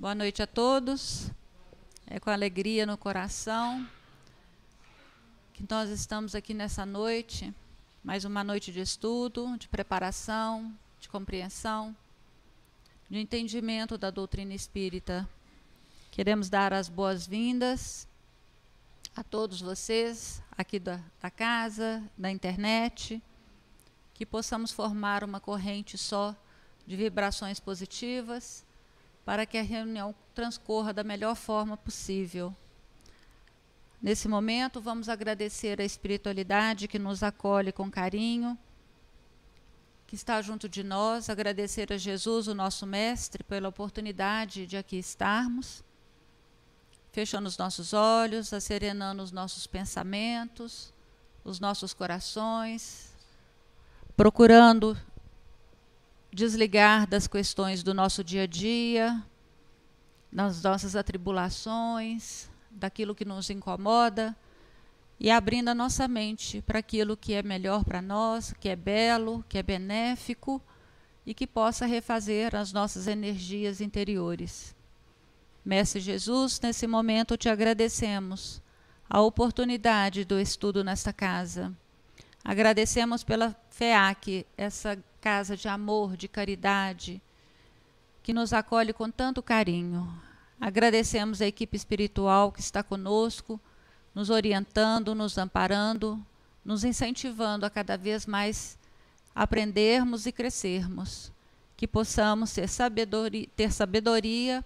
Boa 0.00 0.14
noite 0.14 0.42
a 0.42 0.46
todos. 0.46 1.30
É 2.06 2.18
com 2.18 2.30
alegria 2.30 2.86
no 2.86 2.96
coração 2.96 3.86
que 5.52 5.62
nós 5.68 5.90
estamos 5.90 6.34
aqui 6.34 6.54
nessa 6.54 6.86
noite, 6.86 7.54
mais 8.02 8.24
uma 8.24 8.42
noite 8.42 8.72
de 8.72 8.80
estudo, 8.80 9.58
de 9.58 9.68
preparação, 9.68 10.74
de 10.98 11.06
compreensão, 11.06 11.94
de 13.10 13.18
entendimento 13.18 13.98
da 13.98 14.10
doutrina 14.10 14.54
espírita. 14.54 15.28
Queremos 16.10 16.48
dar 16.48 16.72
as 16.72 16.88
boas-vindas 16.88 18.08
a 19.14 19.22
todos 19.22 19.60
vocês 19.60 20.42
aqui 20.56 20.78
da, 20.78 20.98
da 21.20 21.30
casa, 21.30 22.02
da 22.16 22.30
internet, 22.30 23.22
que 24.14 24.24
possamos 24.24 24.72
formar 24.72 25.22
uma 25.22 25.40
corrente 25.40 25.98
só 25.98 26.34
de 26.86 26.96
vibrações 26.96 27.60
positivas 27.60 28.64
para 29.24 29.46
que 29.46 29.58
a 29.58 29.62
reunião 29.62 30.14
transcorra 30.34 30.92
da 30.92 31.04
melhor 31.04 31.34
forma 31.34 31.76
possível. 31.76 32.54
Nesse 34.02 34.26
momento, 34.28 34.80
vamos 34.80 35.08
agradecer 35.08 35.80
a 35.80 35.84
espiritualidade 35.84 36.88
que 36.88 36.98
nos 36.98 37.22
acolhe 37.22 37.70
com 37.70 37.90
carinho, 37.90 38.58
que 40.06 40.16
está 40.16 40.40
junto 40.40 40.68
de 40.68 40.82
nós, 40.82 41.28
agradecer 41.28 41.92
a 41.92 41.98
Jesus, 41.98 42.48
o 42.48 42.54
nosso 42.54 42.86
Mestre, 42.86 43.44
pela 43.44 43.68
oportunidade 43.68 44.66
de 44.66 44.76
aqui 44.76 44.96
estarmos, 44.96 45.84
fechando 47.12 47.46
os 47.46 47.58
nossos 47.58 47.92
olhos, 47.92 48.52
acerenando 48.52 49.22
os 49.22 49.30
nossos 49.30 49.66
pensamentos, 49.66 50.92
os 51.44 51.60
nossos 51.60 51.92
corações, 51.92 53.14
procurando 54.16 54.98
desligar 56.32 57.06
das 57.06 57.26
questões 57.26 57.82
do 57.82 57.92
nosso 57.92 58.22
dia 58.22 58.42
a 58.42 58.46
dia, 58.46 59.22
das 60.32 60.62
nossas 60.62 60.94
atribulações, 60.94 62.48
daquilo 62.70 63.14
que 63.14 63.24
nos 63.24 63.50
incomoda 63.50 64.36
e 65.18 65.30
abrindo 65.30 65.68
a 65.68 65.74
nossa 65.74 66.06
mente 66.06 66.62
para 66.62 66.78
aquilo 66.78 67.16
que 67.16 67.34
é 67.34 67.42
melhor 67.42 67.84
para 67.84 68.00
nós, 68.00 68.54
que 68.58 68.68
é 68.68 68.76
belo, 68.76 69.44
que 69.48 69.58
é 69.58 69.62
benéfico 69.62 70.62
e 71.26 71.34
que 71.34 71.46
possa 71.46 71.84
refazer 71.84 72.54
as 72.54 72.72
nossas 72.72 73.06
energias 73.06 73.80
interiores. 73.80 74.74
Mestre 75.64 76.00
Jesus, 76.00 76.58
nesse 76.60 76.86
momento 76.86 77.36
te 77.36 77.48
agradecemos 77.48 78.62
a 79.08 79.20
oportunidade 79.20 80.24
do 80.24 80.40
estudo 80.40 80.82
nesta 80.82 81.12
casa. 81.12 81.76
Agradecemos 82.44 83.22
pela 83.22 83.54
FEAC, 83.70 84.46
essa 84.56 85.02
casa 85.20 85.56
de 85.56 85.68
amor, 85.68 86.16
de 86.16 86.26
caridade, 86.26 87.20
que 88.22 88.32
nos 88.32 88.52
acolhe 88.52 88.92
com 88.92 89.10
tanto 89.10 89.42
carinho. 89.42 90.10
Agradecemos 90.60 91.40
a 91.40 91.46
equipe 91.46 91.76
espiritual 91.76 92.50
que 92.50 92.60
está 92.60 92.82
conosco, 92.82 93.60
nos 94.14 94.30
orientando, 94.30 95.14
nos 95.14 95.36
amparando, 95.38 96.24
nos 96.64 96.84
incentivando 96.84 97.64
a 97.64 97.70
cada 97.70 97.96
vez 97.96 98.26
mais 98.26 98.78
aprendermos 99.34 100.26
e 100.26 100.32
crescermos. 100.32 101.32
Que 101.76 101.86
possamos 101.86 102.52
ter 102.52 102.68
sabedoria, 102.68 103.46
ter 103.56 103.72
sabedoria 103.72 104.64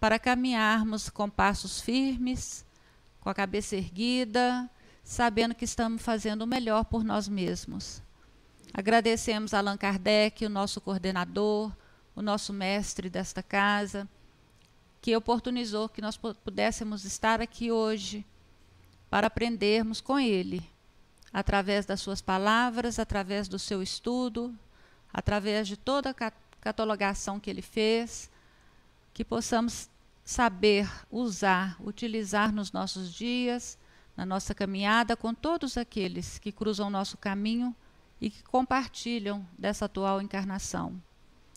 para 0.00 0.18
caminharmos 0.18 1.08
com 1.08 1.28
passos 1.28 1.80
firmes, 1.80 2.64
com 3.20 3.28
a 3.28 3.34
cabeça 3.34 3.76
erguida, 3.76 4.68
sabendo 5.10 5.56
que 5.56 5.64
estamos 5.64 6.02
fazendo 6.02 6.42
o 6.42 6.46
melhor 6.46 6.84
por 6.84 7.02
nós 7.02 7.26
mesmos. 7.26 8.00
Agradecemos 8.72 9.52
Allan 9.52 9.76
Kardec, 9.76 10.46
o 10.46 10.48
nosso 10.48 10.80
coordenador, 10.80 11.72
o 12.14 12.22
nosso 12.22 12.52
mestre 12.52 13.10
desta 13.10 13.42
casa, 13.42 14.08
que 15.02 15.16
oportunizou 15.16 15.88
que 15.88 16.00
nós 16.00 16.16
pudéssemos 16.16 17.04
estar 17.04 17.40
aqui 17.40 17.72
hoje 17.72 18.24
para 19.10 19.26
aprendermos 19.26 20.00
com 20.00 20.16
ele, 20.16 20.62
através 21.32 21.84
das 21.84 22.00
suas 22.00 22.22
palavras, 22.22 23.00
através 23.00 23.48
do 23.48 23.58
seu 23.58 23.82
estudo, 23.82 24.56
através 25.12 25.66
de 25.66 25.76
toda 25.76 26.10
a 26.10 26.32
catalogação 26.60 27.40
que 27.40 27.50
ele 27.50 27.62
fez, 27.62 28.30
que 29.12 29.24
possamos 29.24 29.90
saber 30.24 30.88
usar, 31.10 31.76
utilizar 31.82 32.52
nos 32.52 32.70
nossos 32.70 33.12
dias, 33.12 33.76
na 34.20 34.26
nossa 34.26 34.54
caminhada 34.54 35.16
com 35.16 35.32
todos 35.32 35.78
aqueles 35.78 36.38
que 36.38 36.52
cruzam 36.52 36.88
o 36.88 36.90
nosso 36.90 37.16
caminho 37.16 37.74
e 38.20 38.28
que 38.28 38.42
compartilham 38.42 39.48
dessa 39.58 39.86
atual 39.86 40.20
encarnação. 40.20 41.02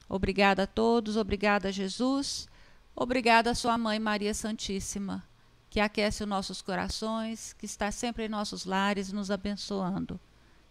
Obrigada 0.07 0.63
a 0.63 0.67
todos, 0.67 1.17
obrigada 1.17 1.67
a 1.67 1.71
Jesus, 1.73 2.47
obrigada 2.95 3.51
a 3.51 3.55
sua 3.55 3.77
mãe 3.77 3.99
Maria 3.99 4.33
Santíssima, 4.33 5.21
que 5.69 5.81
aquece 5.81 6.23
os 6.23 6.29
nossos 6.29 6.61
corações, 6.61 7.51
que 7.51 7.65
está 7.65 7.91
sempre 7.91 8.27
em 8.27 8.29
nossos 8.29 8.63
lares 8.63 9.11
nos 9.11 9.29
abençoando. 9.29 10.17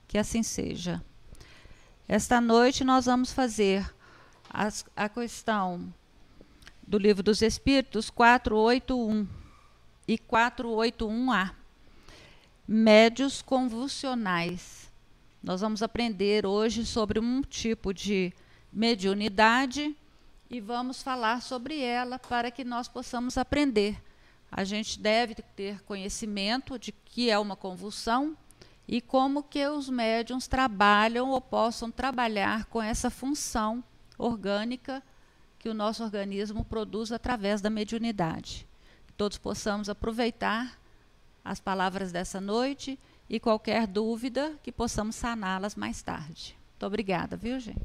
Que 0.08 0.16
assim 0.16 0.42
seja. 0.42 1.04
Esta 2.08 2.40
noite 2.40 2.84
nós 2.84 3.04
vamos 3.04 3.34
fazer 3.34 3.86
as, 4.48 4.82
a 4.96 5.10
questão 5.10 5.92
do 6.88 6.96
Livro 6.96 7.22
dos 7.22 7.42
Espíritos 7.42 8.08
481 8.08 9.28
e 10.08 10.16
481A. 10.16 11.61
Médios 12.66 13.42
convulsionais. 13.42 14.88
Nós 15.42 15.60
vamos 15.60 15.82
aprender 15.82 16.46
hoje 16.46 16.86
sobre 16.86 17.18
um 17.18 17.42
tipo 17.42 17.92
de 17.92 18.32
mediunidade 18.72 19.96
e 20.48 20.60
vamos 20.60 21.02
falar 21.02 21.42
sobre 21.42 21.80
ela 21.80 22.20
para 22.20 22.52
que 22.52 22.62
nós 22.62 22.86
possamos 22.86 23.36
aprender. 23.36 24.00
A 24.50 24.62
gente 24.62 25.00
deve 25.00 25.34
ter 25.34 25.82
conhecimento 25.82 26.78
de 26.78 26.92
que 26.92 27.28
é 27.28 27.36
uma 27.36 27.56
convulsão 27.56 28.36
e 28.86 29.00
como 29.00 29.42
que 29.42 29.66
os 29.66 29.88
médiums 29.88 30.46
trabalham 30.46 31.30
ou 31.30 31.40
possam 31.40 31.90
trabalhar 31.90 32.66
com 32.66 32.80
essa 32.80 33.10
função 33.10 33.82
orgânica 34.16 35.02
que 35.58 35.68
o 35.68 35.74
nosso 35.74 36.04
organismo 36.04 36.64
produz 36.64 37.10
através 37.10 37.60
da 37.60 37.68
mediunidade. 37.68 38.68
Todos 39.16 39.36
possamos 39.36 39.88
aproveitar 39.88 40.80
as 41.44 41.60
palavras 41.60 42.12
dessa 42.12 42.40
noite 42.40 42.98
e 43.28 43.40
qualquer 43.40 43.86
dúvida 43.86 44.58
que 44.62 44.70
possamos 44.70 45.16
saná-las 45.16 45.74
mais 45.74 46.02
tarde. 46.02 46.56
Muito 46.70 46.86
obrigada, 46.86 47.36
viu, 47.36 47.58
gente? 47.58 47.80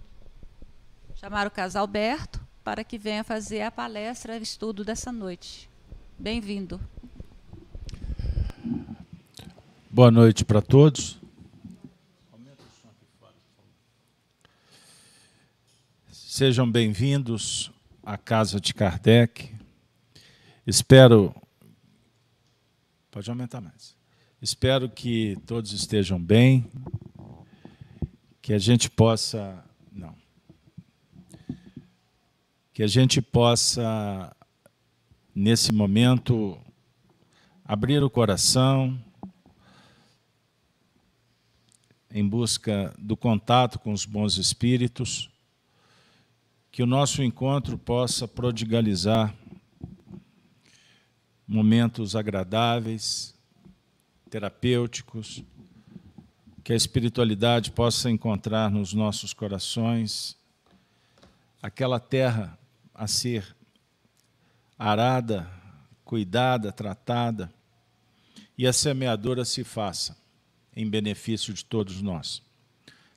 Chamar 1.15 1.47
o 1.47 1.51
casal 1.51 1.81
Alberto 1.81 2.39
para 2.63 2.83
que 2.83 2.97
venha 2.97 3.23
fazer 3.23 3.61
a 3.61 3.71
palestra, 3.71 4.37
estudo 4.37 4.83
dessa 4.83 5.11
noite. 5.11 5.69
Bem-vindo. 6.19 6.79
Boa 9.89 10.11
noite 10.11 10.43
para 10.43 10.61
todos. 10.61 11.19
Sejam 16.11 16.69
bem-vindos 16.69 17.71
à 18.03 18.17
Casa 18.17 18.59
de 18.59 18.73
Kardec. 18.73 19.55
Espero. 20.67 21.33
Pode 23.17 23.31
aumentar 23.31 23.59
mais. 23.59 23.97
Espero 24.39 24.87
que 24.87 25.35
todos 25.47 25.71
estejam 25.71 26.21
bem, 26.21 26.69
que 28.43 28.53
a 28.53 28.59
gente 28.59 28.91
possa. 28.91 29.65
Não. 29.91 30.15
Que 32.71 32.83
a 32.83 32.87
gente 32.87 33.19
possa, 33.19 34.35
nesse 35.33 35.73
momento, 35.73 36.59
abrir 37.65 38.03
o 38.03 38.09
coração 38.09 39.03
em 42.11 42.23
busca 42.23 42.93
do 42.99 43.17
contato 43.17 43.79
com 43.79 43.93
os 43.93 44.05
bons 44.05 44.37
espíritos, 44.37 45.27
que 46.71 46.83
o 46.83 46.85
nosso 46.85 47.23
encontro 47.23 47.79
possa 47.79 48.27
prodigalizar 48.27 49.33
momentos 51.47 52.15
agradáveis, 52.15 53.33
terapêuticos, 54.29 55.43
que 56.63 56.73
a 56.73 56.75
espiritualidade 56.75 57.71
possa 57.71 58.09
encontrar 58.09 58.69
nos 58.69 58.93
nossos 58.93 59.33
corações 59.33 60.35
aquela 61.61 61.99
terra 61.99 62.59
a 62.93 63.07
ser 63.07 63.55
arada, 64.77 65.49
cuidada, 66.03 66.71
tratada, 66.71 67.53
e 68.57 68.67
a 68.67 68.73
semeadora 68.73 69.45
se 69.45 69.63
faça 69.63 70.17
em 70.75 70.89
benefício 70.89 71.53
de 71.53 71.63
todos 71.63 72.01
nós. 72.01 72.41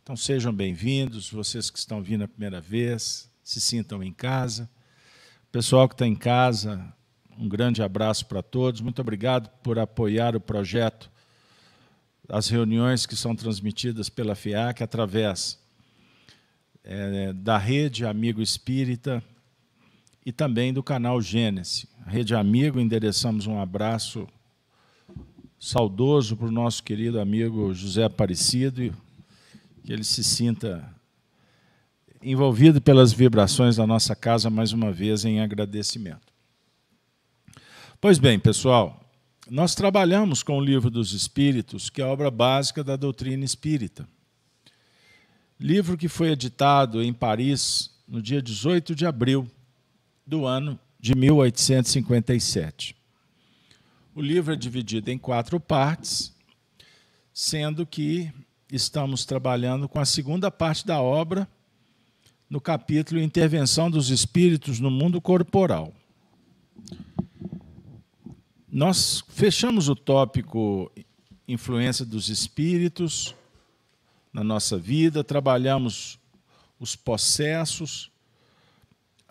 Então 0.03 0.17
sejam 0.17 0.53
bem-vindos, 0.53 1.31
vocês 1.31 1.71
que 1.71 1.79
estão 1.79 2.03
vindo 2.03 2.25
a 2.25 2.29
primeira 2.29 2.61
vez, 2.61 3.31
se 3.43 3.61
sintam 3.61 4.03
em 4.03 4.13
casa. 4.13 4.71
O 5.49 5.53
pessoal 5.53 5.89
que 5.89 5.95
está 5.95 6.07
em 6.07 6.15
casa, 6.15 6.93
um 7.41 7.49
grande 7.49 7.83
abraço 7.83 8.27
para 8.27 8.43
todos. 8.43 8.83
Muito 8.83 9.01
obrigado 9.01 9.49
por 9.63 9.79
apoiar 9.79 10.37
o 10.37 10.41
projeto, 10.41 11.11
as 12.29 12.49
reuniões 12.49 13.07
que 13.07 13.17
são 13.17 13.35
transmitidas 13.35 14.11
pela 14.11 14.35
FIAC 14.35 14.83
através 14.83 15.59
é, 16.85 17.33
da 17.33 17.57
rede 17.57 18.05
Amigo 18.05 18.43
Espírita 18.43 19.25
e 20.25 20.31
também 20.31 20.71
do 20.71 20.83
canal 20.83 21.21
Gênesis. 21.23 21.87
Rede 22.07 22.35
Amigo, 22.35 22.79
endereçamos 22.79 23.47
um 23.47 23.59
abraço 23.59 24.29
saudoso 25.59 26.37
para 26.37 26.49
o 26.49 26.53
nosso 26.53 26.83
querido 26.83 27.21
amigo 27.21 27.73
José 27.73 28.05
Aparecido, 28.05 28.95
que 29.83 29.93
ele 29.93 30.05
se 30.05 30.23
sinta 30.23 30.95
envolvido 32.23 32.83
pelas 32.83 33.15
vibrações 33.15 33.77
da 33.77 33.87
nossa 33.87 34.15
casa 34.15 34.51
mais 34.51 34.73
uma 34.73 34.93
vez 34.93 35.25
em 35.25 35.41
agradecimento. 35.41 36.30
Pois 38.01 38.19
bem, 38.19 38.39
pessoal, 38.39 38.99
nós 39.51 39.75
trabalhamos 39.75 40.43
com 40.43 40.57
o 40.57 40.65
Livro 40.65 40.89
dos 40.89 41.13
Espíritos, 41.13 41.91
que 41.91 42.01
é 42.01 42.05
a 42.05 42.09
obra 42.09 42.31
básica 42.31 42.83
da 42.83 42.97
doutrina 42.97 43.45
espírita. 43.45 44.09
Livro 45.61 45.99
que 45.99 46.09
foi 46.09 46.31
editado 46.31 47.03
em 47.03 47.13
Paris 47.13 47.91
no 48.09 48.23
dia 48.23 48.41
18 48.41 48.95
de 48.95 49.05
abril 49.05 49.47
do 50.27 50.47
ano 50.47 50.81
de 50.99 51.15
1857. 51.15 52.97
O 54.15 54.23
livro 54.23 54.55
é 54.55 54.57
dividido 54.57 55.11
em 55.11 55.19
quatro 55.19 55.61
partes, 55.61 56.35
sendo 57.35 57.85
que 57.85 58.33
estamos 58.73 59.27
trabalhando 59.27 59.87
com 59.87 60.01
a 60.01 60.07
segunda 60.07 60.51
parte 60.51 60.87
da 60.87 61.03
obra, 61.03 61.47
no 62.49 62.63
capítulo 62.63 63.21
Intervenção 63.21 63.91
dos 63.91 64.09
Espíritos 64.09 64.81
no 64.81 64.91
Mundo 64.91 65.21
Corporal. 65.21 65.93
Nós 68.73 69.25
fechamos 69.29 69.89
o 69.89 69.97
tópico 69.97 70.93
Influência 71.49 72.05
dos 72.05 72.29
Espíritos 72.29 73.35
na 74.33 74.45
nossa 74.45 74.79
vida, 74.79 75.25
trabalhamos 75.25 76.21
os 76.79 76.95
processos, 76.95 78.13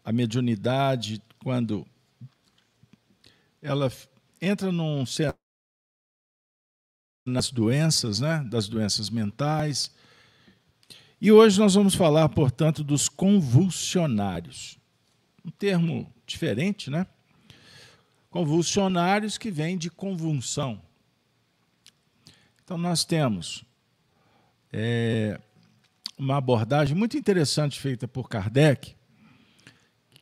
a 0.03 0.12
mediunidade, 0.12 1.21
quando 1.41 1.88
ela 3.62 3.89
entra 4.41 4.74
num 4.74 5.06
nas 7.25 7.50
doenças, 7.50 8.19
né, 8.19 8.44
das 8.50 8.68
doenças 8.68 9.09
mentais, 9.09 9.89
e 11.21 11.31
hoje 11.31 11.57
nós 11.57 11.75
vamos 11.75 11.95
falar, 11.95 12.27
portanto, 12.27 12.83
dos 12.83 13.07
convulsionários. 13.07 14.77
Um 15.45 15.50
termo 15.50 16.13
diferente, 16.25 16.89
né? 16.89 17.07
Convulsionários 18.29 19.37
que 19.37 19.49
vem 19.49 19.77
de 19.77 19.89
convulsão. 19.89 20.81
Então, 22.63 22.77
nós 22.77 23.03
temos 23.03 23.65
é, 24.71 25.39
uma 26.17 26.37
abordagem 26.37 26.95
muito 26.95 27.17
interessante 27.17 27.79
feita 27.79 28.07
por 28.07 28.29
Kardec, 28.29 28.95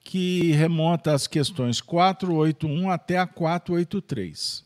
que 0.03 0.51
remonta 0.53 1.13
às 1.13 1.27
questões 1.27 1.81
481 1.81 2.89
até 2.89 3.17
a 3.17 3.27
483. 3.27 4.65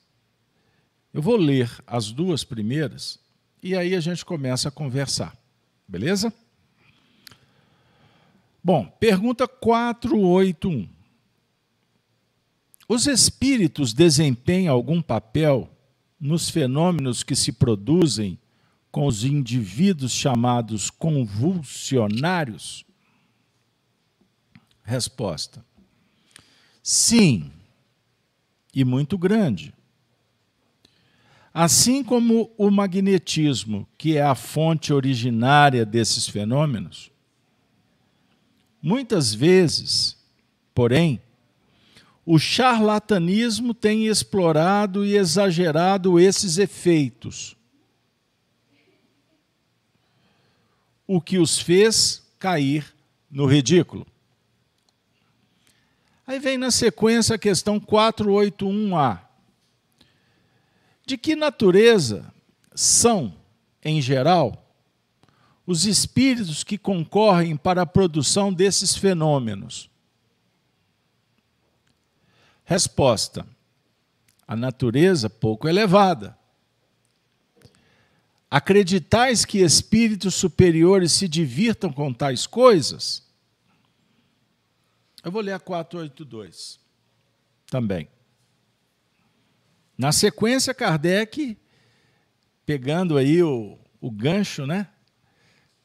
Eu 1.13 1.21
vou 1.21 1.35
ler 1.35 1.69
as 1.87 2.11
duas 2.11 2.43
primeiras 2.43 3.19
e 3.63 3.75
aí 3.75 3.95
a 3.95 3.99
gente 3.99 4.23
começa 4.23 4.69
a 4.69 4.71
conversar. 4.71 5.35
Beleza? 5.87 6.31
Bom, 8.63 8.85
pergunta 8.99 9.47
481. 9.47 10.87
Os 12.93 13.07
espíritos 13.07 13.93
desempenham 13.93 14.73
algum 14.75 15.01
papel 15.01 15.73
nos 16.19 16.49
fenômenos 16.49 17.23
que 17.23 17.37
se 17.37 17.53
produzem 17.53 18.37
com 18.91 19.07
os 19.07 19.23
indivíduos 19.23 20.11
chamados 20.11 20.89
convulsionários? 20.89 22.83
Resposta: 24.83 25.63
Sim, 26.83 27.49
e 28.75 28.83
muito 28.83 29.17
grande. 29.17 29.73
Assim 31.53 32.03
como 32.03 32.51
o 32.57 32.69
magnetismo, 32.69 33.87
que 33.97 34.17
é 34.17 34.21
a 34.21 34.35
fonte 34.35 34.91
originária 34.91 35.85
desses 35.85 36.27
fenômenos, 36.27 37.09
muitas 38.81 39.33
vezes, 39.33 40.17
porém, 40.75 41.21
o 42.25 42.37
charlatanismo 42.39 43.73
tem 43.73 44.07
explorado 44.07 45.05
e 45.05 45.15
exagerado 45.15 46.19
esses 46.19 46.57
efeitos, 46.57 47.55
o 51.07 51.19
que 51.19 51.37
os 51.37 51.59
fez 51.59 52.23
cair 52.39 52.85
no 53.29 53.45
ridículo. 53.45 54.05
Aí 56.25 56.39
vem 56.39 56.57
na 56.57 56.71
sequência 56.71 57.35
a 57.35 57.39
questão 57.39 57.79
481A 57.79 59.31
de 61.11 61.17
que 61.17 61.35
natureza 61.35 62.33
são, 62.73 63.35
em 63.83 64.01
geral, 64.01 64.73
os 65.67 65.85
espíritos 65.85 66.63
que 66.63 66.77
concorrem 66.77 67.57
para 67.57 67.81
a 67.81 67.85
produção 67.85 68.53
desses 68.53 68.95
fenômenos? 68.95 69.90
Resposta: 72.71 73.45
a 74.47 74.55
natureza 74.55 75.29
pouco 75.29 75.67
elevada. 75.67 76.39
Acreditais 78.49 79.43
que 79.43 79.57
espíritos 79.57 80.35
superiores 80.35 81.11
se 81.11 81.27
divirtam 81.27 81.91
com 81.91 82.13
tais 82.13 82.47
coisas? 82.47 83.29
Eu 85.21 85.33
vou 85.33 85.41
ler 85.41 85.51
a 85.51 85.59
482 85.59 86.79
também. 87.69 88.07
Na 89.97 90.13
sequência, 90.13 90.73
Kardec, 90.73 91.57
pegando 92.65 93.17
aí 93.17 93.43
o, 93.43 93.77
o 93.99 94.09
gancho, 94.09 94.65
né? 94.65 94.87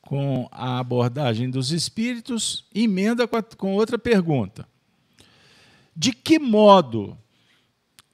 Com 0.01 0.49
a 0.53 0.79
abordagem 0.79 1.51
dos 1.51 1.73
espíritos, 1.73 2.65
emenda 2.73 3.27
com, 3.27 3.37
a, 3.37 3.43
com 3.43 3.75
outra 3.75 3.99
pergunta. 3.99 4.69
De 5.99 6.13
que 6.13 6.39
modo 6.39 7.17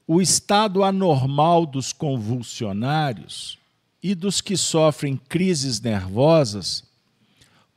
o 0.06 0.22
estado 0.22 0.84
anormal 0.84 1.66
dos 1.66 1.92
convulsionários 1.92 3.58
e 4.00 4.14
dos 4.14 4.40
que 4.40 4.56
sofrem 4.56 5.16
crises 5.16 5.80
nervosas 5.80 6.84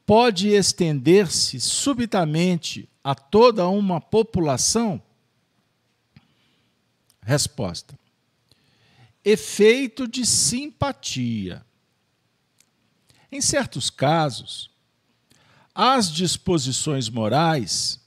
pode 0.06 0.50
estender-se 0.50 1.60
subitamente 1.60 2.88
a 3.04 3.16
toda 3.16 3.68
uma 3.68 4.00
população? 4.00 5.02
Resposta: 7.20 7.98
efeito 9.24 10.08
de 10.08 10.24
simpatia. 10.24 11.66
Em 13.32 13.42
certos 13.42 13.90
casos, 13.90 14.70
as 15.74 16.12
disposições 16.12 17.10
morais 17.10 18.05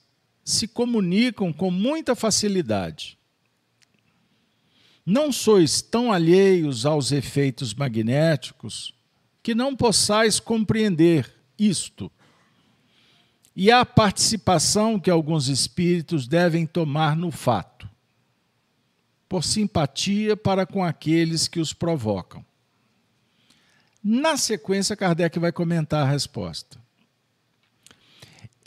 se 0.48 0.66
comunicam 0.66 1.52
com 1.52 1.70
muita 1.70 2.16
facilidade. 2.16 3.18
Não 5.04 5.30
sois 5.30 5.82
tão 5.82 6.10
alheios 6.10 6.86
aos 6.86 7.12
efeitos 7.12 7.74
magnéticos 7.74 8.94
que 9.42 9.54
não 9.54 9.76
possais 9.76 10.40
compreender 10.40 11.30
isto 11.58 12.10
e 13.54 13.70
a 13.70 13.84
participação 13.84 14.98
que 14.98 15.10
alguns 15.10 15.48
espíritos 15.48 16.26
devem 16.26 16.66
tomar 16.66 17.14
no 17.14 17.30
fato 17.30 17.86
por 19.28 19.44
simpatia 19.44 20.34
para 20.34 20.64
com 20.64 20.82
aqueles 20.82 21.46
que 21.46 21.60
os 21.60 21.74
provocam. 21.74 22.42
Na 24.02 24.38
sequência, 24.38 24.96
Kardec 24.96 25.38
vai 25.38 25.52
comentar 25.52 26.06
a 26.06 26.10
resposta. 26.10 26.88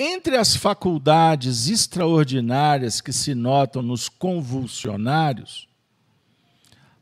Entre 0.04 0.36
as 0.36 0.56
faculdades 0.56 1.70
extraordinárias 1.70 3.02
que 3.02 3.14
se 3.14 3.36
notam 3.36 3.84
nos 3.84 4.10
convulsionários, 4.10 5.70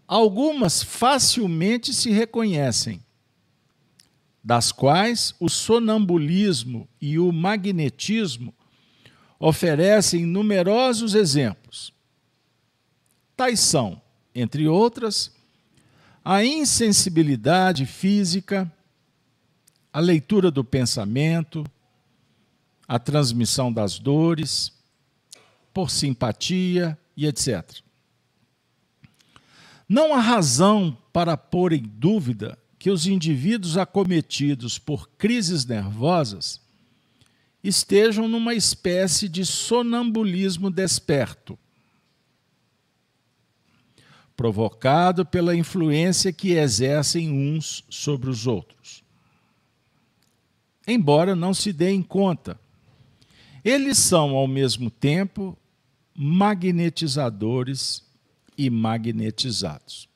algumas 0.05 0.83
facilmente 0.83 1.93
se 1.93 2.11
reconhecem, 2.11 3.01
das 4.43 4.73
quais 4.73 5.33
o 5.39 5.47
sonambulismo 5.47 6.89
e 6.99 7.17
o 7.17 7.31
magnetismo 7.31 8.53
oferecem 9.39 10.25
numerosos 10.25 11.15
exemplos. 11.15 11.93
Tais 13.33 13.61
são, 13.61 14.01
entre 14.35 14.67
outras, 14.67 15.31
a 16.21 16.43
insensibilidade 16.43 17.85
física, 17.85 18.69
a 19.93 20.01
leitura 20.01 20.51
do 20.51 20.65
pensamento, 20.65 21.63
a 22.89 22.97
transmissão 22.97 23.71
das 23.71 23.99
dores, 23.99 24.73
por 25.71 25.91
simpatia 25.91 26.97
e 27.15 27.27
etc. 27.27 27.81
Não 29.87 30.15
há 30.15 30.19
razão 30.19 30.97
para 31.13 31.37
pôr 31.37 31.71
em 31.71 31.83
dúvida 31.83 32.57
que 32.79 32.89
os 32.89 33.05
indivíduos 33.05 33.77
acometidos 33.77 34.79
por 34.79 35.07
crises 35.11 35.65
nervosas 35.65 36.59
estejam 37.63 38.27
numa 38.27 38.55
espécie 38.55 39.29
de 39.29 39.45
sonambulismo 39.45 40.71
desperto, 40.71 41.59
provocado 44.35 45.23
pela 45.23 45.55
influência 45.55 46.33
que 46.33 46.53
exercem 46.53 47.29
uns 47.29 47.83
sobre 47.87 48.31
os 48.31 48.47
outros. 48.47 49.03
Embora 50.87 51.35
não 51.35 51.53
se 51.53 51.71
deem 51.71 52.01
conta, 52.01 52.59
eles 53.63 53.97
são 53.97 54.35
ao 54.35 54.47
mesmo 54.47 54.89
tempo 54.89 55.57
magnetizadores 56.15 58.03
e 58.57 58.69
magnetizados. 58.69 60.09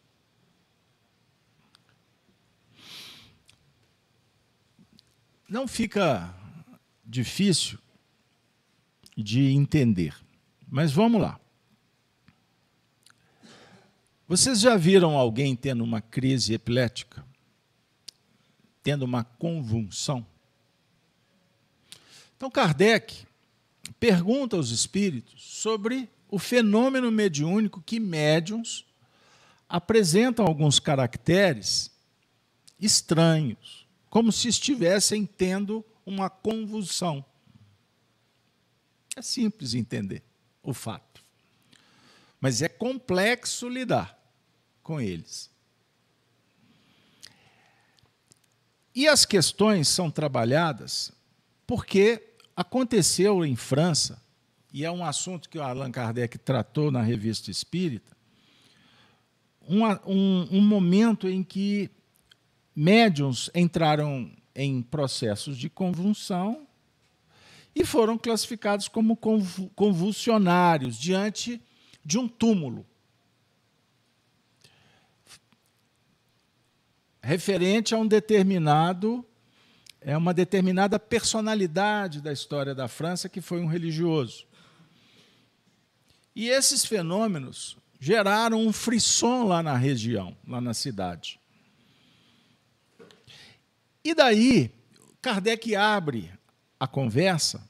Não 5.47 5.67
fica 5.67 6.33
difícil 7.05 7.77
de 9.15 9.51
entender. 9.51 10.15
Mas 10.67 10.91
vamos 10.91 11.21
lá. 11.21 11.39
Vocês 14.27 14.59
já 14.59 14.75
viram 14.75 15.15
alguém 15.15 15.55
tendo 15.55 15.83
uma 15.83 16.01
crise 16.01 16.53
epilética? 16.53 17.23
Tendo 18.81 19.03
uma 19.03 19.23
convulsão? 19.23 20.25
Então, 22.35 22.49
Kardec 22.49 23.27
pergunta 23.99 24.55
aos 24.55 24.69
espíritos 24.69 25.43
sobre 25.43 26.09
o 26.29 26.39
fenômeno 26.39 27.11
mediúnico 27.11 27.81
que 27.81 27.99
médiums 27.99 28.85
apresentam 29.67 30.45
alguns 30.45 30.79
caracteres 30.79 31.91
estranhos, 32.79 33.87
como 34.09 34.31
se 34.31 34.47
estivessem 34.47 35.25
tendo 35.25 35.85
uma 36.05 36.29
convulsão. 36.29 37.25
É 39.15 39.21
simples 39.21 39.73
entender 39.73 40.23
o 40.61 40.73
fato. 40.73 41.23
Mas 42.39 42.61
é 42.61 42.67
complexo 42.67 43.69
lidar 43.69 44.19
com 44.81 44.99
eles. 44.99 45.49
E 48.93 49.07
as 49.07 49.25
questões 49.25 49.87
são 49.87 50.11
trabalhadas 50.11 51.11
porque 51.65 52.32
aconteceu 52.55 53.45
em 53.45 53.55
França, 53.55 54.21
e 54.71 54.83
é 54.83 54.91
um 54.91 55.05
assunto 55.05 55.49
que 55.49 55.57
o 55.57 55.63
Allan 55.63 55.91
Kardec 55.91 56.37
tratou 56.37 56.91
na 56.91 57.01
Revista 57.01 57.51
Espírita, 57.51 58.15
um, 59.67 59.85
um, 60.05 60.47
um 60.51 60.61
momento 60.61 61.27
em 61.27 61.43
que 61.43 61.89
médiums 62.75 63.49
entraram 63.53 64.31
em 64.55 64.81
processos 64.81 65.57
de 65.57 65.69
convulsão 65.69 66.67
e 67.75 67.85
foram 67.85 68.17
classificados 68.17 68.87
como 68.87 69.17
convulsionários 69.75 70.97
diante 70.97 71.61
de 72.03 72.17
um 72.17 72.27
túmulo. 72.27 72.85
Referente 77.21 77.95
a 77.95 77.97
um 77.97 78.05
determinado, 78.05 79.25
é 80.05 80.17
uma 80.17 80.33
determinada 80.33 80.99
personalidade 80.99 82.21
da 82.21 82.31
história 82.31 82.75
da 82.75 82.87
França 82.87 83.29
que 83.29 83.41
foi 83.41 83.61
um 83.61 83.67
religioso. 83.67 84.45
E 86.35 86.49
esses 86.49 86.83
fenômenos 86.85 87.77
geraram 87.99 88.59
um 88.59 88.73
frisson 88.73 89.45
lá 89.45 89.63
na 89.63 89.77
região, 89.77 90.35
lá 90.47 90.59
na 90.59 90.73
cidade. 90.73 91.39
E 94.03 94.13
daí, 94.13 94.71
Kardec 95.21 95.75
abre 95.75 96.29
a 96.79 96.85
conversa. 96.85 97.63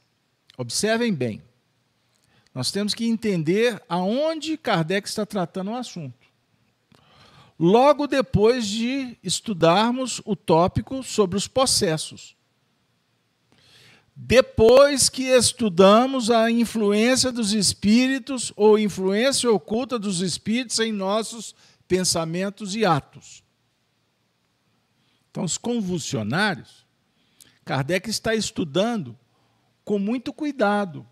Observem 0.56 1.14
bem. 1.14 1.42
Nós 2.52 2.72
temos 2.72 2.94
que 2.94 3.04
entender 3.04 3.80
aonde 3.88 4.56
Kardec 4.56 5.08
está 5.08 5.24
tratando 5.24 5.70
o 5.70 5.76
assunto. 5.76 6.23
Logo 7.58 8.06
depois 8.06 8.66
de 8.66 9.16
estudarmos 9.22 10.20
o 10.24 10.34
tópico 10.34 11.02
sobre 11.02 11.36
os 11.36 11.46
processos. 11.46 12.36
Depois 14.16 15.08
que 15.08 15.24
estudamos 15.24 16.30
a 16.30 16.50
influência 16.50 17.32
dos 17.32 17.52
espíritos 17.52 18.52
ou 18.56 18.78
influência 18.78 19.50
oculta 19.50 19.98
dos 19.98 20.20
espíritos 20.20 20.78
em 20.78 20.92
nossos 20.92 21.54
pensamentos 21.88 22.74
e 22.74 22.84
atos. 22.84 23.42
Então, 25.30 25.44
os 25.44 25.58
convulsionários, 25.58 26.86
Kardec 27.64 28.08
está 28.08 28.34
estudando 28.34 29.18
com 29.84 29.98
muito 29.98 30.32
cuidado, 30.32 31.04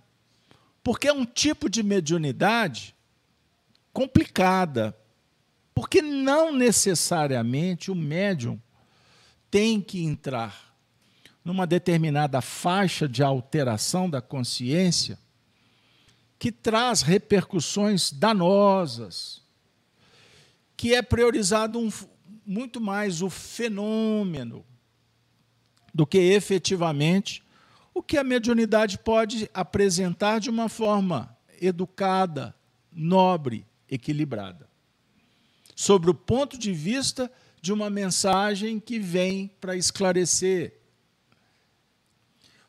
porque 0.83 1.09
é 1.09 1.13
um 1.13 1.25
tipo 1.25 1.69
de 1.69 1.83
mediunidade 1.83 2.95
complicada, 3.93 4.97
porque 5.75 6.03
não 6.03 6.53
necessariamente 6.53 7.91
o 7.91 7.95
médium 7.95 8.61
tem 9.51 9.81
que 9.81 10.03
entrar 10.03 10.75
numa 11.45 11.67
determinada 11.67 12.41
faixa 12.41 13.09
de 13.09 13.23
alteração 13.23 14.09
da 14.09 14.21
consciência 14.21 15.19
que 16.39 16.51
traz 16.51 17.03
repercussões 17.03 18.11
danosas, 18.11 19.43
que 20.77 20.95
é 20.95 21.03
priorizado 21.03 21.79
um, 21.79 21.91
muito 22.45 22.81
mais 22.81 23.23
o 23.23 23.31
fenômeno 23.31 24.65
do 25.95 26.07
que 26.07 26.19
efetivamente 26.19 27.45
o 27.95 28.03
que 28.03 28.17
a 28.17 28.25
mediunidade 28.25 28.99
pode 28.99 29.51
apresentar 29.53 30.41
de 30.41 30.49
uma 30.49 30.69
forma 30.69 31.37
educada, 31.61 32.55
nobre, 32.91 33.67
equilibrada. 33.89 34.72
Sobre 35.75 36.11
o 36.11 36.15
ponto 36.15 36.59
de 36.59 36.73
vista 36.73 37.31
de 37.61 37.73
uma 37.73 37.89
mensagem 37.89 38.81
que 38.81 38.99
vem 38.99 39.49
para 39.61 39.77
esclarecer. 39.77 40.75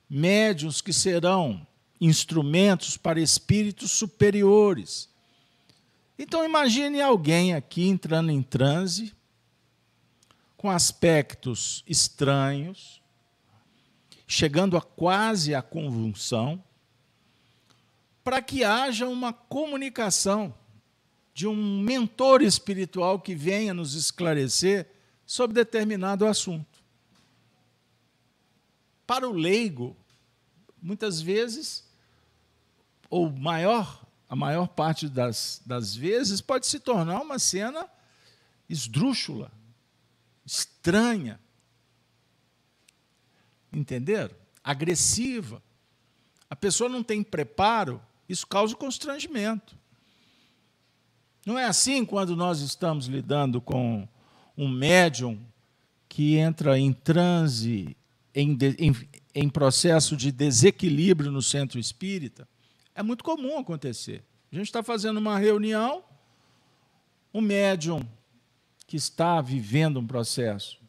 Médiuns 0.10 0.82
que 0.82 0.94
serão 0.94 1.66
instrumentos 2.00 2.96
para 2.96 3.20
espíritos 3.20 3.92
superiores. 3.92 5.10
Então 6.18 6.46
imagine 6.46 7.02
alguém 7.02 7.56
aqui 7.56 7.88
entrando 7.88 8.32
em 8.32 8.44
transe, 8.44 9.14
com 10.56 10.70
aspectos 10.70 11.84
estranhos, 11.88 13.02
chegando 14.28 14.78
a 14.78 14.82
quase 14.82 15.56
a 15.56 15.62
convulsão, 15.62 16.64
para 18.24 18.42
que 18.42 18.64
haja 18.64 19.08
uma 19.08 19.34
comunicação 19.34 20.54
de 21.34 21.48
um 21.48 21.82
mentor 21.82 22.42
espiritual 22.42 23.20
que 23.20 23.34
venha 23.34 23.74
nos 23.74 23.96
esclarecer 23.96 24.88
sobre 25.26 25.56
determinado 25.56 26.28
assunto. 26.28 26.84
Para 29.08 29.28
o 29.28 29.34
leigo, 29.34 29.98
muitas 30.82 31.22
vezes, 31.22 31.84
ou 33.10 33.32
maior, 33.32 34.06
a 34.30 34.36
maior 34.36 34.68
parte 34.68 35.10
das, 35.10 35.62
das 35.66 35.96
vezes, 35.96 36.40
pode 36.40 36.68
se 36.68 36.80
tornar 36.80 37.22
uma 37.22 37.40
cena 37.40 37.90
esdrúxula, 38.70 39.52
estranha. 40.46 41.40
Entenderam? 43.72 44.36
Agressiva. 44.64 45.62
A 46.50 46.56
pessoa 46.56 46.90
não 46.90 47.04
tem 47.04 47.24
preparo, 47.24 48.00
isso 48.30 48.46
causa 48.46 48.76
constrangimento. 48.76 49.76
Não 51.46 51.60
é 51.60 51.66
assim 51.66 52.06
quando 52.06 52.36
nós 52.36 52.62
estamos 52.62 53.08
lidando 53.08 53.60
com 53.60 54.08
um 54.58 54.68
médium 54.68 55.40
que 56.08 56.38
entra 56.38 56.80
em 56.80 56.94
transe, 56.94 57.98
em, 58.34 58.58
em, 58.78 59.10
em 59.36 59.50
processo 59.50 60.16
de 60.16 60.32
desequilíbrio 60.32 61.32
no 61.32 61.42
centro 61.42 61.80
espírita? 61.80 62.48
É 62.96 63.04
muito 63.04 63.24
comum 63.24 63.58
acontecer. 63.58 64.24
A 64.52 64.56
gente 64.56 64.68
está 64.68 64.84
fazendo 64.84 65.18
uma 65.18 65.38
reunião, 65.38 66.04
o 67.34 67.42
médium 67.42 68.08
que 68.86 68.96
está 68.96 69.42
vivendo 69.42 70.00
um 70.00 70.06
processo 70.08 70.80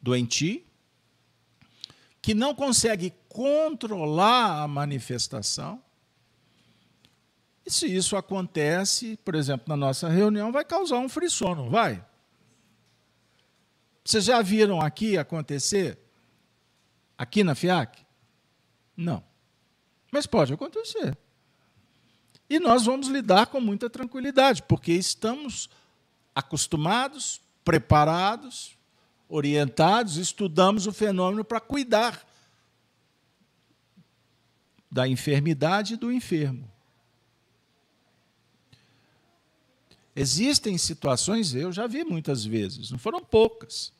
doentio, 0.00 0.62
que 2.20 2.34
não 2.34 2.54
consegue 2.54 3.12
controlar 3.28 4.62
a 4.62 4.68
manifestação. 4.68 5.82
E 7.68 7.70
se 7.70 7.86
isso 7.86 8.16
acontece, 8.16 9.18
por 9.22 9.34
exemplo, 9.34 9.66
na 9.68 9.76
nossa 9.76 10.08
reunião, 10.08 10.50
vai 10.50 10.64
causar 10.64 11.00
um 11.00 11.08
frisson, 11.08 11.54
não 11.54 11.68
vai? 11.68 12.02
Vocês 14.02 14.24
já 14.24 14.40
viram 14.40 14.80
aqui 14.80 15.18
acontecer? 15.18 15.98
Aqui 17.18 17.44
na 17.44 17.54
FIAC? 17.54 18.06
Não. 18.96 19.22
Mas 20.10 20.26
pode 20.26 20.50
acontecer. 20.50 21.14
E 22.48 22.58
nós 22.58 22.86
vamos 22.86 23.08
lidar 23.08 23.48
com 23.48 23.60
muita 23.60 23.90
tranquilidade, 23.90 24.62
porque 24.62 24.92
estamos 24.92 25.68
acostumados, 26.34 27.38
preparados, 27.62 28.78
orientados, 29.28 30.16
estudamos 30.16 30.86
o 30.86 30.92
fenômeno 30.92 31.44
para 31.44 31.60
cuidar 31.60 32.26
da 34.90 35.06
enfermidade 35.06 35.92
e 35.92 35.96
do 35.98 36.10
enfermo. 36.10 36.77
Existem 40.20 40.76
situações, 40.76 41.54
eu 41.54 41.70
já 41.70 41.86
vi 41.86 42.02
muitas 42.02 42.44
vezes, 42.44 42.90
não 42.90 42.98
foram 42.98 43.24
poucas. 43.24 43.92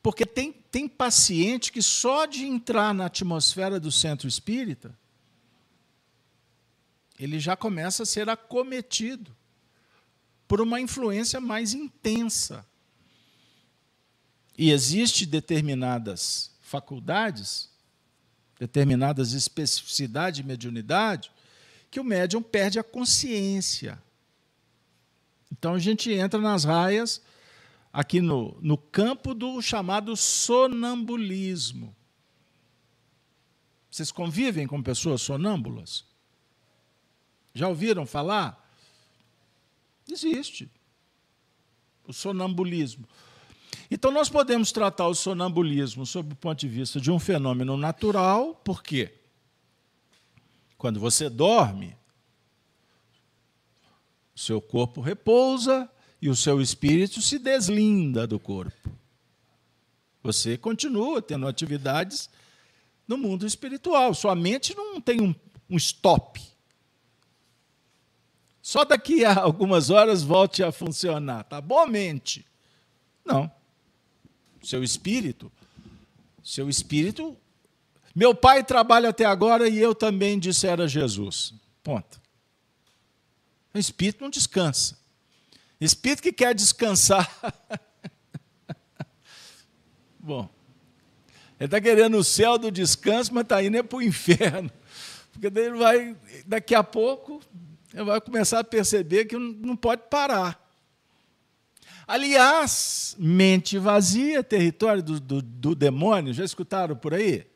Porque 0.00 0.24
tem, 0.24 0.52
tem 0.52 0.88
paciente 0.88 1.72
que 1.72 1.82
só 1.82 2.26
de 2.26 2.44
entrar 2.44 2.94
na 2.94 3.06
atmosfera 3.06 3.80
do 3.80 3.90
centro 3.90 4.28
espírita, 4.28 4.96
ele 7.18 7.40
já 7.40 7.56
começa 7.56 8.04
a 8.04 8.06
ser 8.06 8.28
acometido 8.28 9.34
por 10.46 10.60
uma 10.60 10.80
influência 10.80 11.40
mais 11.40 11.74
intensa. 11.74 12.64
E 14.56 14.70
existe 14.70 15.26
determinadas 15.26 16.52
faculdades, 16.60 17.68
determinadas 18.60 19.32
especificidades 19.32 20.36
de 20.36 20.46
mediunidade, 20.46 21.32
que 21.90 21.98
o 21.98 22.04
médium 22.04 22.40
perde 22.40 22.78
a 22.78 22.84
consciência. 22.84 24.00
Então 25.52 25.74
a 25.74 25.78
gente 25.78 26.10
entra 26.10 26.40
nas 26.40 26.64
raias 26.64 27.20
aqui 27.92 28.22
no, 28.22 28.56
no 28.62 28.78
campo 28.78 29.34
do 29.34 29.60
chamado 29.60 30.16
sonambulismo. 30.16 31.94
Vocês 33.90 34.10
convivem 34.10 34.66
com 34.66 34.82
pessoas 34.82 35.20
sonâmbulas? 35.20 36.06
Já 37.52 37.68
ouviram 37.68 38.06
falar? 38.06 38.58
Existe 40.08 40.70
o 42.06 42.12
sonambulismo. 42.14 43.06
Então, 43.90 44.10
nós 44.10 44.30
podemos 44.30 44.72
tratar 44.72 45.06
o 45.06 45.14
sonambulismo 45.14 46.06
sob 46.06 46.32
o 46.32 46.36
ponto 46.36 46.58
de 46.58 46.68
vista 46.68 46.98
de 46.98 47.10
um 47.10 47.18
fenômeno 47.18 47.76
natural, 47.76 48.54
por 48.54 48.82
quê? 48.82 49.12
Quando 50.78 50.98
você 50.98 51.28
dorme, 51.28 51.94
seu 54.42 54.60
corpo 54.60 55.00
repousa 55.00 55.88
e 56.20 56.28
o 56.28 56.34
seu 56.34 56.60
espírito 56.60 57.22
se 57.22 57.38
deslinda 57.38 58.26
do 58.26 58.38
corpo. 58.40 58.90
Você 60.22 60.56
continua 60.56 61.22
tendo 61.22 61.46
atividades 61.46 62.28
no 63.06 63.16
mundo 63.16 63.46
espiritual. 63.46 64.14
Sua 64.14 64.34
mente 64.34 64.74
não 64.76 65.00
tem 65.00 65.20
um, 65.20 65.34
um 65.70 65.76
stop. 65.76 66.40
Só 68.60 68.84
daqui 68.84 69.24
a 69.24 69.40
algumas 69.40 69.90
horas 69.90 70.22
volte 70.22 70.62
a 70.62 70.70
funcionar. 70.70 71.44
Tá 71.44 71.60
bom, 71.60 71.86
mente? 71.86 72.46
Não. 73.24 73.50
Seu 74.62 74.82
espírito, 74.84 75.50
seu 76.42 76.68
espírito. 76.68 77.36
Meu 78.14 78.34
pai 78.34 78.62
trabalha 78.62 79.08
até 79.08 79.24
agora 79.24 79.68
e 79.68 79.78
eu 79.78 79.94
também 79.94 80.38
dissera 80.38 80.86
Jesus. 80.86 81.54
Ponto. 81.82 82.21
O 83.74 83.78
espírito 83.78 84.22
não 84.22 84.30
descansa. 84.30 84.98
Espírito 85.80 86.22
que 86.22 86.32
quer 86.32 86.54
descansar. 86.54 87.30
Bom, 90.18 90.48
ele 91.58 91.66
está 91.66 91.80
querendo 91.80 92.16
o 92.16 92.24
céu 92.24 92.58
do 92.58 92.70
descanso, 92.70 93.32
mas 93.34 93.42
está 93.44 93.62
indo 93.62 93.76
é 93.76 93.82
para 93.82 93.98
o 93.98 94.02
inferno. 94.02 94.70
Porque 95.32 95.48
daí 95.48 95.66
ele 95.66 95.78
vai, 95.78 96.16
daqui 96.46 96.74
a 96.74 96.84
pouco, 96.84 97.40
ele 97.92 98.04
vai 98.04 98.20
começar 98.20 98.60
a 98.60 98.64
perceber 98.64 99.24
que 99.24 99.36
não 99.36 99.74
pode 99.74 100.02
parar. 100.10 100.60
Aliás, 102.06 103.16
mente 103.18 103.78
vazia, 103.78 104.42
território 104.42 105.02
do, 105.02 105.18
do, 105.18 105.40
do 105.40 105.74
demônio, 105.74 106.34
já 106.34 106.44
escutaram 106.44 106.96
por 106.96 107.14
aí? 107.14 107.46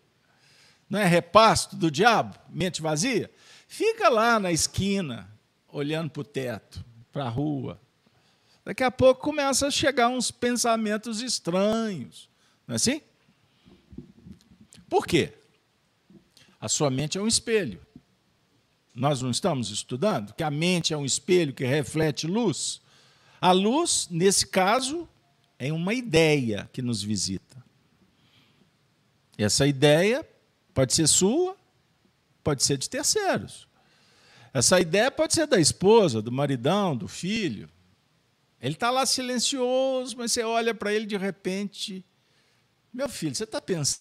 Não 0.89 0.99
é 0.99 1.05
repasto 1.05 1.77
do 1.77 1.91
diabo? 1.91 2.39
Mente 2.49 2.81
vazia? 2.81 3.31
Fica 3.69 4.09
lá 4.09 4.39
na 4.39 4.53
esquina, 4.53 5.29
olhando 5.77 6.09
para 6.09 6.23
o 6.23 6.25
teto, 6.25 6.83
para 7.13 7.27
a 7.27 7.29
rua. 7.29 7.79
Daqui 8.65 8.83
a 8.83 8.91
pouco 8.91 9.21
começa 9.21 9.67
a 9.67 9.71
chegar 9.71 10.09
uns 10.09 10.31
pensamentos 10.31 11.21
estranhos. 11.21 12.31
Não 12.67 12.73
é 12.73 12.77
assim? 12.77 13.03
Por 14.89 15.07
quê? 15.07 15.35
A 16.59 16.67
sua 16.67 16.91
mente 16.91 17.19
é 17.19 17.21
um 17.21 17.27
espelho. 17.27 17.85
Nós 18.95 19.21
não 19.21 19.31
estamos 19.31 19.71
estudando 19.71 20.33
que 20.33 20.43
a 20.43 20.51
mente 20.51 20.95
é 20.95 20.97
um 20.97 21.05
espelho 21.05 21.53
que 21.53 21.65
reflete 21.65 22.27
luz. 22.27 22.81
A 23.39 23.53
luz, 23.53 24.09
nesse 24.11 24.47
caso, 24.47 25.07
é 25.59 25.71
uma 25.71 25.93
ideia 25.93 26.71
que 26.73 26.81
nos 26.81 27.03
visita. 27.03 27.63
Essa 29.37 29.67
ideia 29.67 30.27
pode 30.73 30.95
ser 30.95 31.07
sua, 31.07 31.55
pode 32.43 32.65
ser 32.65 32.79
de 32.79 32.89
terceiros. 32.89 33.69
Essa 34.57 34.81
ideia 34.81 35.11
pode 35.11 35.35
ser 35.35 35.47
da 35.47 35.61
esposa, 35.61 36.23
do 36.23 36.33
maridão, 36.33 36.97
do 36.97 37.07
filho. 37.07 37.69
Ele 38.59 38.73
está 38.73 38.91
lá 38.91 39.05
silencioso, 39.05 40.17
mas 40.17 40.33
você 40.33 40.43
olha 40.45 40.75
para 40.75 40.95
ele 40.95 41.05
de 41.05 41.15
repente. 41.15 42.03
Meu 42.91 43.07
filho, 43.07 43.35
você 43.35 43.45
está 43.45 43.61
pensando. 43.61 44.01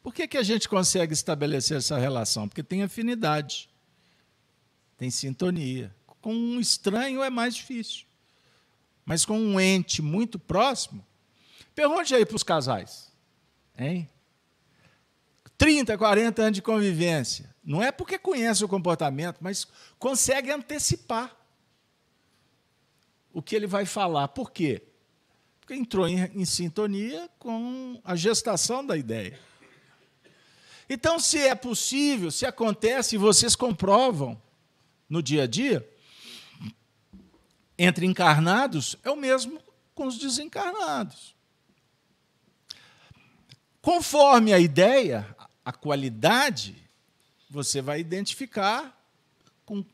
Por 0.00 0.14
que, 0.14 0.28
que 0.28 0.38
a 0.38 0.42
gente 0.44 0.68
consegue 0.68 1.12
estabelecer 1.12 1.78
essa 1.78 1.98
relação? 1.98 2.48
Porque 2.48 2.62
tem 2.62 2.84
afinidade, 2.84 3.68
tem 4.96 5.10
sintonia. 5.10 5.92
Com 6.20 6.32
um 6.32 6.60
estranho 6.60 7.24
é 7.24 7.28
mais 7.28 7.56
difícil. 7.56 8.06
Mas 9.04 9.24
com 9.24 9.36
um 9.36 9.58
ente 9.58 10.00
muito 10.00 10.38
próximo, 10.38 11.04
pergunte 11.74 12.14
aí 12.14 12.24
para 12.24 12.36
os 12.36 12.44
casais. 12.44 13.10
Hein? 13.76 14.08
30, 15.58 15.98
40 15.98 16.40
anos 16.42 16.54
de 16.54 16.62
convivência. 16.62 17.52
Não 17.64 17.82
é 17.82 17.90
porque 17.90 18.16
conhece 18.16 18.64
o 18.64 18.68
comportamento, 18.68 19.38
mas 19.40 19.66
consegue 19.98 20.50
antecipar 20.50 21.36
o 23.32 23.42
que 23.42 23.54
ele 23.54 23.66
vai 23.66 23.84
falar. 23.84 24.28
Por 24.28 24.50
quê? 24.52 24.82
Porque 25.60 25.74
entrou 25.74 26.08
em, 26.08 26.18
em 26.34 26.44
sintonia 26.44 27.28
com 27.38 28.00
a 28.04 28.16
gestação 28.16 28.86
da 28.86 28.96
ideia. 28.96 29.38
Então, 30.88 31.18
se 31.18 31.38
é 31.38 31.54
possível, 31.54 32.30
se 32.30 32.46
acontece 32.46 33.16
e 33.16 33.18
vocês 33.18 33.54
comprovam 33.54 34.40
no 35.08 35.22
dia 35.22 35.42
a 35.42 35.46
dia, 35.46 35.86
entre 37.76 38.06
encarnados, 38.06 38.96
é 39.04 39.10
o 39.10 39.16
mesmo 39.16 39.60
com 39.94 40.06
os 40.06 40.16
desencarnados. 40.16 41.36
Conforme 43.82 44.52
a 44.52 44.58
ideia, 44.58 45.36
a 45.68 45.72
qualidade, 45.72 46.82
você 47.50 47.82
vai 47.82 48.00
identificar 48.00 48.98
com 49.66 49.84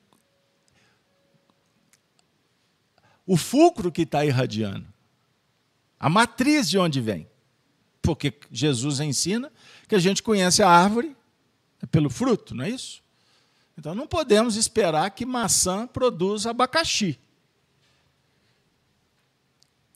o 3.27 3.37
fulcro 3.37 3.91
que 3.91 4.03
está 4.03 4.25
irradiando, 4.25 4.87
a 5.99 6.09
matriz 6.09 6.71
de 6.71 6.79
onde 6.79 7.01
vem. 7.01 7.29
Porque 8.01 8.33
Jesus 8.53 9.01
ensina 9.01 9.51
que 9.89 9.97
a 9.97 9.99
gente 9.99 10.23
conhece 10.23 10.63
a 10.63 10.71
árvore 10.71 11.17
pelo 11.91 12.09
fruto, 12.09 12.55
não 12.55 12.65
é 12.65 12.71
isso? 12.71 13.03
Então 13.77 13.97
não 13.97 14.07
podemos 14.07 14.55
esperar 14.55 15.11
que 15.11 15.27
maçã 15.27 15.89
produza 15.89 16.51
abacaxi. 16.51 17.19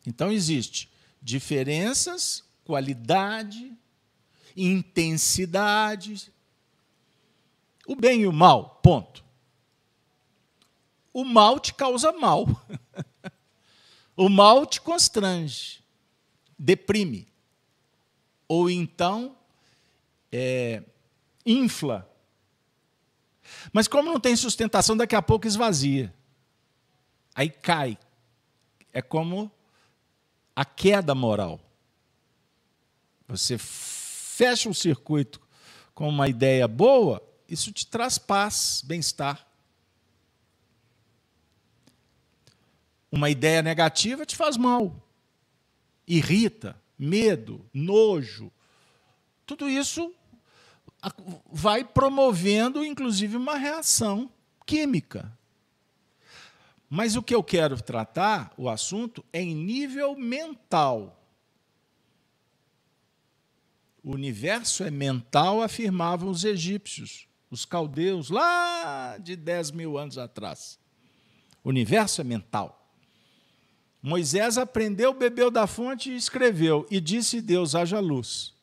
Então 0.05 0.33
existe 0.33 0.91
diferenças, 1.23 2.43
qualidade, 2.65 3.73
intensidade. 4.57 6.33
O 7.87 7.97
bem 7.97 8.23
e 8.23 8.27
o 8.27 8.33
mal, 8.33 8.81
ponto. 8.83 9.25
O 11.13 11.25
mal 11.25 11.59
te 11.59 11.75
causa 11.75 12.13
mal. 12.13 12.47
o 14.17 14.29
mal 14.29 14.67
te 14.67 14.81
constrange, 14.81 15.83
deprime. 16.59 17.27
Ou 18.47 18.71
então 18.71 19.37
é, 20.31 20.83
infla. 21.45 22.09
Mas 23.73 23.89
como 23.89 24.13
não 24.13 24.21
tem 24.21 24.37
sustentação, 24.37 24.97
daqui 24.97 25.17
a 25.17 25.23
pouco 25.23 25.47
esvazia. 25.47 26.15
Aí 27.35 27.49
cai. 27.51 27.99
É 28.93 29.01
como 29.01 29.51
a 30.55 30.65
queda 30.65 31.15
moral. 31.15 31.61
Você 33.29 33.57
fecha 34.39 34.69
um 34.69 34.73
circuito 34.73 35.41
com 35.93 36.09
uma 36.09 36.29
ideia 36.29 36.69
boa, 36.69 37.21
isso 37.49 37.73
te 37.73 37.85
traz 37.85 38.19
paz, 38.19 38.85
bem-estar. 38.87 39.45
Uma 43.11 43.31
ideia 43.31 43.63
negativa 43.63 44.25
te 44.25 44.37
faz 44.37 44.57
mal, 44.57 44.95
irrita, 46.07 46.81
medo, 46.97 47.69
nojo. 47.75 48.53
Tudo 49.45 49.69
isso 49.69 50.15
vai 51.51 51.83
promovendo, 51.83 52.85
inclusive, 52.85 53.37
uma 53.37 53.57
reação 53.57 54.31
química. 54.65 55.37
Mas 56.89 57.17
o 57.17 57.23
que 57.25 57.35
eu 57.35 57.43
quero 57.43 57.83
tratar, 57.83 58.53
o 58.57 58.69
assunto, 58.69 59.25
é 59.33 59.43
em 59.43 59.53
nível 59.53 60.17
mental. 60.17 61.18
O 64.09 64.13
universo 64.13 64.85
é 64.85 64.91
mental, 64.91 65.61
afirmavam 65.61 66.31
os 66.31 66.43
egípcios, 66.43 67.29
os 67.51 67.67
caldeus, 67.67 68.31
lá 68.31 69.19
de 69.19 69.37
10 69.37 69.73
mil 69.73 69.99
anos 69.99 70.17
atrás. 70.17 70.79
O 71.63 71.69
universo 71.69 72.23
é 72.23 72.25
mental. 72.25 72.91
Moisés 74.01 74.57
aprendeu, 74.57 75.13
bebeu 75.13 75.51
da 75.51 75.67
fonte 75.67 76.11
e 76.11 76.17
escreveu, 76.17 76.87
e 76.91 77.03
disse 77.03 77.43
Deus: 77.43 77.75
haja 77.75 78.01
luz. 78.01 78.55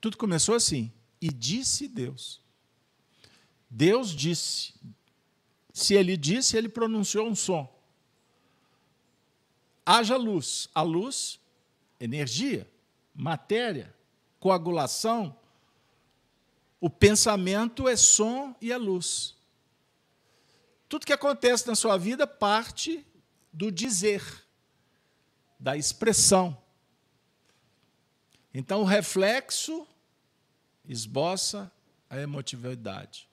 Tudo 0.00 0.16
começou 0.16 0.54
assim. 0.54 0.90
E 1.20 1.30
disse 1.30 1.86
Deus. 1.86 2.40
Deus 3.68 4.08
disse. 4.08 4.72
Se 5.70 5.92
ele 5.92 6.16
disse, 6.16 6.56
ele 6.56 6.70
pronunciou 6.70 7.28
um 7.28 7.34
som. 7.34 7.70
Haja 9.84 10.16
luz. 10.16 10.66
A 10.74 10.80
luz, 10.80 11.38
energia, 11.98 12.68
matéria, 13.14 13.94
coagulação. 14.40 15.36
O 16.80 16.90
pensamento 16.90 17.88
é 17.88 17.96
som 17.96 18.54
e 18.60 18.72
é 18.72 18.76
luz. 18.76 19.34
Tudo 20.88 21.06
que 21.06 21.12
acontece 21.12 21.66
na 21.66 21.74
sua 21.74 21.96
vida 21.96 22.26
parte 22.26 23.04
do 23.52 23.72
dizer, 23.72 24.22
da 25.58 25.76
expressão. 25.76 26.56
Então, 28.52 28.82
o 28.82 28.84
reflexo 28.84 29.86
esboça 30.86 31.72
a 32.08 32.20
emotividade. 32.20 33.28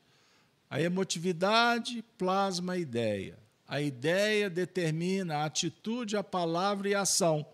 A 0.70 0.82
emotividade 0.82 2.04
plasma 2.18 2.74
a 2.74 2.78
ideia. 2.78 3.38
A 3.68 3.82
ideia 3.82 4.50
determina 4.50 5.38
a 5.38 5.46
atitude, 5.46 6.18
a 6.18 6.24
palavra 6.24 6.90
e 6.90 6.96
a 6.96 7.02
ação. 7.02 7.46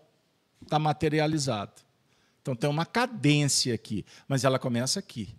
Está 0.62 0.78
materializado. 0.78 1.82
Então 2.40 2.56
tem 2.56 2.68
uma 2.68 2.86
cadência 2.86 3.74
aqui, 3.74 4.06
mas 4.26 4.44
ela 4.44 4.58
começa 4.58 4.98
aqui, 4.98 5.34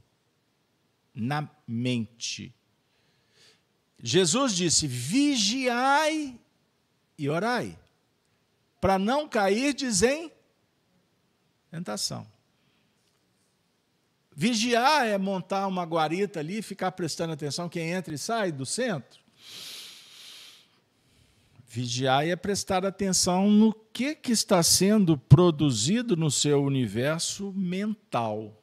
na 1.14 1.50
mente. 1.68 2.54
Jesus 4.02 4.56
disse: 4.56 4.88
vigiai 4.88 6.40
e 7.18 7.30
orai, 7.30 7.78
para 8.80 9.00
não 9.00 9.28
cair 9.28 9.76
em 10.04 10.32
tentação. 11.72 12.28
Vigiar 14.36 15.06
é 15.06 15.18
montar 15.18 15.68
uma 15.68 15.84
guarita 15.84 16.40
ali, 16.40 16.62
ficar 16.62 16.92
prestando 16.94 17.34
atenção 17.34 17.68
quem 17.68 17.90
entra 17.90 18.14
e 18.14 18.18
sai 18.18 18.52
do 18.52 18.66
centro. 18.66 19.20
Vigiar 21.72 22.28
é 22.28 22.36
prestar 22.36 22.84
atenção 22.84 23.48
no 23.48 23.72
que, 23.72 24.16
que 24.16 24.32
está 24.32 24.64
sendo 24.64 25.16
produzido 25.16 26.18
no 26.18 26.32
seu 26.32 26.64
universo 26.64 27.54
mental. 27.54 28.60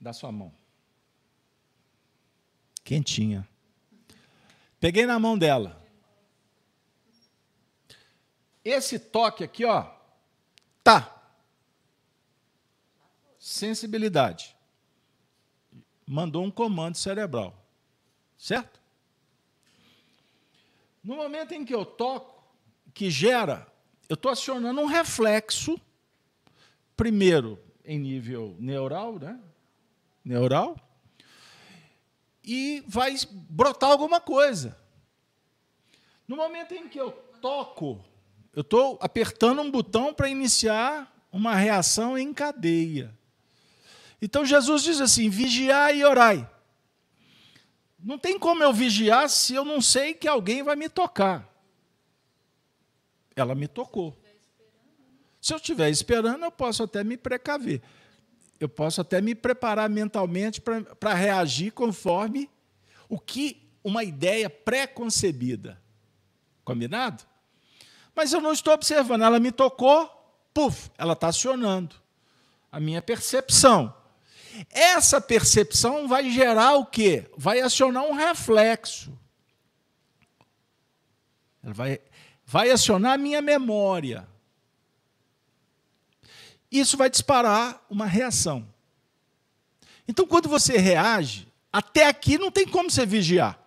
Dá 0.00 0.12
sua 0.12 0.30
mão. 0.30 0.54
Quentinha. 2.84 3.46
Peguei 4.78 5.04
na 5.04 5.18
mão 5.18 5.36
dela. 5.36 5.84
Esse 8.64 9.00
toque 9.00 9.42
aqui, 9.42 9.64
ó, 9.64 9.92
tá 10.84 11.20
sensibilidade. 13.36 14.54
Mandou 16.06 16.44
um 16.44 16.52
comando 16.52 16.94
cerebral. 16.94 17.59
Certo? 18.40 18.80
No 21.04 21.14
momento 21.14 21.52
em 21.52 21.62
que 21.62 21.74
eu 21.74 21.84
toco, 21.84 22.42
que 22.94 23.10
gera, 23.10 23.70
eu 24.08 24.14
estou 24.14 24.32
acionando 24.32 24.80
um 24.80 24.86
reflexo, 24.86 25.78
primeiro 26.96 27.58
em 27.84 27.98
nível 27.98 28.56
neural, 28.58 29.18
né? 29.18 29.38
Neural, 30.24 30.74
e 32.42 32.82
vai 32.88 33.14
brotar 33.50 33.90
alguma 33.90 34.20
coisa. 34.22 34.76
No 36.26 36.34
momento 36.36 36.72
em 36.72 36.88
que 36.88 36.98
eu 36.98 37.12
toco, 37.42 38.02
eu 38.54 38.62
estou 38.62 38.98
apertando 39.02 39.60
um 39.60 39.70
botão 39.70 40.14
para 40.14 40.30
iniciar 40.30 41.14
uma 41.30 41.54
reação 41.54 42.16
em 42.16 42.32
cadeia. 42.32 43.14
Então 44.20 44.46
Jesus 44.46 44.82
diz 44.82 44.98
assim: 44.98 45.28
vigiai 45.28 45.98
e 45.98 46.04
orai. 46.04 46.48
Não 48.02 48.18
tem 48.18 48.38
como 48.38 48.62
eu 48.62 48.72
vigiar 48.72 49.28
se 49.28 49.54
eu 49.54 49.64
não 49.64 49.80
sei 49.80 50.14
que 50.14 50.26
alguém 50.26 50.62
vai 50.62 50.76
me 50.76 50.88
tocar. 50.88 51.48
Ela 53.36 53.54
me 53.54 53.68
tocou. 53.68 54.16
Se 55.40 55.52
eu 55.52 55.56
estiver 55.56 55.90
esperando, 55.90 56.44
eu 56.44 56.50
posso 56.50 56.82
até 56.82 57.02
me 57.02 57.16
precaver. 57.16 57.82
Eu 58.58 58.68
posso 58.68 59.00
até 59.00 59.20
me 59.20 59.34
preparar 59.34 59.88
mentalmente 59.88 60.60
para 60.60 61.14
reagir 61.14 61.72
conforme 61.72 62.50
o 63.08 63.18
que 63.18 63.70
uma 63.82 64.04
ideia 64.04 64.50
pré-concebida. 64.50 65.80
Combinado? 66.64 67.24
Mas 68.14 68.32
eu 68.32 68.40
não 68.40 68.52
estou 68.52 68.74
observando. 68.74 69.22
Ela 69.22 69.40
me 69.40 69.50
tocou, 69.50 70.08
puf, 70.52 70.90
ela 70.98 71.14
está 71.14 71.28
acionando 71.28 71.96
a 72.70 72.78
minha 72.78 73.00
percepção. 73.00 73.94
Essa 74.70 75.20
percepção 75.20 76.08
vai 76.08 76.30
gerar 76.30 76.74
o 76.76 76.86
quê? 76.86 77.30
Vai 77.36 77.60
acionar 77.60 78.04
um 78.04 78.12
reflexo. 78.12 79.16
Ela 81.62 81.74
vai, 81.74 82.00
vai 82.44 82.70
acionar 82.70 83.12
a 83.12 83.18
minha 83.18 83.42
memória. 83.42 84.28
Isso 86.70 86.96
vai 86.96 87.10
disparar 87.10 87.84
uma 87.90 88.06
reação. 88.06 88.66
Então, 90.06 90.26
quando 90.26 90.48
você 90.48 90.76
reage, 90.76 91.48
até 91.72 92.06
aqui 92.06 92.38
não 92.38 92.50
tem 92.50 92.66
como 92.66 92.90
você 92.90 93.04
vigiar. 93.06 93.58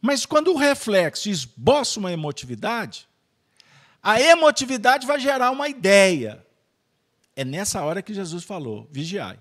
Mas 0.00 0.24
quando 0.24 0.52
o 0.52 0.56
reflexo 0.56 1.28
esboça 1.28 2.00
uma 2.00 2.12
emotividade, 2.12 3.06
a 4.02 4.20
emotividade 4.20 5.06
vai 5.06 5.20
gerar 5.20 5.50
uma 5.50 5.68
ideia. 5.68 6.44
É 7.36 7.44
nessa 7.44 7.82
hora 7.82 8.02
que 8.02 8.14
Jesus 8.14 8.44
falou: 8.44 8.88
vigiai. 8.90 9.38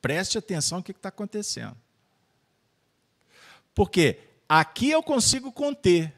Preste 0.00 0.38
atenção 0.38 0.78
no 0.78 0.84
que 0.84 0.92
está 0.92 1.08
acontecendo. 1.08 1.76
Porque 3.74 4.20
aqui 4.48 4.90
eu 4.90 5.02
consigo 5.02 5.52
conter, 5.52 6.14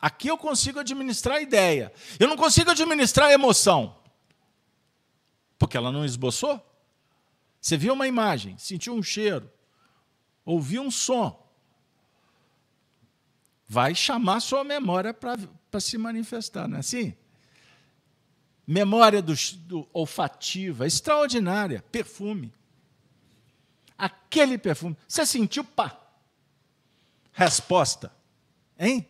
aqui 0.00 0.28
eu 0.28 0.38
consigo 0.38 0.78
administrar 0.78 1.36
a 1.36 1.40
ideia. 1.40 1.92
Eu 2.18 2.28
não 2.28 2.36
consigo 2.36 2.70
administrar 2.70 3.28
a 3.28 3.32
emoção. 3.32 3.96
Porque 5.58 5.76
ela 5.76 5.92
não 5.92 6.04
esboçou. 6.04 6.60
Você 7.60 7.76
viu 7.76 7.94
uma 7.94 8.06
imagem, 8.06 8.58
sentiu 8.58 8.94
um 8.94 9.02
cheiro, 9.02 9.50
ouviu 10.44 10.82
um 10.82 10.90
som. 10.90 11.42
Vai 13.66 13.94
chamar 13.94 14.40
sua 14.40 14.62
memória 14.62 15.14
para 15.14 15.80
se 15.80 15.96
manifestar, 15.96 16.68
não 16.68 16.76
é 16.76 16.80
assim? 16.80 17.16
Memória 18.66 19.20
do, 19.20 19.34
do 19.62 19.88
olfativa, 19.92 20.86
extraordinária, 20.86 21.84
perfume. 21.90 22.52
Aquele 23.96 24.58
perfume. 24.58 24.96
Você 25.06 25.24
sentiu, 25.24 25.64
pá. 25.64 26.00
Resposta. 27.32 28.12
Hein? 28.78 29.06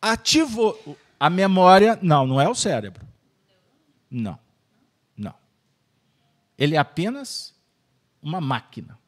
Ativou 0.00 0.98
a 1.18 1.28
memória. 1.28 1.98
Não, 2.00 2.26
não 2.26 2.40
é 2.40 2.48
o 2.48 2.54
cérebro. 2.54 3.06
Não. 4.10 4.38
Não. 5.16 5.34
Ele 6.56 6.76
é 6.76 6.78
apenas 6.78 7.54
uma 8.22 8.40
máquina. 8.40 8.98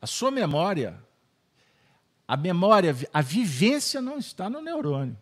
A 0.00 0.06
sua 0.06 0.30
memória, 0.30 0.98
a 2.26 2.36
memória, 2.36 2.96
a 3.12 3.20
vivência 3.20 4.00
não 4.00 4.18
está 4.18 4.48
no 4.48 4.62
neurônio. 4.62 5.18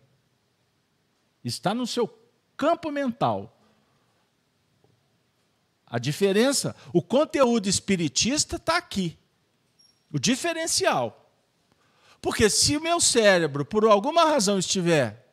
Está 1.49 1.73
no 1.73 1.87
seu 1.87 2.07
campo 2.55 2.91
mental. 2.91 3.57
A 5.85 5.97
diferença, 5.97 6.75
o 6.93 7.01
conteúdo 7.01 7.67
espiritista 7.67 8.57
está 8.57 8.77
aqui. 8.77 9.17
O 10.11 10.19
diferencial. 10.19 11.31
Porque 12.21 12.49
se 12.49 12.77
o 12.77 12.81
meu 12.81 12.99
cérebro, 13.01 13.65
por 13.65 13.85
alguma 13.85 14.25
razão, 14.25 14.59
estiver 14.59 15.27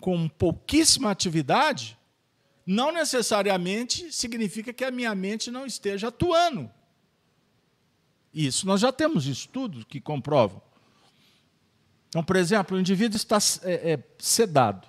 com 0.00 0.28
pouquíssima 0.28 1.10
atividade, 1.10 1.96
não 2.66 2.92
necessariamente 2.92 4.12
significa 4.12 4.72
que 4.72 4.84
a 4.84 4.90
minha 4.90 5.14
mente 5.14 5.50
não 5.50 5.64
esteja 5.64 6.08
atuando. 6.08 6.70
Isso, 8.34 8.66
nós 8.66 8.80
já 8.80 8.92
temos 8.92 9.26
estudos 9.26 9.84
que 9.84 10.00
comprovam. 10.00 10.60
Então, 12.12 12.22
por 12.22 12.36
exemplo, 12.36 12.76
o 12.76 12.80
indivíduo 12.80 13.16
está 13.16 13.38
é, 13.62 13.92
é, 13.92 14.04
sedado 14.18 14.86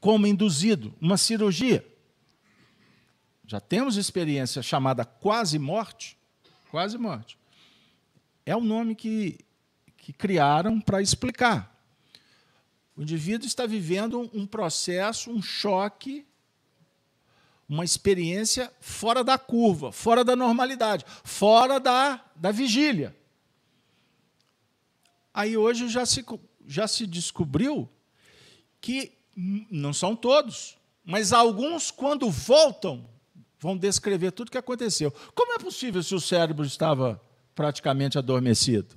como 0.00 0.26
induzido, 0.26 0.92
uma 1.00 1.16
cirurgia. 1.16 1.86
Já 3.46 3.60
temos 3.60 3.96
experiência 3.96 4.60
chamada 4.60 5.04
quase 5.04 5.56
morte, 5.56 6.18
quase 6.68 6.98
morte. 6.98 7.38
É 8.44 8.56
o 8.56 8.60
nome 8.60 8.96
que, 8.96 9.38
que 9.96 10.12
criaram 10.12 10.80
para 10.80 11.00
explicar. 11.00 11.72
O 12.96 13.02
indivíduo 13.02 13.46
está 13.46 13.64
vivendo 13.64 14.28
um 14.34 14.44
processo, 14.44 15.30
um 15.30 15.40
choque, 15.40 16.26
uma 17.68 17.84
experiência 17.84 18.72
fora 18.80 19.22
da 19.22 19.38
curva, 19.38 19.92
fora 19.92 20.24
da 20.24 20.34
normalidade, 20.34 21.04
fora 21.22 21.78
da, 21.78 22.20
da 22.34 22.50
vigília. 22.50 23.16
Aí 25.38 25.56
hoje 25.56 25.88
já 25.88 26.04
se, 26.04 26.24
já 26.66 26.88
se 26.88 27.06
descobriu 27.06 27.88
que 28.80 29.12
não 29.70 29.92
são 29.92 30.16
todos, 30.16 30.76
mas 31.04 31.32
alguns, 31.32 31.92
quando 31.92 32.28
voltam, 32.28 33.08
vão 33.60 33.76
descrever 33.76 34.32
tudo 34.32 34.48
o 34.48 34.50
que 34.50 34.58
aconteceu. 34.58 35.14
Como 35.36 35.52
é 35.52 35.58
possível 35.60 36.02
se 36.02 36.12
o 36.12 36.20
cérebro 36.20 36.66
estava 36.66 37.22
praticamente 37.54 38.18
adormecido? 38.18 38.96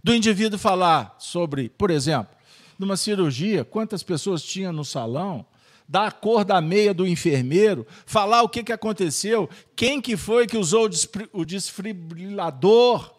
Do 0.00 0.14
indivíduo 0.14 0.60
falar 0.60 1.16
sobre, 1.18 1.68
por 1.70 1.90
exemplo, 1.90 2.36
numa 2.78 2.96
cirurgia, 2.96 3.64
quantas 3.64 4.04
pessoas 4.04 4.44
tinha 4.44 4.70
no 4.70 4.84
salão, 4.84 5.44
dar 5.88 6.06
a 6.06 6.12
cor 6.12 6.44
da 6.44 6.60
meia 6.60 6.94
do 6.94 7.04
enfermeiro, 7.04 7.84
falar 8.06 8.42
o 8.42 8.48
que, 8.48 8.62
que 8.62 8.72
aconteceu, 8.72 9.50
quem 9.74 10.00
que 10.00 10.16
foi 10.16 10.46
que 10.46 10.56
usou 10.56 10.88
o 11.32 11.44
desfibrilador, 11.44 13.12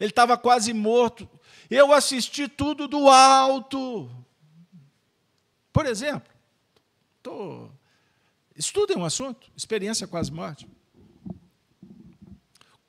ele 0.00 0.08
estava 0.08 0.38
quase 0.38 0.72
morto. 0.72 1.28
Eu 1.74 1.92
assisti 1.92 2.46
tudo 2.46 2.86
do 2.86 3.08
alto. 3.08 4.08
Por 5.72 5.86
exemplo, 5.86 6.32
tô... 7.20 7.68
estudem 8.54 8.96
um 8.96 9.04
assunto, 9.04 9.50
experiência 9.56 10.06
quase 10.06 10.30
morte. 10.30 10.68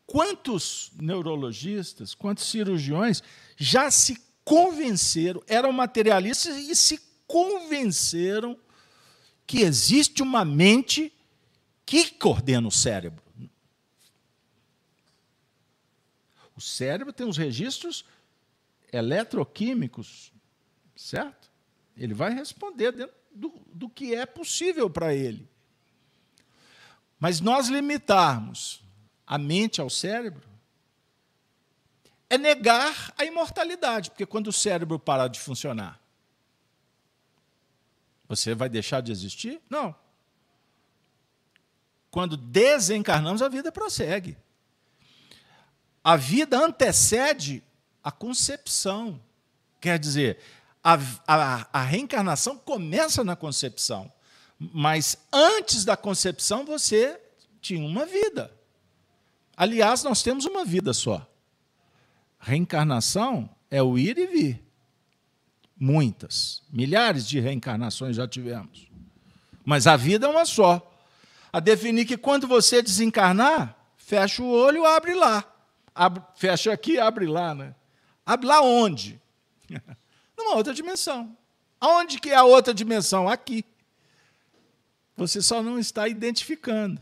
Quantos 0.05 0.91
neurologistas, 1.01 2.13
quantos 2.13 2.45
cirurgiões 2.45 3.23
já 3.57 3.89
se 3.89 4.21
convenceram, 4.43 5.41
eram 5.47 5.71
materialistas 5.71 6.55
e 6.55 6.75
se 6.75 7.01
convenceram 7.25 8.55
que 9.47 9.61
existe 9.61 10.21
uma 10.21 10.45
mente 10.45 11.11
que 11.83 12.11
coordena 12.11 12.67
o 12.67 12.71
cérebro. 12.71 13.23
O 16.55 16.61
cérebro 16.61 17.11
tem 17.11 17.27
os 17.27 17.35
registros 17.35 18.05
eletroquímicos, 18.95 20.31
certo? 20.95 21.51
Ele 21.97 22.13
vai 22.13 22.33
responder 22.33 22.91
dentro 22.91 23.15
do, 23.31 23.49
do 23.67 23.89
que 23.89 24.15
é 24.15 24.25
possível 24.25 24.89
para 24.89 25.13
ele. 25.13 25.49
Mas 27.19 27.41
nós 27.41 27.67
limitarmos 27.67 28.83
a 29.27 29.37
mente 29.37 29.81
ao 29.81 29.89
cérebro 29.89 30.47
é 32.29 32.37
negar 32.37 33.13
a 33.17 33.25
imortalidade, 33.25 34.09
porque 34.09 34.25
quando 34.25 34.47
o 34.47 34.53
cérebro 34.53 34.97
parar 34.97 35.27
de 35.27 35.39
funcionar, 35.39 35.99
você 38.27 38.55
vai 38.55 38.69
deixar 38.69 39.01
de 39.01 39.11
existir? 39.11 39.61
Não. 39.69 39.95
Quando 42.09 42.37
desencarnamos, 42.37 43.41
a 43.41 43.49
vida 43.49 43.71
prossegue. 43.71 44.37
A 46.03 46.15
vida 46.15 46.57
antecede 46.57 47.63
a 48.05 48.11
concepção. 48.11 49.19
Quer 49.81 49.97
dizer, 49.97 50.37
a, 50.83 50.99
a, 51.27 51.67
a 51.73 51.81
reencarnação 51.81 52.55
começa 52.55 53.23
na 53.23 53.35
concepção, 53.35 54.11
mas 54.59 55.17
antes 55.33 55.83
da 55.83 55.97
concepção 55.97 56.63
você 56.63 57.19
tinha 57.59 57.83
uma 57.83 58.05
vida. 58.05 58.51
Aliás, 59.57 60.03
nós 60.03 60.21
temos 60.21 60.45
uma 60.45 60.63
vida 60.63 60.93
só. 60.93 61.27
Reencarnação 62.39 63.49
é 63.71 63.81
o 63.81 63.97
ir 63.97 64.19
e 64.19 64.27
vir. 64.27 64.63
Muitas, 65.75 66.61
milhares 66.71 67.27
de 67.27 67.39
reencarnações 67.39 68.15
já 68.15 68.27
tivemos. 68.27 68.87
Mas 69.65 69.87
a 69.87 69.97
vida 69.97 70.27
é 70.27 70.29
uma 70.29 70.45
só. 70.45 70.93
A 71.51 71.59
definir 71.59 72.05
que 72.05 72.17
quando 72.17 72.47
você 72.47 72.83
desencarnar, 72.83 73.75
fecha 73.97 74.43
o 74.43 74.51
olho, 74.51 74.85
abre 74.85 75.15
lá. 75.15 75.43
Abre, 75.93 76.21
fecha 76.35 76.71
aqui, 76.71 76.99
abre 76.99 77.25
lá, 77.25 77.55
né? 77.55 77.73
Lá 78.43 78.61
onde? 78.61 79.21
Numa 80.37 80.55
outra 80.55 80.73
dimensão. 80.73 81.37
Aonde 81.79 82.19
que 82.19 82.29
é 82.29 82.35
a 82.35 82.43
outra 82.43 82.73
dimensão? 82.73 83.29
Aqui. 83.29 83.63
Você 85.15 85.41
só 85.41 85.61
não 85.61 85.79
está 85.79 86.07
identificando. 86.07 87.01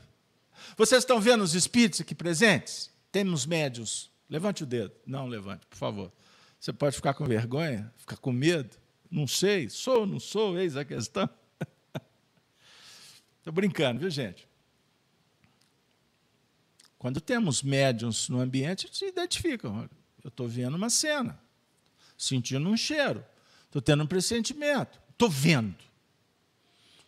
Vocês 0.78 1.04
estão 1.04 1.20
vendo 1.20 1.44
os 1.44 1.56
espíritos 1.56 2.02
aqui 2.02 2.14
presentes? 2.14 2.92
Temos 3.12 3.46
médios. 3.46 4.12
Levante 4.30 4.64
o 4.64 4.66
dedo. 4.66 4.94
Não, 5.06 5.28
levante, 5.28 5.66
por 5.68 5.78
favor. 5.78 6.12
Você 6.60 6.72
pode 6.72 6.96
ficar 6.96 7.14
com 7.14 7.26
vergonha, 7.26 7.92
ficar 7.98 8.18
com 8.18 8.32
medo. 8.32 8.78
Não 9.10 9.28
sei, 9.28 9.70
sou 9.70 10.02
ou 10.02 10.06
não 10.06 10.20
sou, 10.20 10.58
eis 10.58 10.76
a 10.76 10.86
questão. 10.86 11.30
Estou 13.38 13.54
brincando, 13.54 14.00
viu, 14.00 14.10
gente? 14.10 14.48
Quando 16.98 17.20
temos 17.20 17.62
médiums 17.62 18.30
no 18.30 18.40
ambiente, 18.40 18.90
se 18.92 19.06
identificam. 19.06 19.90
Eu 20.24 20.30
estou 20.30 20.48
vendo 20.48 20.76
uma 20.76 20.90
cena, 20.90 21.40
sentindo 22.18 22.70
um 22.70 22.78
cheiro, 22.78 23.26
estou 23.66 23.82
tendo 23.82 24.04
um 24.04 24.08
pressentimento, 24.08 25.00
estou 25.12 25.30
vendo. 25.30 25.76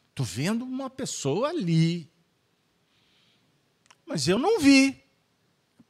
Estou 0.09 0.25
vendo 0.25 0.63
uma 0.63 0.89
pessoa 0.89 1.49
ali. 1.49 2.09
Mas 4.05 4.27
eu 4.27 4.37
não 4.37 4.59
vi, 4.59 5.01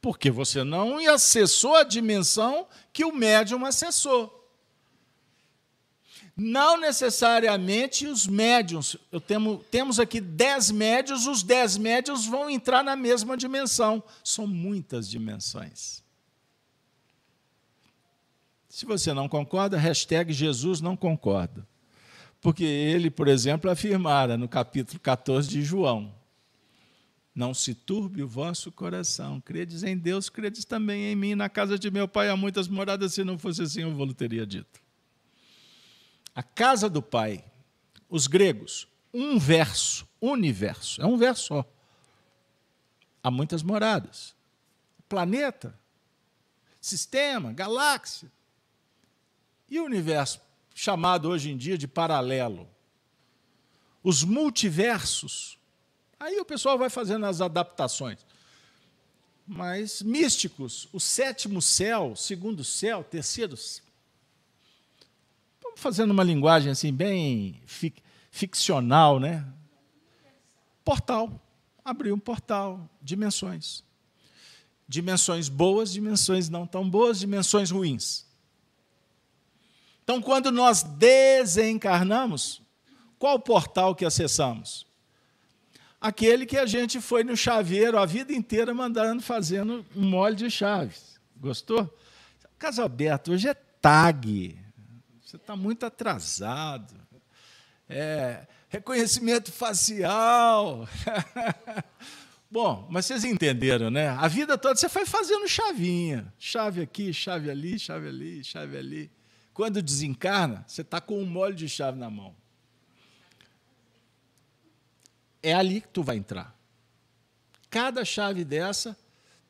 porque 0.00 0.30
você 0.30 0.64
não 0.64 0.98
acessou 1.08 1.76
a 1.76 1.84
dimensão 1.84 2.66
que 2.92 3.04
o 3.04 3.12
médium 3.12 3.64
acessou. 3.64 4.32
Não 6.36 6.76
necessariamente 6.76 8.06
os 8.06 8.26
médiums, 8.26 8.96
eu 9.10 9.20
temo, 9.20 9.64
temos 9.70 9.98
aqui 9.98 10.20
dez 10.20 10.70
médios, 10.70 11.26
os 11.26 11.42
dez 11.42 11.78
médios 11.78 12.26
vão 12.26 12.50
entrar 12.50 12.84
na 12.84 12.94
mesma 12.94 13.36
dimensão. 13.36 14.02
São 14.22 14.46
muitas 14.46 15.08
dimensões. 15.08 16.04
Se 18.76 18.84
você 18.84 19.14
não 19.14 19.26
concorda, 19.26 19.78
hashtag 19.78 20.34
Jesus 20.34 20.82
não 20.82 20.94
concorda. 20.94 21.66
Porque 22.42 22.62
ele, 22.62 23.10
por 23.10 23.26
exemplo, 23.26 23.70
afirmara 23.70 24.36
no 24.36 24.46
capítulo 24.46 25.00
14 25.00 25.48
de 25.48 25.62
João: 25.62 26.14
Não 27.34 27.54
se 27.54 27.74
turbe 27.74 28.22
o 28.22 28.28
vosso 28.28 28.70
coração. 28.70 29.40
Credes 29.40 29.82
em 29.82 29.96
Deus, 29.96 30.28
credes 30.28 30.66
também 30.66 31.04
em 31.04 31.16
mim. 31.16 31.34
Na 31.34 31.48
casa 31.48 31.78
de 31.78 31.90
meu 31.90 32.06
pai 32.06 32.28
há 32.28 32.36
muitas 32.36 32.68
moradas, 32.68 33.14
se 33.14 33.24
não 33.24 33.38
fosse 33.38 33.62
assim, 33.62 33.80
eu 33.80 33.94
vou 33.94 34.12
teria 34.12 34.46
dito. 34.46 34.78
A 36.34 36.42
casa 36.42 36.90
do 36.90 37.00
pai, 37.00 37.42
os 38.10 38.26
gregos, 38.26 38.86
um 39.10 39.38
verso, 39.38 40.06
universo, 40.20 41.00
é 41.00 41.06
um 41.06 41.16
verso 41.16 41.44
só. 41.44 41.72
Há 43.22 43.30
muitas 43.30 43.62
moradas. 43.62 44.36
Planeta, 45.08 45.74
sistema, 46.78 47.54
galáxia. 47.54 48.35
E 49.68 49.80
o 49.80 49.84
universo, 49.84 50.40
chamado 50.74 51.28
hoje 51.28 51.50
em 51.50 51.56
dia 51.56 51.76
de 51.76 51.88
paralelo? 51.88 52.68
Os 54.02 54.22
multiversos. 54.22 55.58
Aí 56.18 56.38
o 56.38 56.44
pessoal 56.44 56.78
vai 56.78 56.88
fazendo 56.88 57.26
as 57.26 57.40
adaptações. 57.40 58.24
Mas 59.46 60.02
místicos, 60.02 60.88
o 60.92 61.00
sétimo 61.00 61.62
céu, 61.62 62.14
segundo 62.16 62.64
céu, 62.64 63.04
terceiro. 63.04 63.56
Vamos 65.62 65.80
fazendo 65.80 66.10
uma 66.10 66.24
linguagem 66.24 66.72
assim 66.72 66.92
bem 66.92 67.60
fic 67.66 68.02
ficcional, 68.30 69.18
né? 69.18 69.46
Portal. 70.84 71.40
Abriu 71.84 72.14
um 72.14 72.18
portal, 72.18 72.88
dimensões. 73.00 73.82
Dimensões 74.88 75.48
boas, 75.48 75.92
dimensões 75.92 76.48
não 76.48 76.66
tão 76.66 76.88
boas, 76.88 77.18
dimensões 77.18 77.70
ruins. 77.70 78.25
Então, 80.06 80.22
quando 80.22 80.52
nós 80.52 80.84
desencarnamos, 80.84 82.62
qual 83.18 83.40
portal 83.40 83.92
que 83.92 84.04
acessamos? 84.04 84.86
Aquele 86.00 86.46
que 86.46 86.56
a 86.56 86.64
gente 86.64 87.00
foi 87.00 87.24
no 87.24 87.36
chaveiro 87.36 87.98
a 87.98 88.06
vida 88.06 88.32
inteira 88.32 88.72
mandando, 88.72 89.20
fazendo 89.20 89.84
um 89.96 90.08
molde 90.08 90.44
de 90.44 90.50
chaves. 90.52 91.18
Gostou? 91.36 91.92
Caso 92.56 92.82
aberto, 92.82 93.32
hoje 93.32 93.48
é 93.48 93.54
tag. 93.54 94.56
Você 95.24 95.34
está 95.34 95.56
muito 95.56 95.84
atrasado. 95.84 96.94
É, 97.88 98.46
reconhecimento 98.68 99.50
facial. 99.50 100.88
Bom, 102.48 102.86
mas 102.88 103.06
vocês 103.06 103.24
entenderam, 103.24 103.90
né? 103.90 104.10
A 104.10 104.28
vida 104.28 104.56
toda 104.56 104.76
você 104.76 104.88
foi 104.88 105.04
fazendo 105.04 105.48
chavinha. 105.48 106.32
Chave 106.38 106.80
aqui, 106.80 107.12
chave 107.12 107.50
ali, 107.50 107.76
chave 107.76 108.06
ali, 108.06 108.44
chave 108.44 108.76
ali. 108.76 109.15
Quando 109.56 109.80
desencarna, 109.80 110.66
você 110.68 110.82
está 110.82 111.00
com 111.00 111.18
um 111.18 111.24
molho 111.24 111.54
de 111.54 111.66
chave 111.66 111.98
na 111.98 112.10
mão. 112.10 112.36
É 115.42 115.54
ali 115.54 115.80
que 115.80 115.88
tu 115.88 116.02
vai 116.02 116.18
entrar. 116.18 116.54
Cada 117.70 118.04
chave 118.04 118.44
dessa 118.44 118.94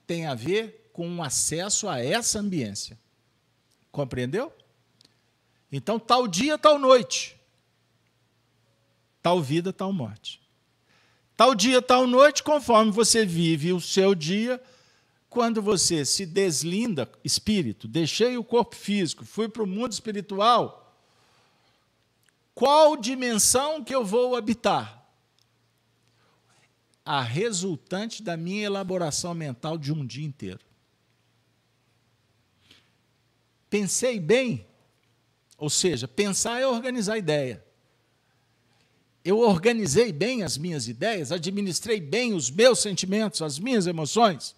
tem 0.06 0.26
a 0.26 0.32
ver 0.32 0.90
com 0.92 1.20
acesso 1.24 1.88
a 1.88 1.98
essa 1.98 2.38
ambiência. 2.38 2.96
Compreendeu? 3.90 4.56
Então, 5.72 5.98
tal 5.98 6.28
dia, 6.28 6.56
tal 6.56 6.78
noite. 6.78 7.36
Tal 9.20 9.42
vida, 9.42 9.72
tal 9.72 9.92
morte. 9.92 10.40
Tal 11.36 11.52
dia, 11.52 11.82
tal 11.82 12.06
noite, 12.06 12.44
conforme 12.44 12.92
você 12.92 13.26
vive 13.26 13.72
o 13.72 13.80
seu 13.80 14.14
dia, 14.14 14.62
quando 15.36 15.60
você 15.60 16.02
se 16.02 16.24
deslinda, 16.24 17.06
espírito, 17.22 17.86
deixei 17.86 18.38
o 18.38 18.42
corpo 18.42 18.74
físico, 18.74 19.22
fui 19.22 19.50
para 19.50 19.62
o 19.62 19.66
mundo 19.66 19.92
espiritual, 19.92 20.96
qual 22.54 22.96
dimensão 22.96 23.84
que 23.84 23.94
eu 23.94 24.02
vou 24.02 24.34
habitar? 24.34 25.06
A 27.04 27.20
resultante 27.20 28.22
da 28.22 28.34
minha 28.34 28.64
elaboração 28.64 29.34
mental 29.34 29.76
de 29.76 29.92
um 29.92 30.06
dia 30.06 30.24
inteiro. 30.24 30.64
Pensei 33.68 34.18
bem, 34.18 34.66
ou 35.58 35.68
seja, 35.68 36.08
pensar 36.08 36.62
é 36.62 36.66
organizar 36.66 37.12
a 37.12 37.18
ideia. 37.18 37.62
Eu 39.22 39.40
organizei 39.40 40.12
bem 40.12 40.42
as 40.42 40.56
minhas 40.56 40.88
ideias, 40.88 41.30
administrei 41.30 42.00
bem 42.00 42.32
os 42.32 42.50
meus 42.50 42.78
sentimentos, 42.78 43.42
as 43.42 43.58
minhas 43.58 43.86
emoções. 43.86 44.56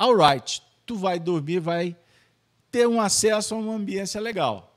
All 0.00 0.16
right, 0.16 0.62
tu 0.86 0.96
vai 0.96 1.20
dormir, 1.20 1.60
vai 1.60 1.94
ter 2.70 2.88
um 2.88 2.98
acesso 2.98 3.54
a 3.54 3.58
uma 3.58 3.74
ambiência 3.74 4.18
legal. 4.18 4.74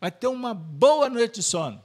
Vai 0.00 0.08
ter 0.08 0.28
uma 0.28 0.54
boa 0.54 1.10
noite 1.10 1.40
de 1.40 1.42
sono. 1.42 1.84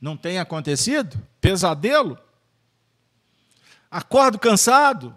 Não 0.00 0.16
tem 0.16 0.38
acontecido? 0.38 1.20
Pesadelo? 1.40 2.16
Acordo 3.90 4.38
cansado? 4.38 5.12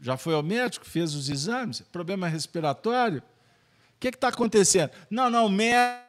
Já 0.00 0.16
foi 0.16 0.34
ao 0.34 0.42
médico, 0.42 0.84
fez 0.84 1.14
os 1.14 1.28
exames, 1.28 1.80
problema 1.82 2.26
respiratório? 2.26 3.20
O 3.20 4.00
que 4.00 4.08
está 4.08 4.30
acontecendo? 4.30 4.90
Não, 5.08 5.30
não, 5.30 5.48
médico. 5.48 6.02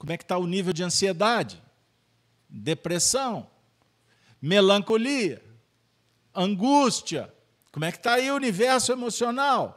Como 0.00 0.10
é 0.10 0.16
que 0.16 0.24
está 0.24 0.36
o 0.36 0.48
nível 0.48 0.72
de 0.72 0.82
ansiedade? 0.82 1.62
Depressão? 2.48 3.48
Melancolia? 4.42 5.48
Angústia? 6.34 7.32
Como 7.72 7.84
é 7.84 7.92
que 7.92 7.98
está 7.98 8.14
aí 8.14 8.30
o 8.30 8.34
universo 8.34 8.92
emocional? 8.92 9.76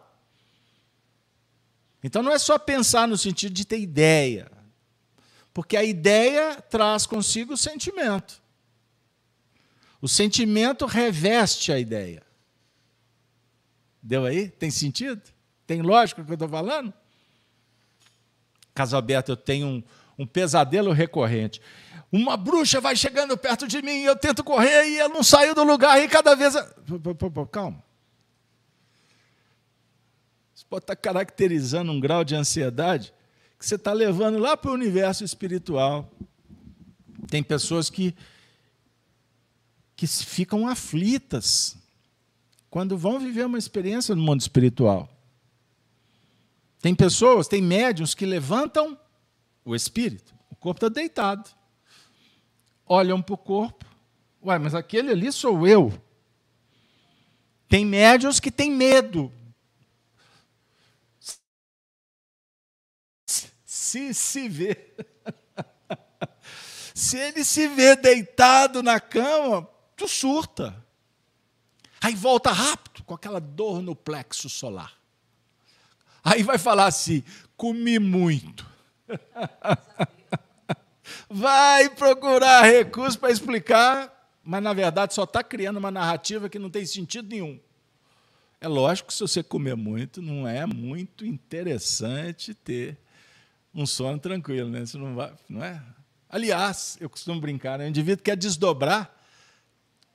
Então 2.04 2.22
não 2.22 2.32
é 2.32 2.40
só 2.40 2.58
pensar 2.60 3.08
no 3.08 3.18
sentido 3.18 3.54
de 3.54 3.66
ter 3.66 3.80
ideia, 3.80 4.52
porque 5.54 5.78
a 5.78 5.84
ideia 5.84 6.56
traz 6.62 7.06
consigo 7.06 7.54
o 7.54 7.58
sentimento. 7.58 8.42
O 10.02 10.08
sentimento 10.08 10.86
reveste 10.86 11.72
a 11.72 11.80
ideia. 11.80 12.24
Deu 14.02 14.26
aí? 14.26 14.50
Tem 14.50 14.70
sentido? 14.70 15.22
Tem 15.66 15.82
lógica 15.82 16.22
o 16.22 16.26
que 16.26 16.32
eu 16.32 16.36
estou 16.36 16.50
falando? 16.50 16.94
Caso 18.74 18.98
aberto, 18.98 19.30
eu 19.30 19.38
tenho 19.38 19.68
um, 19.68 19.84
um 20.18 20.28
pesadelo 20.28 20.92
recorrente. 20.92 21.62
Uma 22.14 22.38
bruxa 22.38 22.80
vai 22.80 22.96
chegando 22.96 23.36
perto 23.36 23.68
de 23.68 23.82
mim, 23.82 24.04
eu 24.04 24.16
tento 24.16 24.44
correr 24.44 24.88
e 24.88 25.00
eu 25.00 25.10
não 25.10 25.24
saio 25.24 25.56
do 25.56 25.64
lugar, 25.64 26.00
e 26.00 26.08
cada 26.08 26.36
vez. 26.36 26.54
Calma. 27.52 27.84
Isso 30.54 30.64
pode 30.68 30.84
estar 30.84 30.96
caracterizando 30.96 31.92
um 31.92 32.00
grau 32.00 32.24
de 32.24 32.36
ansiedade 32.36 33.12
que 33.58 33.66
você 33.66 33.74
está 33.74 33.92
levando 33.92 34.38
lá 34.38 34.56
para 34.56 34.70
o 34.70 34.76
universo 34.76 35.24
espiritual. 35.24 36.08
Tem 37.32 37.42
pessoas 37.42 37.90
que, 37.90 38.14
que 39.96 40.06
ficam 40.06 40.68
aflitas 40.68 41.76
quando 42.70 42.96
vão 42.96 43.20
viver 43.20 43.48
uma 43.48 43.58
experiência 43.58 44.14
no 44.14 44.22
mundo 44.22 44.42
espiritual. 44.42 45.10
Tem 46.80 46.94
pessoas, 46.94 47.48
tem 47.48 47.60
médiums 47.62 48.14
que 48.14 48.24
levantam 48.24 48.96
o 49.66 49.74
espírito, 49.76 50.36
o 50.52 50.56
corpo 50.56 50.78
está 50.78 50.90
deitado. 50.90 51.63
Olham 52.86 53.22
para 53.22 53.34
o 53.34 53.38
corpo, 53.38 53.86
ué, 54.44 54.58
mas 54.60 54.76
aquele 54.76 55.12
ali 55.12 55.32
sou 55.32 55.68
eu. 55.68 55.92
Tem 57.68 57.86
médios 57.86 58.40
que 58.40 58.52
têm 58.52 58.70
medo 58.70 59.32
se 63.94 64.14
se 64.14 64.50
vê. 64.50 64.92
se 66.96 67.18
ele 67.18 67.44
se 67.44 67.68
vê 67.68 67.96
deitado 67.96 68.82
na 68.82 69.00
cama, 69.00 69.70
tu 69.96 70.08
surta. 70.08 70.84
Aí 72.02 72.16
volta 72.16 72.52
rápido, 72.52 73.04
com 73.04 73.14
aquela 73.14 73.40
dor 73.40 73.84
no 73.84 73.96
plexo 73.96 74.50
solar. 74.50 74.94
Aí 76.24 76.42
vai 76.42 76.58
falar 76.58 76.86
assim: 76.86 77.24
comi 77.56 78.00
muito. 78.00 78.66
vai 81.30 81.90
procurar 81.90 82.64
recurso 82.64 83.20
para 83.20 83.32
explicar, 83.32 84.12
mas 84.44 84.62
na 84.62 84.74
verdade 84.74 85.14
só 85.14 85.24
está 85.24 85.44
criando 85.44 85.78
uma 85.78 85.92
narrativa 85.92 86.50
que 86.50 86.60
não 86.60 86.70
tem 86.70 86.86
sentido 86.86 87.30
nenhum. 87.30 87.60
É 88.60 88.68
lógico 88.68 89.10
que 89.10 89.14
se 89.14 89.20
você 89.20 89.44
comer 89.44 89.76
muito, 89.76 90.22
não 90.22 90.48
é 90.48 90.66
muito 90.66 91.26
interessante 91.26 92.54
ter 92.54 92.98
um 93.76 93.86
sono 93.86 94.20
tranquilo, 94.20 94.70
né? 94.70 94.86
Você 94.86 94.98
não 94.98 95.16
vai, 95.16 95.34
não 95.50 95.64
é? 95.64 95.82
Aliás, 96.30 96.98
eu 97.00 97.10
costumo 97.10 97.40
brincar, 97.42 97.78
né? 97.78 97.86
o 97.86 97.90
indivíduo 97.90 98.24
quer 98.24 98.38
desdobrar 98.38 99.14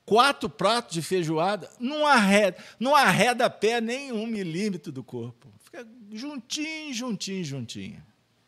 quatro 0.08 0.48
pratos 0.48 0.94
de 0.94 1.02
feijoada, 1.02 1.70
não 1.78 2.06
arreda, 2.06 2.56
não 2.80 2.96
arreda 2.96 3.50
pé 3.50 3.80
nem 3.80 4.10
um 4.10 4.26
milímetro 4.26 4.90
do 4.90 5.04
corpo. 5.04 5.52
Fica 5.62 5.86
juntinho, 6.10 6.94
juntinho, 6.94 7.44
juntinho. 7.44 8.02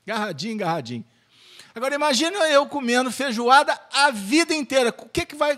Garradinho, 0.07 0.57
garradinho. 0.57 1.05
Agora 1.75 1.95
imagina 1.95 2.37
eu 2.49 2.67
comendo 2.67 3.11
feijoada 3.11 3.79
a 3.93 4.11
vida 4.11 4.55
inteira. 4.55 4.91
O 4.91 5.09
que, 5.09 5.25
que 5.25 5.37
vai. 5.37 5.57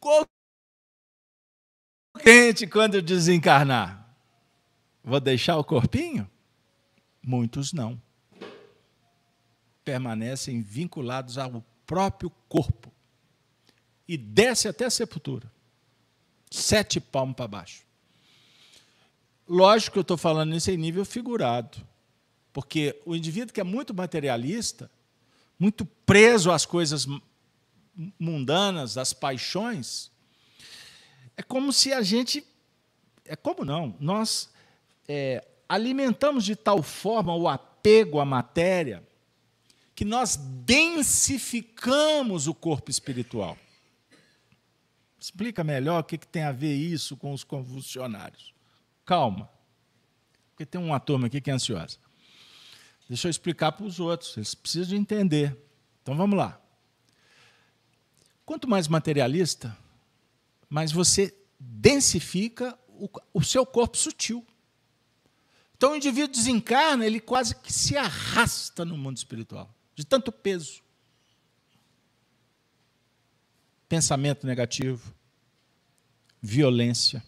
Qual 0.00 0.26
crente 2.18 2.66
quando 2.66 3.00
desencarnar? 3.00 4.06
Vou 5.02 5.20
deixar 5.20 5.56
o 5.56 5.64
corpinho? 5.64 6.28
Muitos 7.22 7.72
não 7.72 8.00
permanecem 9.88 10.60
vinculados 10.60 11.38
ao 11.38 11.64
próprio 11.86 12.28
corpo 12.46 12.92
e 14.06 14.18
desce 14.18 14.68
até 14.68 14.84
a 14.84 14.90
sepultura. 14.90 15.50
Sete 16.50 17.00
palmos 17.00 17.34
para 17.34 17.48
baixo. 17.48 17.82
Lógico 19.48 19.94
que 19.94 19.98
eu 19.98 20.02
estou 20.02 20.18
falando 20.18 20.54
isso 20.54 20.70
em 20.70 20.76
nível 20.76 21.06
figurado, 21.06 21.78
porque 22.58 23.00
o 23.06 23.14
indivíduo 23.14 23.54
que 23.54 23.60
é 23.60 23.64
muito 23.64 23.94
materialista, 23.94 24.90
muito 25.56 25.86
preso 26.04 26.50
às 26.50 26.66
coisas 26.66 27.06
mundanas, 28.18 28.98
às 28.98 29.12
paixões, 29.12 30.10
é 31.36 31.42
como 31.44 31.72
se 31.72 31.92
a 31.92 32.02
gente. 32.02 32.44
É 33.24 33.36
como 33.36 33.64
não? 33.64 33.94
Nós 34.00 34.50
é, 35.06 35.46
alimentamos 35.68 36.44
de 36.44 36.56
tal 36.56 36.82
forma 36.82 37.32
o 37.32 37.46
apego 37.46 38.18
à 38.18 38.24
matéria 38.24 39.06
que 39.94 40.04
nós 40.04 40.34
densificamos 40.36 42.48
o 42.48 42.54
corpo 42.54 42.90
espiritual. 42.90 43.56
Explica 45.16 45.62
melhor 45.62 46.00
o 46.00 46.04
que, 46.04 46.18
tem 46.18 46.42
a 46.42 46.50
ver 46.50 46.74
isso 46.74 47.16
com 47.16 47.32
os 47.32 47.44
convulsionários. 47.44 48.52
Calma, 49.04 49.48
porque 50.50 50.66
tem 50.66 50.80
uma 50.80 50.98
turma 50.98 51.28
aqui 51.28 51.40
que 51.40 51.52
é 51.52 51.54
ansiosa. 51.54 52.07
Deixa 53.08 53.26
eu 53.26 53.30
explicar 53.30 53.72
para 53.72 53.86
os 53.86 53.98
outros, 53.98 54.36
eles 54.36 54.54
precisam 54.54 54.90
de 54.90 54.96
entender. 54.96 55.56
Então 56.02 56.16
vamos 56.16 56.36
lá. 56.36 56.60
Quanto 58.44 58.68
mais 58.68 58.86
materialista, 58.86 59.76
mais 60.68 60.92
você 60.92 61.34
densifica 61.58 62.78
o, 62.88 63.08
o 63.32 63.42
seu 63.42 63.64
corpo 63.64 63.96
sutil. 63.96 64.46
Então 65.76 65.92
o 65.92 65.96
indivíduo 65.96 66.28
desencarna, 66.34 67.06
ele 67.06 67.20
quase 67.20 67.54
que 67.54 67.72
se 67.72 67.96
arrasta 67.96 68.84
no 68.84 68.96
mundo 68.96 69.16
espiritual 69.16 69.74
de 69.98 70.04
tanto 70.04 70.30
peso. 70.30 70.80
Pensamento 73.88 74.46
negativo, 74.46 75.12
violência, 76.40 77.20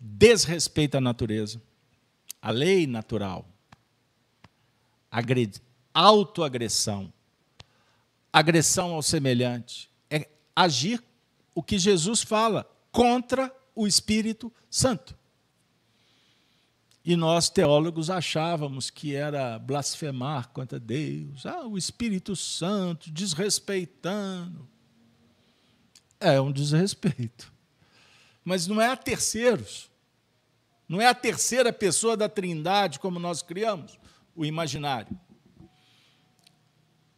desrespeito 0.00 0.96
à 0.96 1.00
natureza, 1.00 1.62
à 2.42 2.50
lei 2.50 2.88
natural, 2.88 3.48
autoagressão, 5.94 7.12
agressão 8.32 8.94
ao 8.94 9.02
semelhante, 9.02 9.88
é 10.10 10.28
agir 10.56 11.02
o 11.54 11.62
que 11.62 11.78
Jesus 11.78 12.22
fala 12.22 12.68
contra 12.90 13.54
o 13.76 13.86
Espírito 13.86 14.52
Santo. 14.68 15.16
E 17.04 17.14
nós, 17.16 17.48
teólogos, 17.48 18.10
achávamos 18.10 18.90
que 18.90 19.14
era 19.14 19.58
blasfemar 19.58 20.48
contra 20.48 20.80
Deus, 20.80 21.46
ah, 21.46 21.66
o 21.66 21.78
Espírito 21.78 22.34
Santo 22.34 23.10
desrespeitando. 23.10 24.66
É 26.18 26.40
um 26.40 26.50
desrespeito. 26.50 27.52
mas 28.44 28.66
não 28.66 28.80
é 28.80 28.88
a 28.88 28.96
terceiros. 28.96 29.90
Não 30.88 31.00
é 31.00 31.06
a 31.06 31.14
terceira 31.14 31.72
pessoa 31.72 32.16
da 32.16 32.28
Trindade, 32.28 32.98
como 32.98 33.18
nós 33.18 33.42
criamos 33.42 33.98
o 34.34 34.44
imaginário. 34.44 35.18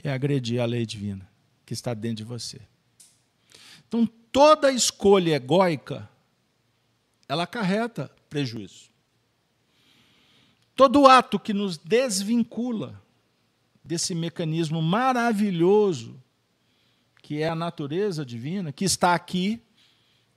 É 0.02 0.10
agredir 0.10 0.60
a 0.60 0.64
lei 0.64 0.86
divina 0.86 1.28
que 1.64 1.72
está 1.72 1.92
dentro 1.92 2.18
de 2.18 2.24
você. 2.24 2.60
Então, 3.88 4.06
toda 4.30 4.70
escolha 4.70 5.34
egóica, 5.34 6.08
ela 7.28 7.42
acarreta 7.42 8.10
prejuízo. 8.28 8.90
Todo 10.76 11.06
ato 11.06 11.40
que 11.40 11.52
nos 11.52 11.76
desvincula 11.76 13.02
desse 13.82 14.14
mecanismo 14.14 14.82
maravilhoso 14.82 16.22
que 17.26 17.42
é 17.42 17.48
a 17.48 17.56
natureza 17.56 18.24
divina, 18.24 18.70
que 18.70 18.84
está 18.84 19.12
aqui, 19.12 19.60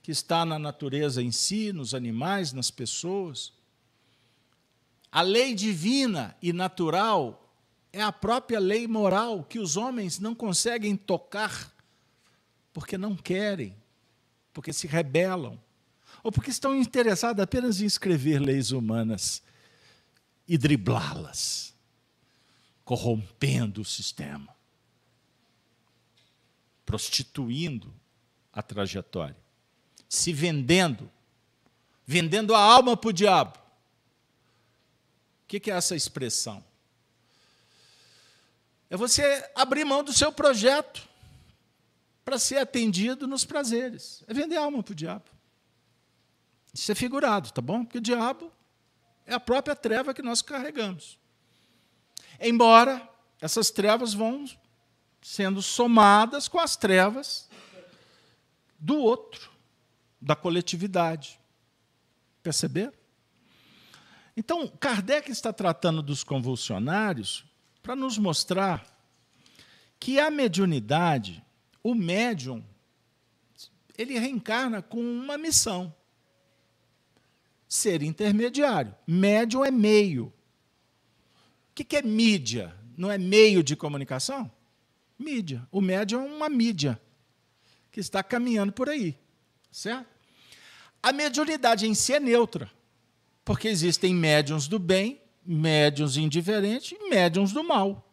que 0.02 0.10
está 0.10 0.44
na 0.44 0.58
natureza 0.58 1.22
em 1.22 1.30
si, 1.30 1.72
nos 1.72 1.94
animais, 1.94 2.52
nas 2.52 2.68
pessoas. 2.68 3.52
A 5.12 5.22
lei 5.22 5.54
divina 5.54 6.36
e 6.40 6.52
natural 6.52 7.36
é 7.92 8.00
a 8.00 8.12
própria 8.12 8.60
lei 8.60 8.86
moral 8.86 9.42
que 9.42 9.58
os 9.58 9.76
homens 9.76 10.18
não 10.18 10.34
conseguem 10.34 10.96
tocar 10.96 11.72
porque 12.72 12.96
não 12.96 13.16
querem, 13.16 13.76
porque 14.52 14.72
se 14.72 14.86
rebelam, 14.86 15.60
ou 16.22 16.30
porque 16.30 16.50
estão 16.50 16.76
interessados 16.76 17.42
apenas 17.42 17.80
em 17.80 17.86
escrever 17.86 18.38
leis 18.38 18.70
humanas 18.70 19.42
e 20.46 20.56
driblá-las, 20.56 21.74
corrompendo 22.84 23.80
o 23.80 23.84
sistema, 23.84 24.54
prostituindo 26.84 27.92
a 28.52 28.62
trajetória, 28.62 29.36
se 30.08 30.32
vendendo, 30.32 31.10
vendendo 32.06 32.54
a 32.54 32.60
alma 32.60 32.96
para 32.96 33.10
o 33.10 33.12
diabo. 33.12 33.58
O 35.56 35.60
que 35.60 35.68
é 35.68 35.74
essa 35.74 35.96
expressão? 35.96 36.64
É 38.88 38.96
você 38.96 39.50
abrir 39.54 39.84
mão 39.84 40.04
do 40.04 40.12
seu 40.12 40.32
projeto 40.32 41.08
para 42.24 42.38
ser 42.38 42.58
atendido 42.58 43.26
nos 43.26 43.44
prazeres. 43.44 44.22
É 44.28 44.32
vender 44.32 44.56
alma 44.56 44.80
para 44.80 44.92
o 44.92 44.94
diabo. 44.94 45.24
Isso 46.72 46.92
é 46.92 46.94
figurado, 46.94 47.50
tá 47.50 47.60
bom? 47.60 47.84
Porque 47.84 47.98
o 47.98 48.00
diabo 48.00 48.52
é 49.26 49.34
a 49.34 49.40
própria 49.40 49.74
treva 49.74 50.14
que 50.14 50.22
nós 50.22 50.40
carregamos. 50.40 51.18
Embora 52.40 53.08
essas 53.40 53.70
trevas 53.72 54.14
vão 54.14 54.44
sendo 55.20 55.60
somadas 55.60 56.46
com 56.46 56.60
as 56.60 56.76
trevas 56.76 57.48
do 58.78 58.96
outro, 58.96 59.50
da 60.20 60.36
coletividade. 60.36 61.40
Perceber? 62.40 62.99
Então, 64.40 64.66
Kardec 64.66 65.30
está 65.30 65.52
tratando 65.52 66.02
dos 66.02 66.24
convulsionários 66.24 67.44
para 67.82 67.94
nos 67.94 68.16
mostrar 68.16 68.86
que 69.98 70.18
a 70.18 70.30
mediunidade, 70.30 71.44
o 71.82 71.94
médium, 71.94 72.64
ele 73.98 74.18
reencarna 74.18 74.80
com 74.80 74.98
uma 74.98 75.36
missão: 75.36 75.94
ser 77.68 78.02
intermediário. 78.02 78.96
Médium 79.06 79.62
é 79.62 79.70
meio. 79.70 80.32
O 81.68 81.74
que 81.74 81.94
é 81.94 82.00
mídia? 82.00 82.74
Não 82.96 83.10
é 83.10 83.18
meio 83.18 83.62
de 83.62 83.76
comunicação? 83.76 84.50
Mídia. 85.18 85.68
O 85.70 85.82
médium 85.82 86.22
é 86.22 86.24
uma 86.24 86.48
mídia 86.48 86.98
que 87.92 88.00
está 88.00 88.22
caminhando 88.22 88.72
por 88.72 88.88
aí. 88.88 89.18
Certo? 89.70 90.08
A 91.02 91.12
mediunidade 91.12 91.86
em 91.86 91.94
si 91.94 92.14
é 92.14 92.20
neutra, 92.20 92.70
porque 93.44 93.68
existem 93.68 94.14
médiums 94.14 94.68
do 94.68 94.78
bem 94.78 95.20
médiuns 95.44 96.16
indiferentes 96.16 96.96
e 96.98 97.08
médiuns 97.08 97.52
do 97.52 97.64
mal. 97.64 98.06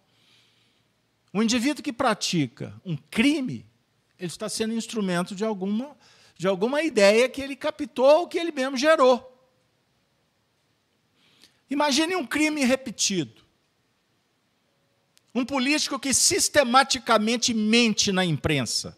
O 1.33 1.43
indivíduo 1.43 1.83
que 1.83 1.93
pratica 1.93 2.73
um 2.85 2.95
crime, 2.95 3.65
ele 4.17 4.27
está 4.27 4.49
sendo 4.49 4.73
instrumento 4.73 5.35
de 5.35 5.45
alguma, 5.45 5.95
de 6.37 6.47
alguma 6.47 6.81
ideia 6.81 7.29
que 7.29 7.41
ele 7.41 7.55
captou 7.55 8.21
ou 8.21 8.27
que 8.27 8.39
ele 8.39 8.51
mesmo 8.51 8.77
gerou. 8.77 9.33
Imagine 11.69 12.15
um 12.15 12.25
crime 12.25 12.63
repetido. 12.63 13.45
Um 15.35 15.45
político 15.45 15.99
que 15.99 16.13
sistematicamente 16.13 17.53
mente 17.53 18.11
na 18.11 18.25
imprensa, 18.25 18.97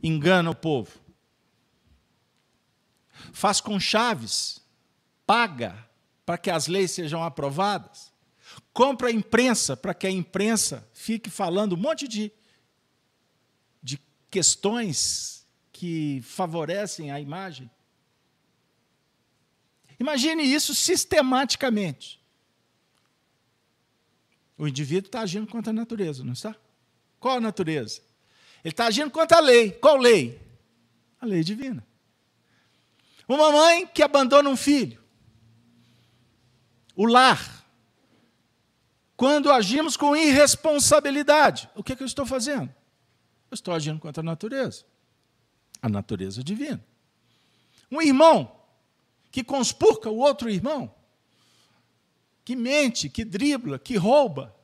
engana 0.00 0.50
o 0.50 0.54
povo. 0.54 1.00
Faz 3.32 3.60
com 3.60 3.80
chaves, 3.80 4.60
paga 5.28 5.86
para 6.24 6.38
que 6.38 6.50
as 6.50 6.68
leis 6.68 6.90
sejam 6.90 7.22
aprovadas. 7.22 8.10
Compra 8.72 9.08
a 9.08 9.12
imprensa 9.12 9.76
para 9.76 9.92
que 9.92 10.06
a 10.06 10.10
imprensa 10.10 10.88
fique 10.94 11.28
falando 11.28 11.74
um 11.74 11.76
monte 11.76 12.08
de, 12.08 12.32
de 13.82 14.00
questões 14.30 15.46
que 15.70 16.22
favorecem 16.22 17.10
a 17.10 17.20
imagem. 17.20 17.70
Imagine 20.00 20.42
isso 20.44 20.74
sistematicamente. 20.74 22.18
O 24.56 24.66
indivíduo 24.66 25.08
está 25.08 25.20
agindo 25.20 25.46
contra 25.46 25.70
a 25.70 25.74
natureza, 25.74 26.24
não 26.24 26.32
está? 26.32 26.56
Qual 27.20 27.36
a 27.36 27.40
natureza? 27.40 28.00
Ele 28.64 28.72
está 28.72 28.86
agindo 28.86 29.10
contra 29.10 29.36
a 29.36 29.40
lei. 29.40 29.72
Qual 29.72 29.98
lei? 29.98 30.40
A 31.20 31.26
lei 31.26 31.44
divina. 31.44 31.86
Uma 33.28 33.52
mãe 33.52 33.86
que 33.86 34.02
abandona 34.02 34.48
um 34.48 34.56
filho 34.56 35.06
o 36.98 37.06
lar. 37.06 37.64
Quando 39.16 39.52
agimos 39.52 39.96
com 39.96 40.16
irresponsabilidade, 40.16 41.70
o 41.76 41.82
que, 41.82 41.92
é 41.92 41.96
que 41.96 42.02
eu 42.02 42.06
estou 42.06 42.26
fazendo? 42.26 42.74
Eu 43.48 43.54
estou 43.54 43.72
agindo 43.72 44.00
contra 44.00 44.20
a 44.20 44.24
natureza, 44.24 44.84
a 45.80 45.88
natureza 45.88 46.42
divina. 46.42 46.84
Um 47.90 48.02
irmão 48.02 48.60
que 49.30 49.44
conspurca 49.44 50.10
o 50.10 50.18
outro 50.18 50.50
irmão, 50.50 50.92
que 52.44 52.56
mente, 52.56 53.08
que 53.08 53.24
dribla, 53.24 53.78
que 53.78 53.96
rouba, 53.96 54.54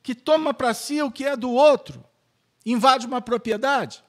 que 0.00 0.14
toma 0.14 0.54
para 0.54 0.72
si 0.72 1.02
o 1.02 1.10
que 1.10 1.24
é 1.24 1.36
do 1.36 1.50
outro, 1.50 2.04
invade 2.64 3.04
uma 3.04 3.20
propriedade, 3.20 4.02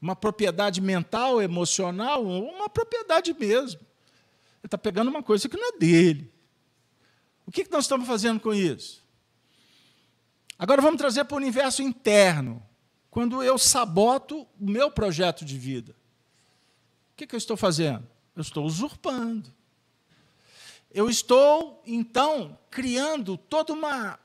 uma 0.00 0.14
propriedade 0.14 0.80
mental, 0.80 1.40
emocional, 1.40 2.22
uma 2.22 2.68
propriedade 2.68 3.32
mesmo. 3.32 3.91
Está 4.62 4.78
pegando 4.78 5.08
uma 5.08 5.22
coisa 5.22 5.48
que 5.48 5.56
não 5.56 5.74
é 5.74 5.78
dele. 5.78 6.32
O 7.46 7.50
que 7.50 7.68
nós 7.70 7.84
estamos 7.84 8.06
fazendo 8.06 8.40
com 8.40 8.54
isso? 8.54 9.02
Agora 10.58 10.80
vamos 10.80 10.98
trazer 10.98 11.24
para 11.24 11.34
o 11.34 11.38
universo 11.38 11.82
interno. 11.82 12.62
Quando 13.10 13.42
eu 13.42 13.58
saboto 13.58 14.42
o 14.58 14.70
meu 14.70 14.90
projeto 14.90 15.44
de 15.44 15.58
vida, 15.58 15.94
o 17.12 17.16
que 17.16 17.34
eu 17.34 17.38
estou 17.38 17.56
fazendo? 17.56 18.08
Eu 18.34 18.40
estou 18.40 18.64
usurpando. 18.64 19.52
Eu 20.90 21.10
estou, 21.10 21.82
então, 21.86 22.58
criando 22.70 23.36
toda 23.36 23.72
uma, 23.72 24.18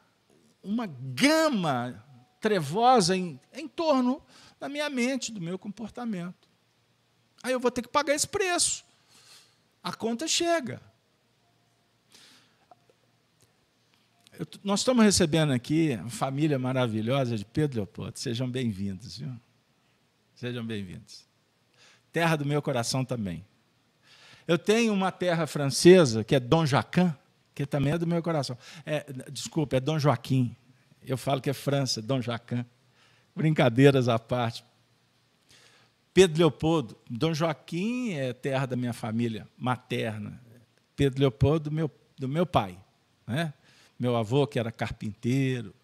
uma 0.62 0.86
gama 0.86 2.06
trevosa 2.40 3.16
em, 3.16 3.40
em 3.54 3.68
torno 3.68 4.22
da 4.60 4.70
minha 4.70 4.90
mente, 4.90 5.32
do 5.32 5.42
meu 5.42 5.58
comportamento. 5.58 6.48
Aí 7.42 7.52
eu 7.52 7.60
vou 7.60 7.72
ter 7.72 7.82
que 7.82 7.90
pagar 7.90 8.14
esse 8.14 8.28
preço 8.28 8.87
a 9.88 9.94
conta 9.94 10.28
chega. 10.28 10.82
Eu, 14.38 14.46
nós 14.62 14.82
estamos 14.82 15.04
recebendo 15.04 15.54
aqui 15.54 15.98
uma 16.02 16.10
família 16.10 16.60
maravilhosa 16.60 17.38
de 17.38 17.46
Pedro 17.46 17.78
Leopoldo. 17.78 18.20
Sejam 18.20 18.52
bem-vindos, 18.52 19.18
viu? 19.18 19.34
Sejam 20.36 20.66
bem-vindos. 20.66 21.26
Terra 22.12 22.36
do 22.36 22.46
meu 22.46 22.62
coração 22.62 23.06
também. 23.06 23.46
Eu 24.46 24.58
tenho 24.58 24.92
uma 24.92 25.10
terra 25.10 25.48
francesa, 25.48 26.22
que 26.22 26.36
é 26.36 26.40
Dom 26.40 26.66
Jacquin, 26.66 27.14
que 27.56 27.66
também 27.66 27.94
é 27.94 27.98
do 27.98 28.06
meu 28.06 28.22
coração. 28.22 28.58
É, 28.86 29.06
desculpa, 29.32 29.78
é 29.78 29.80
Dom 29.80 29.98
Joaquim. 29.98 30.54
Eu 31.02 31.18
falo 31.18 31.40
que 31.40 31.50
é 31.50 31.54
França, 31.54 32.02
Dom 32.02 32.22
Jacquin. 32.22 32.66
Brincadeiras 33.34 34.10
à 34.10 34.20
parte. 34.20 34.66
Pedro 36.18 36.40
Leopoldo, 36.40 36.98
Dom 37.08 37.32
Joaquim 37.32 38.14
é 38.14 38.34
terra 38.34 38.66
da 38.66 38.76
minha 38.76 38.92
família 38.92 39.48
materna. 39.56 40.42
Pedro 40.96 41.20
Leopoldo, 41.20 41.70
do 41.70 41.72
meu, 41.72 41.92
do 42.18 42.28
meu 42.28 42.44
pai. 42.44 42.76
Né? 43.28 43.54
Meu 44.00 44.16
avô, 44.16 44.48
que 44.48 44.58
era 44.58 44.72
carpinteiro. 44.72 45.76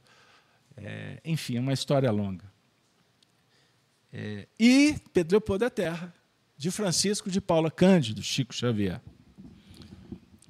É, 0.75 1.21
enfim, 1.23 1.57
é 1.57 1.59
uma 1.59 1.71
história 1.71 2.09
longa. 2.09 2.51
É, 4.11 4.47
e 4.59 4.95
Pedro 5.13 5.33
Leopoldo 5.33 5.65
é 5.65 5.69
terra 5.69 6.11
de 6.57 6.71
Francisco 6.71 7.29
de 7.29 7.39
Paula 7.39 7.69
Cândido, 7.69 8.23
Chico 8.23 8.55
Xavier. 8.55 8.99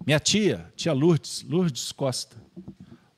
Minha 0.06 0.20
tia, 0.22 0.72
tia 0.78 0.94
Lourdes, 0.94 1.44
Lourdes 1.44 1.92
Costa, 1.92 2.38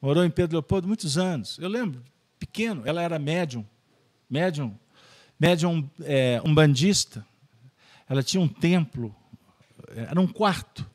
morou 0.01 0.25
em 0.25 0.31
Pedro 0.31 0.55
Leopoldo 0.55 0.87
muitos 0.87 1.15
anos. 1.15 1.59
Eu 1.59 1.69
lembro, 1.69 2.01
pequeno, 2.39 2.81
ela 2.87 3.03
era 3.03 3.19
médium, 3.19 3.63
médium 4.27 4.75
médium 5.39 5.89
é, 6.01 6.41
umbandista, 6.45 7.25
ela 8.07 8.23
tinha 8.23 8.41
um 8.41 8.47
templo, 8.47 9.15
era 9.95 10.19
um 10.19 10.27
quarto. 10.27 10.89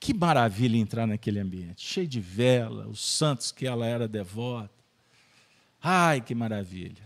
Que 0.00 0.14
maravilha 0.14 0.76
entrar 0.76 1.06
naquele 1.06 1.40
ambiente, 1.40 1.84
cheio 1.84 2.06
de 2.06 2.20
vela, 2.20 2.86
os 2.86 3.00
santos 3.00 3.50
que 3.50 3.66
ela 3.66 3.84
era 3.84 4.06
devota. 4.06 4.70
Ai, 5.82 6.20
que 6.20 6.34
maravilha. 6.34 7.02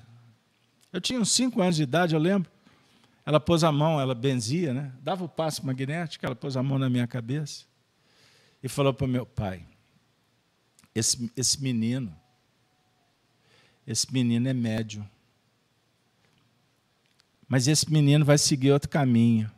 Eu 0.92 1.00
tinha 1.00 1.18
uns 1.18 1.32
cinco 1.32 1.62
anos 1.62 1.76
de 1.76 1.84
idade, 1.84 2.14
eu 2.14 2.20
lembro. 2.20 2.50
Ela 3.24 3.40
pôs 3.40 3.64
a 3.64 3.72
mão, 3.72 4.00
ela 4.00 4.14
benzia, 4.14 4.74
né? 4.74 4.92
dava 5.00 5.24
o 5.24 5.28
passo 5.28 5.64
magnético, 5.64 6.26
ela 6.26 6.34
pôs 6.34 6.57
a 6.57 6.62
mão 6.62 6.78
na 6.78 6.90
minha 6.90 7.07
cabeça 7.07 7.64
e 8.62 8.68
falou 8.68 8.92
para 8.92 9.05
o 9.05 9.09
meu 9.09 9.24
pai: 9.24 9.64
esse, 10.94 11.30
esse 11.36 11.62
menino, 11.62 12.14
esse 13.86 14.12
menino 14.12 14.48
é 14.48 14.53
médium. 14.53 15.09
Mas 17.53 17.68
esse 17.68 17.92
menino 17.92 18.24
vai 18.24 18.38
seguir 18.38 18.72
outro 18.72 18.88
caminho. 18.88 19.53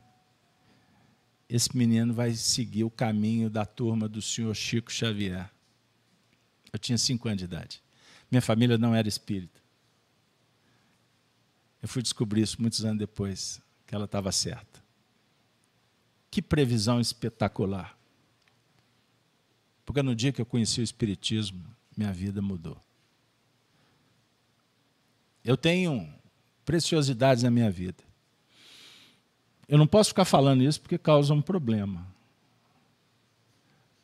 Esse 1.49 1.77
menino 1.77 2.13
vai 2.13 2.33
seguir 2.35 2.83
o 2.83 2.91
caminho 2.91 3.49
da 3.49 3.65
turma 3.65 4.09
do 4.09 4.21
senhor 4.21 4.53
Chico 4.53 4.91
Xavier. 4.91 5.49
Eu 6.73 6.79
tinha 6.81 6.99
cinco 6.99 7.29
anos 7.29 7.39
de 7.39 7.45
idade. 7.45 7.81
Minha 8.29 8.43
família 8.43 8.77
não 8.77 8.97
era 8.97 9.07
espírita. 9.07 9.61
Eu 11.81 11.87
fui 11.87 12.03
descobrir 12.03 12.43
isso 12.43 12.61
muitos 12.61 12.85
anos 12.85 12.99
depois, 12.99 13.63
que 13.87 13.95
ela 13.95 14.07
estava 14.07 14.33
certa. 14.33 14.83
Que 16.33 16.43
previsão 16.43 17.01
espetacular. 17.01 17.97
Porque 19.87 20.03
no 20.03 20.17
dia 20.17 20.33
que 20.33 20.41
eu 20.41 20.47
conheci 20.47 20.81
o 20.81 20.83
Espiritismo, 20.83 21.65
minha 21.97 22.13
vida 22.13 22.43
mudou. 22.43 22.77
Eu 25.45 25.57
tenho 25.57 26.13
preciosidades 26.65 27.43
na 27.43 27.51
minha 27.51 27.71
vida. 27.71 28.03
Eu 29.69 29.79
não 29.79 29.87
posso 29.87 30.11
ficar 30.11 30.25
falando 30.25 30.63
isso 30.63 30.81
porque 30.81 30.99
causa 30.99 31.33
um 31.33 31.41
problema. 31.41 32.07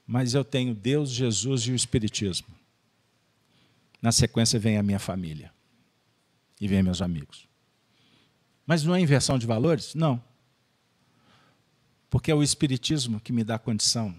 Mas 0.06 0.34
eu 0.34 0.44
tenho 0.44 0.74
Deus, 0.74 1.10
Jesus 1.10 1.62
e 1.62 1.72
o 1.72 1.74
Espiritismo. 1.74 2.48
Na 4.00 4.10
sequência 4.10 4.58
vem 4.58 4.78
a 4.78 4.82
minha 4.82 4.98
família. 4.98 5.52
E 6.60 6.66
vem 6.66 6.82
meus 6.82 7.00
amigos. 7.00 7.46
Mas 8.66 8.82
não 8.82 8.94
é 8.94 9.00
inversão 9.00 9.38
de 9.38 9.46
valores? 9.46 9.94
Não. 9.94 10.22
Porque 12.08 12.30
é 12.30 12.34
o 12.34 12.42
Espiritismo 12.42 13.20
que 13.20 13.32
me 13.32 13.44
dá 13.44 13.58
condição 13.58 14.14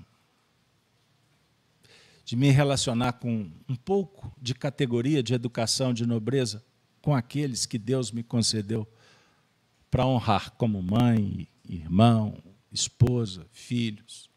de 2.32 2.38
me 2.38 2.50
relacionar 2.50 3.14
com 3.14 3.52
um 3.68 3.76
pouco 3.76 4.34
de 4.42 4.56
categoria 4.56 5.22
de 5.22 5.34
educação, 5.34 5.94
de 5.94 6.06
nobreza, 6.06 6.64
com 7.02 7.16
aqueles 7.16 7.66
que 7.66 7.78
Deus 7.78 8.12
me 8.12 8.24
concedeu 8.24 8.88
para 9.90 10.06
honrar 10.06 10.52
como 10.52 10.82
mãe, 10.82 11.48
irmão, 11.68 12.38
esposa, 12.72 13.46
filhos. 13.52 14.30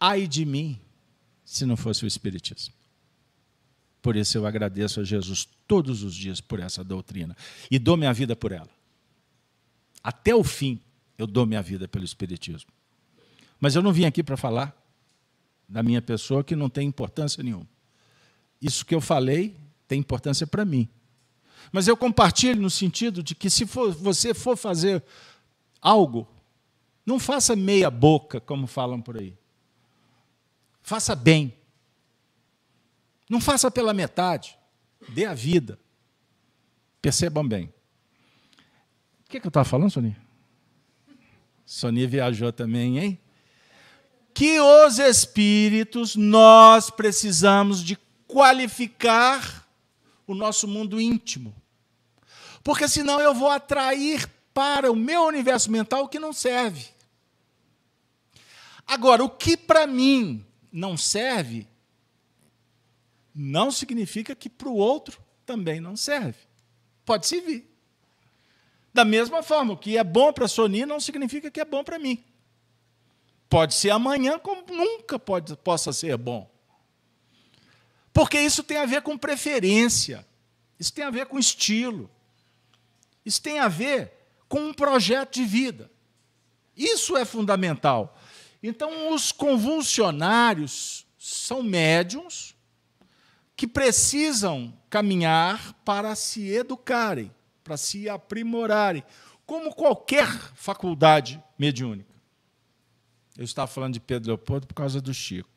Ai 0.00 0.26
de 0.26 0.44
mim 0.44 0.80
se 1.44 1.64
não 1.64 1.76
fosse 1.76 2.04
o 2.04 2.06
Espiritismo. 2.06 2.74
Por 4.02 4.16
isso 4.16 4.36
eu 4.36 4.46
agradeço 4.46 5.00
a 5.00 5.04
Jesus 5.04 5.48
todos 5.66 6.02
os 6.02 6.14
dias 6.14 6.40
por 6.40 6.60
essa 6.60 6.84
doutrina 6.84 7.36
e 7.70 7.78
dou 7.78 7.96
minha 7.96 8.12
vida 8.12 8.34
por 8.34 8.52
ela. 8.52 8.68
Até 10.02 10.34
o 10.34 10.44
fim 10.44 10.80
eu 11.16 11.26
dou 11.26 11.46
minha 11.46 11.62
vida 11.62 11.88
pelo 11.88 12.04
Espiritismo. 12.04 12.70
Mas 13.60 13.74
eu 13.74 13.82
não 13.82 13.92
vim 13.92 14.04
aqui 14.04 14.22
para 14.22 14.36
falar 14.36 14.76
da 15.68 15.82
minha 15.82 16.02
pessoa 16.02 16.44
que 16.44 16.54
não 16.54 16.68
tem 16.68 16.86
importância 16.86 17.42
nenhuma. 17.42 17.66
Isso 18.60 18.84
que 18.84 18.94
eu 18.94 19.00
falei 19.00 19.56
tem 19.88 20.00
importância 20.00 20.46
para 20.46 20.64
mim. 20.64 20.88
Mas 21.72 21.88
eu 21.88 21.96
compartilho 21.96 22.60
no 22.60 22.70
sentido 22.70 23.22
de 23.22 23.34
que 23.34 23.50
se 23.50 23.66
for, 23.66 23.92
você 23.92 24.32
for 24.34 24.56
fazer 24.56 25.02
algo, 25.80 26.26
não 27.04 27.18
faça 27.18 27.54
meia 27.54 27.90
boca, 27.90 28.40
como 28.40 28.66
falam 28.66 29.00
por 29.00 29.18
aí. 29.18 29.36
Faça 30.82 31.14
bem. 31.14 31.54
Não 33.28 33.40
faça 33.40 33.70
pela 33.70 33.94
metade. 33.94 34.56
Dê 35.08 35.24
a 35.24 35.34
vida. 35.34 35.78
Percebam 37.00 37.46
bem. 37.46 37.72
O 39.26 39.30
que, 39.30 39.38
é 39.38 39.40
que 39.40 39.46
eu 39.46 39.50
estava 39.50 39.64
falando, 39.64 39.90
Sonia? 39.90 40.16
Sonia 41.66 42.06
viajou 42.06 42.52
também, 42.52 42.98
hein? 42.98 43.18
Que 44.32 44.60
os 44.60 44.98
espíritos, 44.98 46.16
nós 46.16 46.90
precisamos 46.90 47.82
de 47.82 47.98
qualificar 48.26 49.63
o 50.26 50.34
nosso 50.34 50.66
mundo 50.66 51.00
íntimo. 51.00 51.54
Porque 52.62 52.88
senão 52.88 53.20
eu 53.20 53.34
vou 53.34 53.50
atrair 53.50 54.28
para 54.52 54.90
o 54.90 54.96
meu 54.96 55.22
universo 55.24 55.70
mental 55.70 56.04
o 56.04 56.08
que 56.08 56.18
não 56.18 56.32
serve. 56.32 56.86
Agora, 58.86 59.24
o 59.24 59.30
que 59.30 59.56
para 59.56 59.86
mim 59.86 60.44
não 60.72 60.96
serve, 60.96 61.66
não 63.34 63.70
significa 63.70 64.34
que 64.34 64.48
para 64.48 64.68
o 64.68 64.76
outro 64.76 65.20
também 65.44 65.80
não 65.80 65.96
serve. 65.96 66.38
Pode 67.04 67.26
servir. 67.26 67.70
Da 68.92 69.04
mesma 69.04 69.42
forma, 69.42 69.74
o 69.74 69.76
que 69.76 69.98
é 69.98 70.04
bom 70.04 70.32
para 70.32 70.44
a 70.44 70.48
Sony 70.48 70.86
não 70.86 71.00
significa 71.00 71.50
que 71.50 71.60
é 71.60 71.64
bom 71.64 71.82
para 71.82 71.98
mim. 71.98 72.22
Pode 73.48 73.74
ser 73.74 73.90
amanhã, 73.90 74.38
como 74.38 74.64
nunca 74.72 75.18
pode, 75.18 75.56
possa 75.56 75.92
ser 75.92 76.16
bom. 76.16 76.48
Porque 78.14 78.38
isso 78.38 78.62
tem 78.62 78.78
a 78.78 78.86
ver 78.86 79.02
com 79.02 79.18
preferência, 79.18 80.24
isso 80.78 80.92
tem 80.94 81.04
a 81.04 81.10
ver 81.10 81.26
com 81.26 81.36
estilo, 81.36 82.08
isso 83.26 83.42
tem 83.42 83.58
a 83.58 83.66
ver 83.66 84.12
com 84.48 84.60
um 84.60 84.72
projeto 84.72 85.34
de 85.34 85.44
vida. 85.44 85.90
Isso 86.76 87.16
é 87.16 87.24
fundamental. 87.24 88.16
Então, 88.62 89.12
os 89.12 89.32
convulsionários 89.32 91.04
são 91.18 91.60
médiums 91.62 92.54
que 93.56 93.66
precisam 93.66 94.72
caminhar 94.88 95.74
para 95.84 96.14
se 96.14 96.48
educarem, 96.48 97.32
para 97.64 97.76
se 97.76 98.08
aprimorarem, 98.08 99.04
como 99.44 99.74
qualquer 99.74 100.28
faculdade 100.54 101.42
mediúnica. 101.58 102.14
Eu 103.36 103.44
estava 103.44 103.66
falando 103.66 103.94
de 103.94 104.00
Pedro 104.00 104.28
Leopoldo 104.28 104.68
por 104.68 104.74
causa 104.74 105.00
do 105.00 105.12
Chico. 105.12 105.53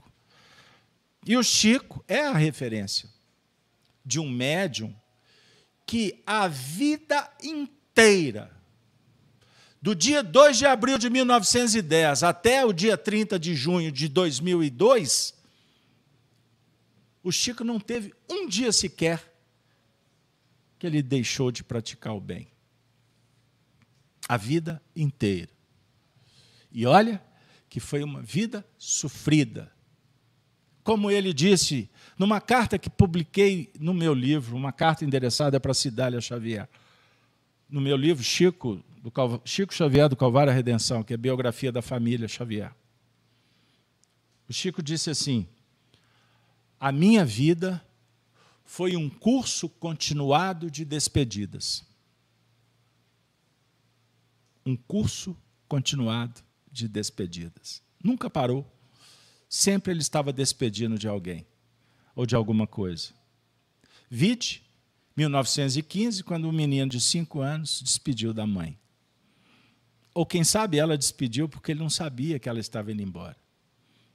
E 1.27 1.35
o 1.35 1.43
Chico 1.43 2.01
é 2.07 2.21
a 2.21 2.31
referência 2.31 3.09
de 4.05 4.17
um 4.17 4.29
médium 4.29 4.95
que 5.85 6.23
a 6.25 6.47
vida 6.47 7.29
inteira, 7.43 8.49
do 9.81 9.93
dia 9.93 10.23
2 10.23 10.57
de 10.57 10.65
abril 10.65 10.97
de 10.97 11.09
1910 11.09 12.23
até 12.23 12.65
o 12.65 12.71
dia 12.71 12.97
30 12.97 13.37
de 13.37 13.53
junho 13.55 13.91
de 13.91 14.07
2002, 14.07 15.33
o 17.21 17.29
Chico 17.29 17.61
não 17.61 17.77
teve 17.77 18.13
um 18.29 18.47
dia 18.47 18.71
sequer 18.71 19.21
que 20.79 20.87
ele 20.87 21.01
deixou 21.01 21.51
de 21.51 21.61
praticar 21.61 22.15
o 22.15 22.21
bem. 22.21 22.47
A 24.29 24.37
vida 24.37 24.81
inteira. 24.95 25.51
E 26.71 26.85
olha 26.85 27.21
que 27.69 27.81
foi 27.81 28.01
uma 28.01 28.21
vida 28.21 28.65
sofrida 28.77 29.75
como 30.87 31.11
ele 31.11 31.33
disse 31.33 31.89
numa 32.17 32.39
carta 32.39 32.79
que 32.79 32.89
publiquei 32.89 33.69
no 33.77 33.93
meu 33.93 34.13
livro, 34.13 34.55
uma 34.55 34.71
carta 34.71 35.03
endereçada 35.03 35.59
para 35.59 35.73
Cidália 35.73 36.21
Xavier. 36.21 36.65
No 37.69 37.81
meu 37.81 37.97
livro, 37.97 38.23
Chico, 38.23 38.81
do 39.03 39.11
Calv... 39.11 39.41
Chico 39.43 39.73
Xavier 39.73 40.07
do 40.07 40.15
Calvário 40.15 40.49
à 40.49 40.55
Redenção, 40.55 41.03
que 41.03 41.11
é 41.11 41.15
a 41.15 41.17
biografia 41.17 41.73
da 41.73 41.81
família 41.81 42.25
Xavier. 42.25 42.73
O 44.47 44.53
Chico 44.53 44.81
disse 44.81 45.09
assim: 45.09 45.45
A 46.79 46.89
minha 46.89 47.25
vida 47.25 47.85
foi 48.63 48.95
um 48.95 49.09
curso 49.09 49.67
continuado 49.67 50.71
de 50.71 50.85
despedidas. 50.85 51.85
Um 54.65 54.77
curso 54.77 55.35
continuado 55.67 56.41
de 56.71 56.87
despedidas. 56.87 57.83
Nunca 58.01 58.29
parou 58.29 58.65
sempre 59.47 59.91
ele 59.91 60.01
estava 60.01 60.33
despedindo 60.33 60.97
de 60.97 61.07
alguém 61.07 61.45
ou 62.15 62.25
de 62.25 62.35
alguma 62.35 62.65
coisa. 62.65 63.09
Vide 64.09 64.63
1915, 65.15 66.23
quando 66.23 66.47
um 66.47 66.51
menino 66.51 66.89
de 66.89 67.01
cinco 67.01 67.41
anos 67.41 67.81
despediu 67.81 68.33
da 68.33 68.45
mãe. 68.45 68.77
Ou 70.13 70.25
quem 70.25 70.43
sabe 70.43 70.77
ela 70.77 70.97
despediu 70.97 71.49
porque 71.49 71.71
ele 71.71 71.79
não 71.79 71.89
sabia 71.89 72.39
que 72.39 72.47
ela 72.47 72.59
estava 72.59 72.91
indo 72.91 73.01
embora. 73.01 73.35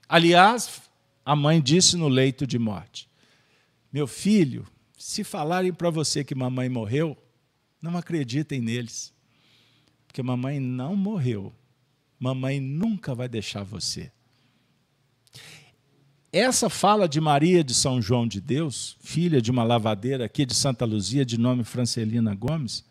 Aliás, 0.09 0.83
a 1.25 1.35
mãe 1.35 1.61
disse 1.61 1.97
no 1.97 2.09
leito 2.09 2.47
de 2.47 2.59
morte: 2.59 3.09
Meu 3.93 4.07
filho, 4.07 4.67
se 4.97 5.25
falarem 5.25 5.73
para 5.73 5.91
você 5.91 6.23
que 6.23 6.35
mamãe 6.35 6.69
morreu, 6.69 7.17
não 7.81 7.97
acreditem 7.97 8.61
neles. 8.61 9.13
Porque 10.07 10.23
mamãe 10.23 10.61
não 10.61 10.95
morreu. 10.95 11.53
Mamãe 12.19 12.61
nunca 12.61 13.15
vai 13.15 13.29
deixar 13.29 13.65
você. 13.65 14.13
Essa 16.33 16.71
fala 16.71 17.07
de 17.07 17.21
Maria 17.21 17.63
de 17.63 17.75
São 17.75 18.01
João 18.01 18.27
de 18.27 18.41
Deus, 18.41 18.97
filha 19.01 19.43
de 19.43 19.51
uma 19.51 19.63
lavadeira 19.63 20.25
aqui 20.25 20.47
de 20.47 20.55
Santa 20.55 20.87
Luzia, 20.87 21.27
de 21.27 21.39
nome 21.39 21.63
Francelina 21.63 22.35
Gomes, 22.35 22.83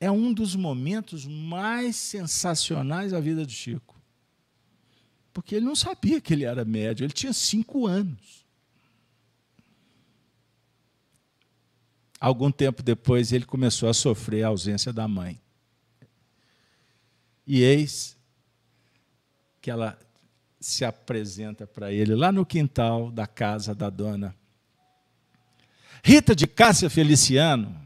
é 0.00 0.10
um 0.10 0.32
dos 0.32 0.56
momentos 0.56 1.26
mais 1.26 1.94
sensacionais 1.94 3.12
da 3.12 3.20
vida 3.20 3.46
do 3.46 3.52
Chico. 3.52 3.94
Porque 5.32 5.54
ele 5.54 5.64
não 5.64 5.76
sabia 5.76 6.20
que 6.20 6.32
ele 6.32 6.44
era 6.44 6.64
médio, 6.64 7.04
ele 7.04 7.12
tinha 7.12 7.32
cinco 7.32 7.86
anos. 7.86 8.44
Algum 12.18 12.50
tempo 12.50 12.82
depois, 12.82 13.32
ele 13.32 13.44
começou 13.44 13.88
a 13.88 13.94
sofrer 13.94 14.42
a 14.42 14.48
ausência 14.48 14.92
da 14.92 15.06
mãe. 15.06 15.40
E 17.46 17.62
eis 17.62 18.18
que 19.62 19.70
ela 19.70 19.96
se 20.60 20.84
apresenta 20.84 21.66
para 21.66 21.90
ele 21.90 22.14
lá 22.14 22.30
no 22.30 22.44
quintal 22.44 23.10
da 23.10 23.26
casa 23.26 23.74
da 23.74 23.88
dona 23.88 24.36
Rita 26.02 26.34
de 26.34 26.46
Cássia 26.46 26.88
Feliciano, 26.88 27.76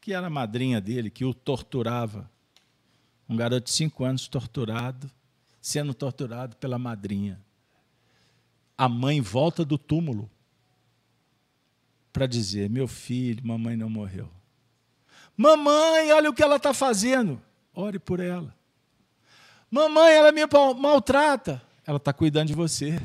que 0.00 0.14
era 0.14 0.26
a 0.26 0.30
madrinha 0.30 0.80
dele, 0.80 1.10
que 1.10 1.24
o 1.24 1.34
torturava. 1.34 2.30
Um 3.28 3.36
garoto 3.36 3.64
de 3.64 3.70
cinco 3.70 4.04
anos 4.04 4.28
torturado, 4.28 5.10
sendo 5.60 5.94
torturado 5.94 6.56
pela 6.56 6.78
madrinha. 6.78 7.40
A 8.76 8.88
mãe 8.88 9.20
volta 9.20 9.64
do 9.64 9.78
túmulo 9.78 10.30
para 12.12 12.26
dizer: 12.26 12.68
Meu 12.68 12.88
filho, 12.88 13.46
mamãe 13.46 13.76
não 13.76 13.88
morreu. 13.88 14.30
Mamãe, 15.36 16.12
olha 16.12 16.30
o 16.30 16.34
que 16.34 16.42
ela 16.42 16.56
está 16.56 16.72
fazendo. 16.72 17.40
Ore 17.74 17.98
por 17.98 18.20
ela. 18.20 18.54
Mamãe, 19.70 20.12
ela 20.12 20.32
me 20.32 20.42
maltrata. 20.78 21.62
Ela 21.86 21.98
está 21.98 22.12
cuidando 22.12 22.48
de 22.48 22.54
você. 22.54 23.00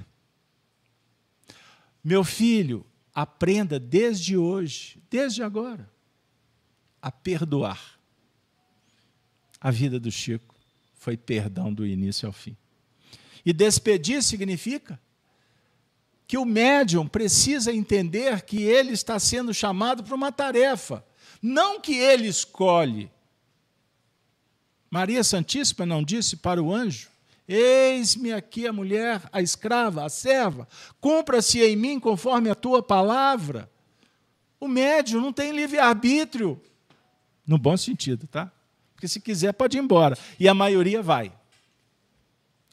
Meu 2.04 2.24
filho, 2.24 2.86
aprenda 3.14 3.80
desde 3.80 4.38
hoje, 4.38 5.02
desde 5.10 5.44
agora, 5.44 5.90
a 7.02 7.12
perdoar. 7.12 8.00
A 9.60 9.70
vida 9.72 10.00
do 10.00 10.10
Chico 10.10 10.56
foi 10.96 11.18
perdão 11.18 11.74
do 11.74 11.86
início 11.86 12.28
ao 12.28 12.34
fim. 12.34 12.56
E 13.46 13.52
despedir 13.52 14.24
significa 14.24 15.00
que 16.28 16.38
o 16.38 16.46
médium 16.46 17.08
precisa 17.08 17.74
entender 17.74 18.44
que 18.44 18.62
ele 18.62 18.92
está 18.92 19.18
sendo 19.18 19.54
chamado 19.54 20.04
para 20.04 20.16
uma 20.16 20.32
tarefa, 20.32 21.04
não 21.42 21.82
que 21.82 21.96
ele 21.96 22.28
escolhe. 22.28 23.12
Maria 24.92 25.24
Santíssima 25.24 25.86
não 25.86 26.04
disse 26.04 26.38
para 26.38 26.62
o 26.62 26.74
anjo: 26.74 27.09
Eis-me 27.52 28.32
aqui 28.32 28.68
a 28.68 28.72
mulher, 28.72 29.28
a 29.32 29.42
escrava, 29.42 30.06
a 30.06 30.10
serva, 30.10 30.68
cumpra-se 31.02 31.60
em 31.64 31.76
mim 31.76 32.00
conforme 32.00 32.48
a 32.48 32.54
tua 32.54 32.84
palavra. 32.84 33.68
O 34.60 34.68
médium 34.68 35.20
não 35.20 35.34
tem 35.34 35.52
livre-arbítrio, 35.52 36.62
no 37.48 37.58
bom 37.58 37.76
sentido, 37.76 38.28
tá? 38.28 38.52
Porque 38.94 39.08
se 39.08 39.20
quiser 39.20 39.52
pode 39.54 39.76
ir 39.76 39.82
embora. 39.82 40.16
E 40.40 40.48
a 40.48 40.54
maioria 40.54 41.02
vai. 41.02 41.34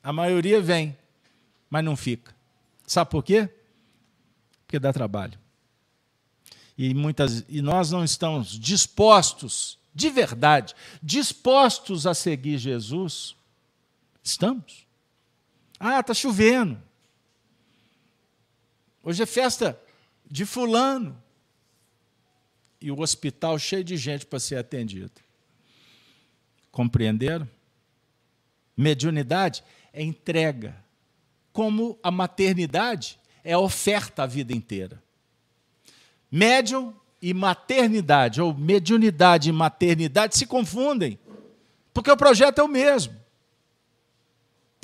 A 0.03 0.13
maioria 0.13 0.61
vem, 0.61 0.95
mas 1.71 1.83
não 1.83 1.97
fica. 1.97 2.37
Sabe 2.87 3.11
por 3.11 3.25
quê? 3.25 3.49
Porque 4.67 4.79
dá 4.79 4.93
trabalho. 4.93 5.39
E, 6.77 6.93
muitas, 6.93 7.47
e 7.49 7.63
nós 7.63 7.91
não 7.91 8.05
estamos 8.05 8.59
dispostos 8.59 9.79
de 9.95 10.11
verdade, 10.11 10.75
dispostos 11.03 12.07
a 12.07 12.13
seguir 12.13 12.59
Jesus, 12.59 13.35
estamos. 14.31 14.87
Ah, 15.79 16.01
está 16.01 16.13
chovendo. 16.13 16.81
Hoje 19.03 19.23
é 19.23 19.27
festa 19.27 19.81
de 20.25 20.45
fulano. 20.45 21.23
E 22.81 22.91
o 22.91 23.01
hospital 23.01 23.59
cheio 23.59 23.85
de 23.85 23.97
gente 23.97 24.27
para 24.27 24.39
ser 24.39 24.57
atendido. 24.57 25.13
Compreenderam? 26.71 27.49
Mediunidade 28.77 29.65
é 29.93 30.03
entrega. 30.03 30.77
Como 31.53 31.99
a 32.03 32.11
maternidade 32.11 33.19
é 33.43 33.57
oferta 33.57 34.25
a 34.25 34.27
vida 34.27 34.53
inteira. 34.53 35.03
Médium 36.31 36.95
e 37.23 37.33
maternidade, 37.33 38.43
ou 38.43 38.53
mediunidade 38.53 39.49
e 39.49 39.53
maternidade, 39.53 40.37
se 40.37 40.45
confundem, 40.47 41.19
porque 41.95 42.11
o 42.11 42.17
projeto 42.17 42.59
é 42.59 42.63
o 42.63 42.69
mesmo. 42.69 43.26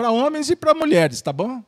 Para 0.02 0.10
homens 0.10 0.50
e 0.50 0.56
para 0.56 0.74
mulheres, 0.74 1.22
tá 1.22 1.32
bom? 1.32 1.62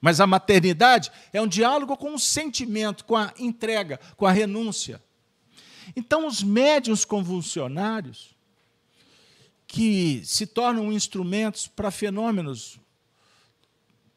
Mas 0.00 0.20
a 0.20 0.28
maternidade 0.28 1.10
é 1.32 1.42
um 1.42 1.48
diálogo 1.48 1.96
com 1.96 2.14
o 2.14 2.20
sentimento, 2.20 3.04
com 3.04 3.16
a 3.16 3.34
entrega, 3.36 3.98
com 4.16 4.26
a 4.26 4.30
renúncia. 4.30 5.02
Então, 5.96 6.24
os 6.24 6.40
médios 6.40 7.04
convulsionários, 7.04 8.36
que 9.66 10.22
se 10.24 10.46
tornam 10.46 10.92
instrumentos 10.92 11.66
para 11.66 11.90
fenômenos 11.90 12.78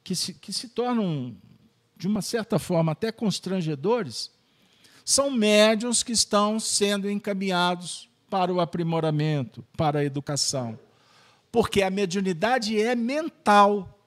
que 0.03 0.15
se, 0.15 0.35
que 0.35 0.53
se 0.53 0.69
tornam, 0.69 1.35
de 1.97 2.07
uma 2.07 2.21
certa 2.21 2.59
forma, 2.59 2.91
até 2.91 3.11
constrangedores, 3.11 4.29
são 5.03 5.31
médiums 5.31 6.03
que 6.03 6.11
estão 6.11 6.59
sendo 6.59 7.09
encaminhados 7.09 8.07
para 8.29 8.53
o 8.53 8.61
aprimoramento, 8.61 9.65
para 9.75 9.97
a 9.97 10.05
educação. 10.05 10.77
Porque 11.51 11.81
a 11.81 11.89
mediunidade 11.89 12.79
é 12.79 12.95
mental, 12.95 13.99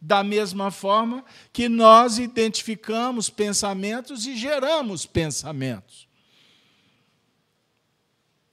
da 0.00 0.22
mesma 0.22 0.70
forma 0.70 1.24
que 1.52 1.68
nós 1.68 2.18
identificamos 2.18 3.28
pensamentos 3.28 4.26
e 4.26 4.36
geramos 4.36 5.04
pensamentos. 5.06 6.06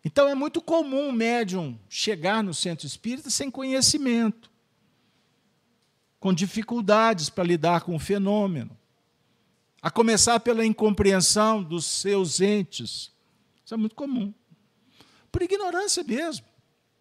Então 0.03 0.27
é 0.27 0.35
muito 0.35 0.61
comum 0.61 1.09
o 1.09 1.13
médium 1.13 1.77
chegar 1.87 2.43
no 2.43 2.53
centro 2.53 2.85
espírita 2.87 3.29
sem 3.29 3.49
conhecimento, 3.51 4.51
com 6.19 6.33
dificuldades 6.33 7.29
para 7.29 7.43
lidar 7.43 7.81
com 7.81 7.95
o 7.95 7.99
fenômeno 7.99 8.77
a 9.83 9.91
começar 9.91 10.39
pela 10.39 10.65
incompreensão 10.65 11.61
dos 11.61 11.85
seus 11.85 12.39
entes. 12.39 13.11
Isso 13.65 13.73
é 13.73 13.77
muito 13.77 13.95
comum. 13.95 14.33
Por 15.29 15.41
ignorância 15.41 16.01
mesmo. 16.05 16.45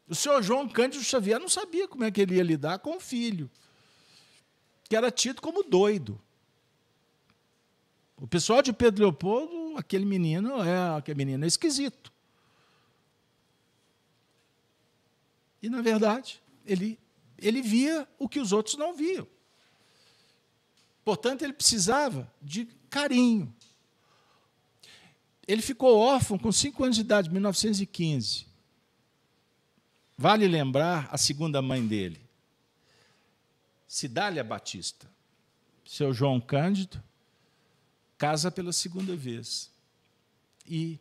O 0.09 0.14
senhor 0.14 0.42
João 0.42 0.68
Cândido 0.68 1.05
Xavier 1.05 1.38
não 1.38 1.48
sabia 1.48 1.88
como 1.88 2.05
é 2.05 2.11
que 2.11 2.20
ele 2.20 2.36
ia 2.36 2.42
lidar 2.42 2.78
com 2.80 2.96
o 2.96 3.00
filho, 3.00 3.50
que 4.88 4.96
era 4.96 5.11
tido 5.11 5.40
como 5.40 5.62
doido. 5.62 6.20
O 8.16 8.26
pessoal 8.26 8.62
de 8.62 8.72
Pedro 8.72 9.03
Leopoldo, 9.03 9.76
aquele 9.76 10.05
menino 10.05 10.62
é, 10.62 10.96
aquele 10.96 11.16
menino 11.16 11.44
é 11.44 11.48
esquisito. 11.48 12.12
E, 15.62 15.70
na 15.70 15.80
verdade, 15.80 16.42
ele, 16.66 16.98
ele 17.38 17.62
via 17.62 18.07
o 18.18 18.28
que 18.28 18.40
os 18.40 18.53
outros 18.53 18.76
não 18.76 18.94
viam. 18.94 19.26
Portanto, 21.05 21.42
ele 21.42 21.53
precisava 21.53 22.32
de 22.40 22.66
carinho. 22.90 23.55
Ele 25.46 25.62
ficou 25.62 25.98
órfão 25.98 26.38
com 26.38 26.53
cinco 26.53 26.84
anos 26.84 26.96
de 26.96 27.03
idade, 27.03 27.30
1915. 27.30 28.51
Vale 30.23 30.47
lembrar 30.47 31.09
a 31.11 31.18
segunda 31.18 31.61
mãe 31.61 31.85
dele, 31.85 32.20
Cidália 33.89 34.45
Batista. 34.45 35.11
Seu 35.85 36.14
João 36.14 36.41
Cândido 36.41 37.03
casa 38.16 38.49
pela 38.49 38.73
segunda 38.73 39.16
vez. 39.16 39.68
E 40.64 41.01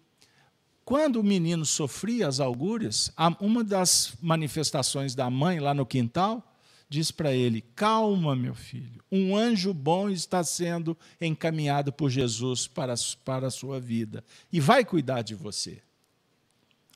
quando 0.84 1.18
o 1.18 1.24
menino 1.24 1.68
sofria 1.68 2.28
as 2.28 2.40
algúrias, 2.40 3.14
uma 3.40 3.64
das 3.64 4.16
manifestações 4.20 5.14
da 5.14 5.30
mãe 5.30 5.60
lá 5.60 5.76
no 5.76 5.86
quintal 5.86 6.56
diz 6.90 7.12
para 7.12 7.32
ele: 7.32 7.62
Calma, 7.76 8.36
meu 8.36 8.56
filho, 8.56 9.04
um 9.12 9.38
anjo 9.38 9.72
bom 9.72 10.10
está 10.10 10.44
sendo 10.44 10.98
encaminhado 11.22 11.94
por 11.94 12.10
Jesus 12.10 12.66
para, 12.66 12.96
para 13.24 13.46
a 13.46 13.52
sua 13.52 13.80
vida 13.80 14.24
e 14.52 14.60
vai 14.60 14.84
cuidar 14.84 15.22
de 15.22 15.36
você. 15.36 15.80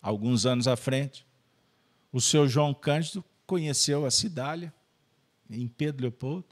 Alguns 0.02 0.48
anos 0.48 0.68
à 0.68 0.76
frente, 0.76 1.24
o 2.16 2.22
seu 2.22 2.48
João 2.48 2.74
Cândido 2.74 3.22
conheceu 3.46 4.06
a 4.06 4.10
Cidália, 4.10 4.74
em 5.50 5.68
Pedro 5.68 6.04
Leopoldo. 6.04 6.46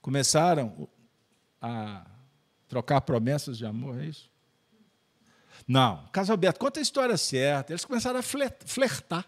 Começaram 0.00 0.88
a 1.60 2.06
trocar 2.66 3.02
promessas 3.02 3.58
de 3.58 3.66
amor, 3.66 4.00
é 4.00 4.06
isso? 4.06 4.30
Não, 5.68 6.08
Casalberto, 6.12 6.58
conta 6.58 6.80
a 6.80 6.82
história 6.82 7.14
certa. 7.18 7.74
Eles 7.74 7.84
começaram 7.84 8.18
a 8.18 8.22
flertar. 8.22 9.26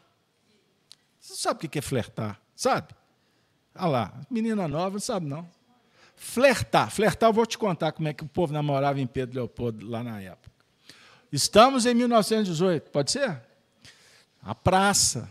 Você 1.20 1.34
sabe 1.34 1.66
o 1.66 1.68
que 1.68 1.78
é 1.78 1.82
flertar? 1.82 2.40
Sabe? 2.56 2.94
Olha 3.74 3.88
lá, 3.88 4.20
menina 4.30 4.66
nova, 4.66 4.92
não 4.92 5.00
sabe 5.00 5.26
não. 5.26 5.46
Flertar. 6.16 6.90
Flertar, 6.90 7.28
eu 7.28 7.34
vou 7.34 7.44
te 7.44 7.58
contar 7.58 7.92
como 7.92 8.08
é 8.08 8.14
que 8.14 8.24
o 8.24 8.28
povo 8.28 8.54
namorava 8.54 8.98
em 8.98 9.06
Pedro 9.06 9.34
Leopoldo 9.36 9.86
lá 9.86 10.02
na 10.02 10.18
época. 10.18 10.50
Estamos 11.30 11.84
em 11.84 11.92
1918, 11.92 12.90
pode 12.90 13.10
ser? 13.10 13.47
A 14.42 14.54
praça. 14.54 15.30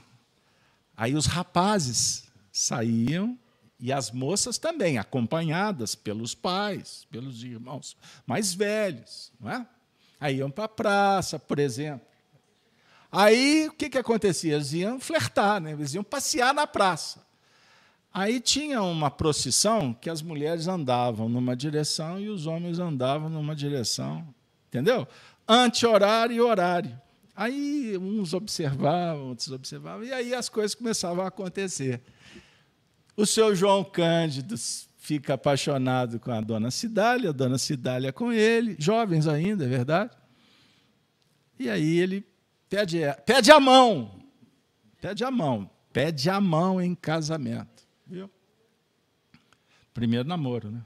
Aí 0.96 1.16
os 1.16 1.26
rapazes 1.26 2.28
saíam 2.52 3.38
e 3.80 3.94
as 3.94 4.12
moças 4.12 4.58
também, 4.58 4.98
acompanhadas 4.98 5.94
pelos 5.94 6.34
pais, 6.34 7.06
pelos 7.12 7.44
irmãos 7.44 7.96
mais 8.26 8.54
velhos. 8.54 9.32
Não 9.40 9.52
é? 9.52 9.66
Aí 10.20 10.38
iam 10.38 10.50
para 10.50 10.66
a 10.66 10.70
praça, 10.70 11.38
por 11.38 11.60
exemplo. 11.60 12.06
Aí 13.12 13.68
o 13.68 13.74
que, 13.74 13.90
que 13.90 13.98
acontecia? 13.98 14.56
Eles 14.56 14.74
iam 14.74 15.00
flertar, 15.00 15.62
né? 15.62 15.72
eles 15.72 15.94
iam 15.94 16.04
passear 16.04 16.54
na 16.54 16.66
praça. 16.66 17.26
Aí 18.14 18.40
tinha 18.40 18.82
uma 18.82 19.12
procissão 19.12 19.94
que 19.94 20.10
as 20.10 20.24
mulheres 20.24 20.68
andavam 20.68 21.30
numa 21.30 21.56
direção 21.56 22.20
e 22.20 22.30
os 22.30 22.48
homens 22.48 22.80
andavam 22.80 23.30
numa 23.30 23.56
direção. 23.56 24.28
Entendeu? 24.68 25.08
Anti-horário 25.48 26.36
e 26.36 26.42
horário. 26.42 27.00
Aí 27.38 27.96
uns 28.00 28.34
observavam, 28.34 29.28
outros 29.28 29.52
observavam, 29.52 30.04
e 30.04 30.12
aí 30.12 30.34
as 30.34 30.50
coisas 30.50 30.74
começavam 30.74 31.24
a 31.24 31.28
acontecer. 31.28 32.02
O 33.16 33.28
seu 33.28 33.56
João 33.56 33.84
Cândido 33.84 34.56
fica 34.98 35.36
apaixonado 35.36 36.20
com 36.20 36.32
a 36.32 36.42
dona 36.42 36.72
Cidália, 36.72 37.30
a 37.30 37.32
dona 37.34 37.60
Cidália 37.60 38.12
com 38.12 38.34
ele, 38.34 38.76
jovens 38.80 39.28
ainda, 39.28 39.66
é 39.66 39.68
verdade? 39.68 40.18
E 41.60 41.70
aí 41.70 42.00
ele 42.00 42.26
pede, 42.68 43.02
pede 43.24 43.52
a 43.52 43.60
mão, 43.60 44.20
pede 45.00 45.24
a 45.24 45.30
mão, 45.30 45.70
pede 45.94 46.32
a 46.32 46.42
mão 46.42 46.82
em 46.82 46.96
casamento. 46.96 47.88
Viu? 48.08 48.32
Primeiro 49.94 50.28
namoro, 50.28 50.72
né? 50.72 50.82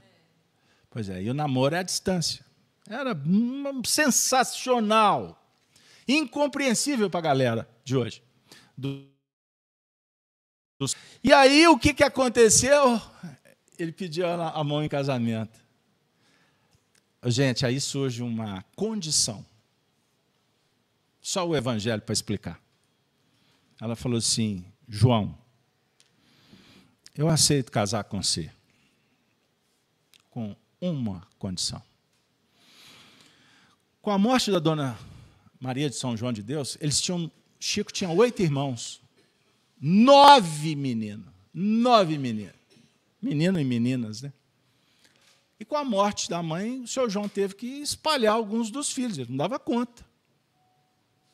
Pois 0.90 1.08
é, 1.08 1.22
e 1.22 1.30
o 1.30 1.34
namoro 1.34 1.74
é 1.74 1.78
à 1.78 1.82
distância. 1.82 2.44
Era 2.86 3.16
sensacional, 3.86 5.41
incompreensível 6.06 7.08
para 7.08 7.20
a 7.20 7.22
galera 7.22 7.68
de 7.84 7.96
hoje. 7.96 8.22
E 11.22 11.32
aí 11.32 11.66
o 11.68 11.78
que, 11.78 11.94
que 11.94 12.02
aconteceu? 12.02 13.00
Ele 13.78 13.92
pediu 13.92 14.26
a 14.26 14.64
mão 14.64 14.82
em 14.82 14.88
casamento. 14.88 15.60
Gente, 17.26 17.64
aí 17.64 17.80
surge 17.80 18.22
uma 18.22 18.64
condição. 18.74 19.44
Só 21.20 21.46
o 21.46 21.56
evangelho 21.56 22.02
para 22.02 22.12
explicar. 22.12 22.60
Ela 23.80 23.94
falou 23.94 24.18
assim: 24.18 24.64
João, 24.88 25.38
eu 27.14 27.28
aceito 27.28 27.70
casar 27.70 28.04
com 28.04 28.20
você, 28.20 28.50
com 30.30 30.56
uma 30.80 31.26
condição. 31.38 31.80
Com 34.00 34.10
a 34.10 34.18
morte 34.18 34.50
da 34.50 34.58
dona 34.58 34.98
Maria 35.62 35.88
de 35.88 35.94
São 35.94 36.16
João 36.16 36.32
de 36.32 36.42
Deus, 36.42 36.76
eles 36.80 37.00
tinham, 37.00 37.30
Chico 37.60 37.92
tinha 37.92 38.10
oito 38.10 38.42
irmãos, 38.42 39.00
nove 39.80 40.74
meninos, 40.74 41.32
nove 41.54 42.18
meninos, 42.18 42.56
menino 43.22 43.60
e 43.60 43.64
meninas, 43.64 44.22
né? 44.22 44.32
E 45.60 45.64
com 45.64 45.76
a 45.76 45.84
morte 45.84 46.28
da 46.28 46.42
mãe, 46.42 46.80
o 46.82 46.88
senhor 46.88 47.08
João 47.08 47.28
teve 47.28 47.54
que 47.54 47.66
espalhar 47.80 48.34
alguns 48.34 48.72
dos 48.72 48.90
filhos, 48.90 49.18
ele 49.18 49.30
não 49.30 49.36
dava 49.36 49.56
conta. 49.56 50.04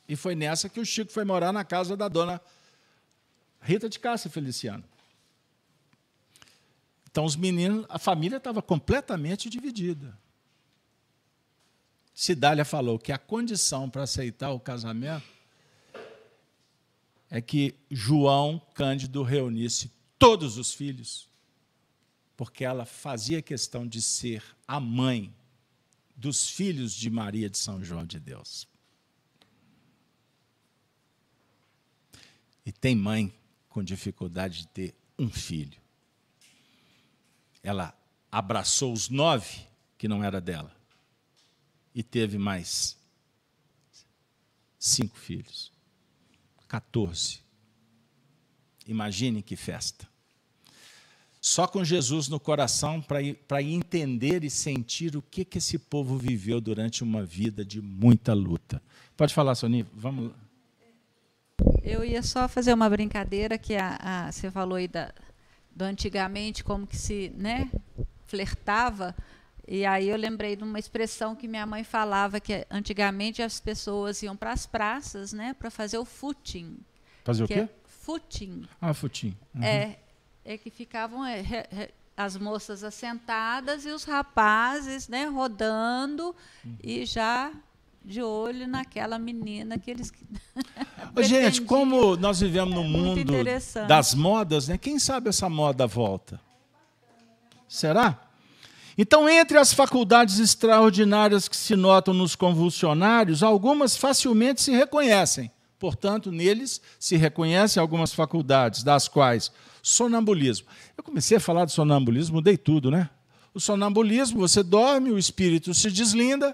E 0.07 0.15
foi 0.15 0.35
nessa 0.35 0.69
que 0.69 0.79
o 0.79 0.85
Chico 0.85 1.11
foi 1.11 1.25
morar 1.25 1.51
na 1.51 1.63
casa 1.63 1.97
da 1.97 2.07
dona 2.07 2.39
Rita 3.59 3.89
de 3.89 3.97
Cássia 3.97 4.29
Feliciano. 4.29 4.83
Então, 7.09 7.25
os 7.25 7.35
meninos, 7.35 7.87
a 7.89 7.97
família 7.97 8.37
estava 8.37 8.61
completamente 8.61 9.49
dividida. 9.49 10.15
Cidália 12.19 12.65
falou 12.65 12.99
que 12.99 13.13
a 13.13 13.17
condição 13.17 13.89
para 13.89 14.03
aceitar 14.03 14.51
o 14.51 14.59
casamento 14.59 15.25
é 17.29 17.39
que 17.39 17.75
João 17.89 18.59
Cândido 18.73 19.23
reunisse 19.23 19.89
todos 20.17 20.57
os 20.57 20.73
filhos, 20.73 21.29
porque 22.35 22.65
ela 22.65 22.85
fazia 22.85 23.41
questão 23.41 23.87
de 23.87 24.01
ser 24.01 24.43
a 24.67 24.79
mãe 24.79 25.33
dos 26.13 26.49
filhos 26.49 26.93
de 26.93 27.09
Maria 27.09 27.49
de 27.49 27.57
São 27.57 27.81
João 27.81 28.05
de 28.05 28.19
Deus. 28.19 28.67
E 32.65 32.71
tem 32.73 32.95
mãe 32.95 33.33
com 33.69 33.81
dificuldade 33.81 34.59
de 34.59 34.67
ter 34.67 34.95
um 35.17 35.29
filho 35.29 35.79
ela 37.61 37.93
abraçou 38.31 38.93
os 38.93 39.09
nove 39.09 39.67
que 39.97 40.07
não 40.07 40.23
era 40.23 40.39
dela 40.39 40.78
e 41.93 42.03
teve 42.03 42.37
mais 42.37 42.97
cinco 44.77 45.17
filhos. 45.17 45.71
14. 46.67 47.41
Imagine 48.87 49.41
que 49.41 49.55
festa. 49.55 50.07
Só 51.41 51.67
com 51.67 51.83
Jesus 51.83 52.27
no 52.27 52.39
coração 52.39 53.01
para 53.01 53.61
entender 53.61 54.43
e 54.43 54.49
sentir 54.49 55.15
o 55.15 55.21
que, 55.21 55.45
que 55.45 55.57
esse 55.57 55.79
povo 55.79 56.17
viveu 56.17 56.59
durante 56.59 57.01
uma 57.01 57.23
vida 57.23 57.63
de 57.63 57.81
muita 57.81 58.33
luta. 58.33 58.81
Pode 59.15 59.33
falar, 59.33 59.55
Sonia? 59.55 59.85
Vamos. 59.93 60.33
Eu 61.81 62.03
ia 62.03 62.21
só 62.21 62.47
fazer 62.47 62.73
uma 62.73 62.89
brincadeira 62.89 63.57
que 63.57 63.75
a, 63.75 63.97
a, 64.01 64.31
você 64.31 64.51
falou 64.51 64.75
aí 64.75 64.87
da, 64.87 65.13
do 65.73 65.83
antigamente, 65.83 66.63
como 66.63 66.85
que 66.85 66.97
se 66.97 67.31
né, 67.37 67.71
flertava. 68.25 69.15
E 69.67 69.85
aí 69.85 70.09
eu 70.09 70.17
lembrei 70.17 70.55
de 70.55 70.63
uma 70.63 70.79
expressão 70.79 71.35
que 71.35 71.47
minha 71.47 71.65
mãe 71.65 71.83
falava, 71.83 72.39
que 72.39 72.65
antigamente 72.69 73.41
as 73.41 73.59
pessoas 73.59 74.21
iam 74.23 74.35
para 74.35 74.51
as 74.51 74.65
praças 74.65 75.31
né, 75.31 75.53
para 75.53 75.69
fazer 75.69 75.97
o 75.97 76.05
footing. 76.05 76.77
Fazer 77.23 77.43
o 77.43 77.47
quê? 77.47 77.53
É 77.53 77.69
footing. 77.85 78.67
Ah, 78.81 78.93
footing. 78.93 79.35
Uhum. 79.53 79.63
É, 79.63 79.99
é 80.43 80.57
que 80.57 80.71
ficavam 80.71 81.23
é, 81.23 81.41
é, 81.41 81.91
as 82.17 82.35
moças 82.35 82.83
assentadas 82.83 83.85
e 83.85 83.89
os 83.89 84.03
rapazes 84.03 85.07
né, 85.07 85.25
rodando 85.25 86.35
uhum. 86.65 86.75
e 86.83 87.05
já 87.05 87.51
de 88.03 88.23
olho 88.23 88.67
naquela 88.67 89.19
menina 89.19 89.77
que 89.77 89.91
eles. 89.91 90.11
Gente, 91.21 91.61
como 91.61 92.15
nós 92.15 92.39
vivemos 92.39 92.73
no 92.73 92.83
mundo 92.83 93.23
das 93.87 94.15
modas, 94.15 94.67
né? 94.67 94.77
Quem 94.77 94.97
sabe 94.97 95.29
essa 95.29 95.49
moda 95.49 95.85
volta? 95.85 96.39
Será? 97.67 98.28
Então, 99.01 99.29
entre 99.29 99.57
as 99.57 99.73
faculdades 99.73 100.39
extraordinárias 100.39 101.47
que 101.47 101.55
se 101.55 101.73
notam 101.73 102.13
nos 102.13 102.35
convulsionários, 102.35 103.41
algumas 103.41 103.95
facilmente 103.95 104.61
se 104.61 104.73
reconhecem. 104.73 105.49
Portanto, 105.79 106.33
neles 106.33 106.81
se 106.99 107.15
reconhecem 107.15 107.79
algumas 107.79 108.11
faculdades, 108.11 108.83
das 108.83 109.07
quais 109.07 109.53
sonambulismo. 109.81 110.67
Eu 110.97 111.01
comecei 111.01 111.37
a 111.37 111.39
falar 111.39 111.63
de 111.63 111.71
sonambulismo, 111.71 112.35
mudei 112.35 112.57
tudo, 112.57 112.91
né? 112.91 113.09
O 113.53 113.59
sonambulismo, 113.61 114.37
você 114.37 114.61
dorme, 114.61 115.11
o 115.11 115.17
espírito 115.17 115.73
se 115.73 115.89
deslinda, 115.89 116.53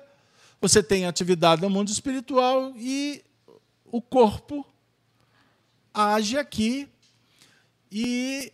você 0.61 0.83
tem 0.83 1.07
atividade 1.07 1.63
no 1.63 1.69
mundo 1.71 1.89
espiritual 1.89 2.73
e 2.77 3.23
o 3.85 3.99
corpo 3.99 4.63
age 5.91 6.37
aqui 6.37 6.87
e 7.91 8.53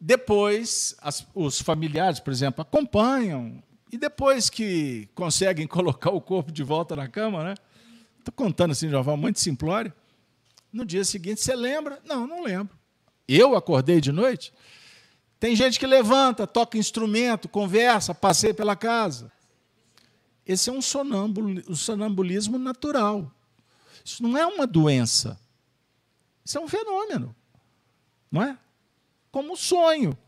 depois 0.00 0.94
as, 1.00 1.26
os 1.34 1.60
familiares, 1.60 2.20
por 2.20 2.32
exemplo, 2.32 2.62
acompanham 2.62 3.62
e 3.90 3.98
depois 3.98 4.48
que 4.48 5.08
conseguem 5.14 5.66
colocar 5.68 6.10
o 6.10 6.20
corpo 6.20 6.52
de 6.52 6.62
volta 6.62 6.94
na 6.94 7.08
cama, 7.08 7.42
né? 7.42 7.54
Estou 8.18 8.32
contando 8.34 8.72
assim 8.72 8.88
de 8.88 8.94
uma 8.94 9.04
forma 9.04 9.20
muito 9.20 9.40
simplória. 9.40 9.94
No 10.72 10.84
dia 10.84 11.04
seguinte, 11.04 11.40
você 11.40 11.54
lembra? 11.54 12.00
Não, 12.04 12.26
não 12.26 12.42
lembro. 12.42 12.76
Eu 13.26 13.56
acordei 13.56 14.00
de 14.00 14.12
noite. 14.12 14.52
Tem 15.40 15.54
gente 15.54 15.78
que 15.78 15.86
levanta, 15.86 16.46
toca 16.46 16.76
instrumento, 16.76 17.48
conversa, 17.48 18.14
passei 18.14 18.52
pela 18.52 18.76
casa. 18.76 19.32
Esse 20.44 20.70
é 20.70 20.72
um, 20.72 20.78
um 20.78 21.74
sonambulismo 21.74 22.58
natural. 22.58 23.30
Isso 24.04 24.22
não 24.22 24.36
é 24.36 24.46
uma 24.46 24.66
doença. 24.66 25.38
Isso 26.44 26.56
é 26.58 26.60
um 26.60 26.68
fenômeno. 26.68 27.34
Não 28.30 28.42
é? 28.42 28.58
Como 29.38 29.56
sonho. 29.56 30.18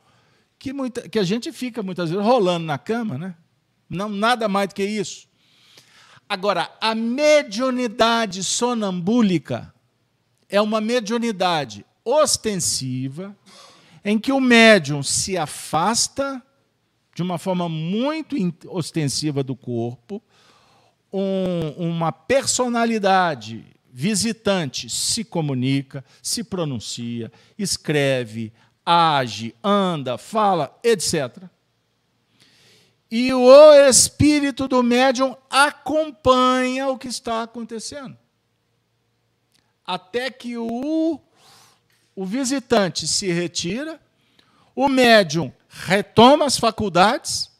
Que, 0.57 0.73
muita, 0.73 1.09
que 1.09 1.19
a 1.19 1.25
gente 1.25 1.51
fica 1.51 1.83
muitas 1.83 2.11
vezes 2.11 2.25
rolando 2.25 2.65
na 2.65 2.79
cama, 2.79 3.19
né? 3.19 3.35
Não, 3.89 4.09
nada 4.09 4.47
mais 4.47 4.69
do 4.69 4.75
que 4.77 4.85
isso. 4.85 5.27
Agora, 6.29 6.71
a 6.81 6.95
mediunidade 6.95 8.45
sonambúlica 8.45 9.75
é 10.49 10.61
uma 10.61 10.81
mediunidade 10.81 11.85
ostensiva, 12.05 13.37
em 14.05 14.17
que 14.17 14.31
o 14.31 14.39
médium 14.39 15.03
se 15.03 15.37
afasta 15.37 16.41
de 17.13 17.21
uma 17.21 17.37
forma 17.37 17.69
muito 17.69 18.37
ostensiva 18.69 19.43
do 19.43 19.57
corpo, 19.57 20.23
um, 21.13 21.71
uma 21.77 22.13
personalidade 22.13 23.67
visitante 23.93 24.89
se 24.89 25.25
comunica, 25.25 26.05
se 26.23 26.45
pronuncia, 26.45 27.33
escreve, 27.59 28.53
age, 28.85 29.55
anda, 29.63 30.19
fala, 30.19 30.79
etc. 30.83 31.45
E 33.11 33.33
o 33.33 33.75
espírito 33.89 34.69
do 34.69 34.83
médium 34.83 35.37
acompanha 35.51 36.89
o 36.89 36.99
que 36.99 37.09
está 37.09 37.43
acontecendo. 37.43 38.17
Até 39.85 40.31
que 40.31 40.57
o, 40.57 41.21
o 42.15 42.25
visitante 42.25 43.09
se 43.09 43.33
retira, 43.33 44.01
o 44.75 44.89
médium 44.89 45.53
retoma 45.69 46.47
as 46.47 46.57
faculdades, 46.57 47.51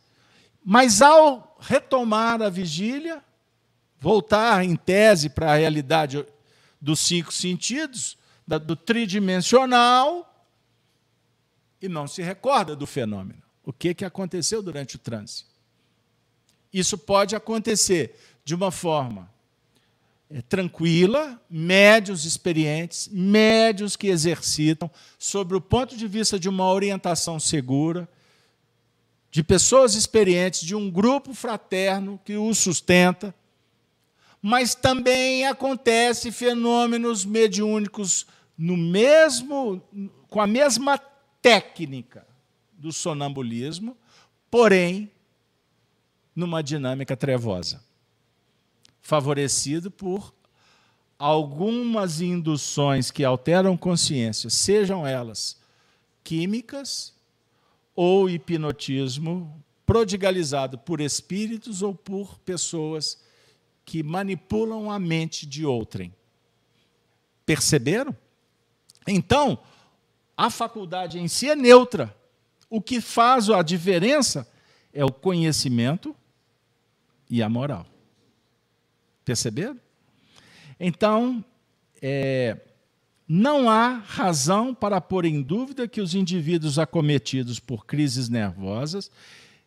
mas 0.65 1.03
ao 1.03 1.59
retomar 1.61 2.41
a 2.41 2.49
vigília, 2.49 3.23
voltar 3.99 4.65
em 4.65 4.77
tese 4.77 5.29
para 5.29 5.53
a 5.53 5.57
realidade 5.57 6.25
dos 6.81 7.01
cinco 7.01 7.33
sentidos, 7.33 8.17
do 8.47 8.75
tridimensional, 8.75 10.30
e 11.81 11.89
não 11.89 12.07
se 12.07 12.23
recorda 12.23 12.77
do 12.77 12.87
fenômeno. 12.87 13.43
O 13.65 13.73
que, 13.73 13.95
que 13.95 14.05
aconteceu 14.05 14.63
durante 14.63 14.97
o 14.97 14.99
transe? 14.99 15.45
Isso 16.73 16.97
pode 16.97 17.35
acontecer 17.35 18.17
de 18.45 18.55
uma 18.55 18.71
forma 18.71 19.31
é, 20.29 20.41
tranquila, 20.43 21.41
médios 21.51 22.25
experientes, 22.25 23.09
médios 23.09 23.97
que 23.97 24.07
exercitam, 24.07 24.91
sobre 25.19 25.57
o 25.57 25.61
ponto 25.61 25.97
de 25.97 26.07
vista 26.07 26.39
de 26.39 26.49
uma 26.49 26.73
orientação 26.73 27.41
segura, 27.41 28.09
de 29.31 29.43
pessoas 29.43 29.95
experientes, 29.95 30.61
de 30.61 30.75
um 30.75 30.91
grupo 30.91 31.35
fraterno 31.35 32.21
que 32.25 32.37
os 32.37 32.59
sustenta, 32.59 33.35
mas 34.43 34.75
também 34.75 35.47
acontece 35.47 36.33
fenômenos 36.33 37.25
mediúnicos 37.25 38.27
no 38.57 38.77
mesmo 38.77 39.83
com 40.29 40.41
a 40.41 40.47
mesma 40.47 40.97
técnica 41.43 42.27
do 42.73 42.93
sonambulismo, 42.93 43.97
porém 44.51 45.11
numa 46.35 46.63
dinâmica 46.63 47.17
trevosa, 47.17 47.83
favorecido 49.01 49.91
por 49.91 50.35
algumas 51.19 52.21
induções 52.21 53.11
que 53.11 53.25
alteram 53.25 53.77
consciência, 53.77 54.49
sejam 54.49 55.07
elas 55.07 55.61
químicas 56.25 57.15
ou 57.95 58.31
hipnotismo 58.31 59.63
prodigalizado 59.85 60.79
por 60.79 61.01
espíritos 61.01 61.83
ou 61.83 61.95
por 61.95 62.39
pessoas 62.39 63.21
que 63.85 64.03
manipulam 64.03 64.91
a 64.91 64.99
mente 64.99 65.45
de 65.45 65.67
outrem. 65.67 66.15
Perceberam? 67.45 68.17
Então, 69.07 69.59
a 70.41 70.49
faculdade 70.49 71.19
em 71.19 71.29
si 71.29 71.51
é 71.51 71.55
neutra. 71.55 72.17
O 72.71 72.81
que 72.81 72.99
faz 72.99 73.51
a 73.51 73.61
diferença 73.61 74.51
é 74.91 75.05
o 75.05 75.13
conhecimento 75.13 76.17
e 77.29 77.43
a 77.43 77.49
moral. 77.49 77.87
Perceberam? 79.23 79.79
Então, 80.79 81.45
é, 82.01 82.57
não 83.29 83.69
há 83.69 83.99
razão 83.99 84.75
para 84.75 84.99
pôr 84.99 85.27
em 85.27 85.43
dúvida 85.43 85.87
que 85.87 86.01
os 86.01 86.15
indivíduos 86.15 86.79
acometidos 86.79 87.61
por 87.61 87.85
crises 87.85 88.31
nervosas 88.31 89.11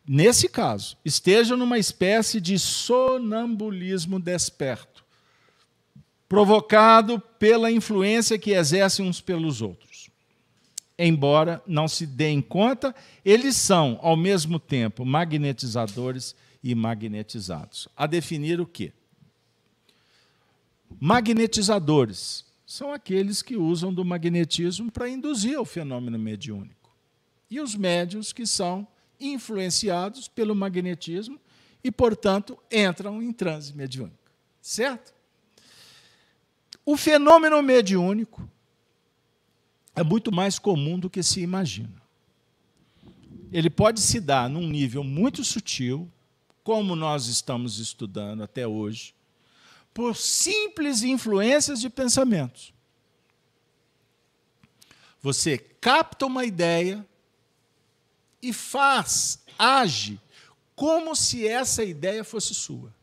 nesse 0.07 0.49
caso, 0.49 0.97
estejam 1.05 1.55
numa 1.55 1.78
espécie 1.78 2.41
de 2.41 2.57
sonambulismo 2.57 4.19
desperto, 4.19 5.05
provocado 6.28 7.19
pela 7.38 7.71
influência 7.71 8.39
que 8.39 8.53
exercem 8.53 9.07
uns 9.07 9.21
pelos 9.21 9.61
outros. 9.61 9.92
Embora 10.97 11.61
não 11.65 11.87
se 11.87 12.05
deem 12.05 12.41
conta, 12.41 12.93
eles 13.25 13.55
são, 13.55 13.99
ao 14.01 14.15
mesmo 14.15 14.59
tempo, 14.59 15.03
magnetizadores 15.03 16.35
e 16.63 16.75
magnetizados. 16.75 17.87
A 17.97 18.05
definir 18.05 18.61
o 18.61 18.65
quê? 18.65 18.93
Magnetizadores 20.99 22.45
são 22.65 22.93
aqueles 22.93 23.41
que 23.41 23.57
usam 23.57 23.93
do 23.93 24.05
magnetismo 24.05 24.91
para 24.91 25.09
induzir 25.09 25.59
o 25.59 25.65
fenômeno 25.65 26.17
mediúnico. 26.17 26.91
E 27.49 27.59
os 27.59 27.75
médios 27.75 28.31
que 28.31 28.45
são 28.45 28.87
influenciados 29.19 30.27
pelo 30.27 30.55
magnetismo 30.55 31.39
e, 31.83 31.91
portanto, 31.91 32.57
entram 32.71 33.21
em 33.21 33.31
transe 33.31 33.75
mediúnico. 33.75 34.31
Certo? 34.61 35.13
O 36.85 36.95
fenômeno 36.95 37.61
mediúnico 37.61 38.49
é 39.95 40.03
muito 40.03 40.31
mais 40.31 40.57
comum 40.57 40.97
do 40.97 41.09
que 41.09 41.21
se 41.21 41.41
imagina. 41.41 42.01
Ele 43.51 43.69
pode 43.69 44.01
se 44.01 44.19
dar 44.19 44.49
num 44.49 44.67
nível 44.67 45.03
muito 45.03 45.43
sutil, 45.43 46.11
como 46.63 46.95
nós 46.95 47.27
estamos 47.27 47.77
estudando 47.77 48.41
até 48.41 48.67
hoje, 48.67 49.13
por 49.93 50.15
simples 50.15 51.03
influências 51.03 51.79
de 51.79 51.89
pensamentos. 51.89 52.73
Você 55.21 55.57
capta 55.57 56.25
uma 56.25 56.43
ideia 56.43 57.05
e 58.41 58.51
faz, 58.51 59.39
age, 59.57 60.19
como 60.75 61.15
se 61.15 61.47
essa 61.47 61.83
ideia 61.83 62.23
fosse 62.23 62.53
sua. 62.53 62.93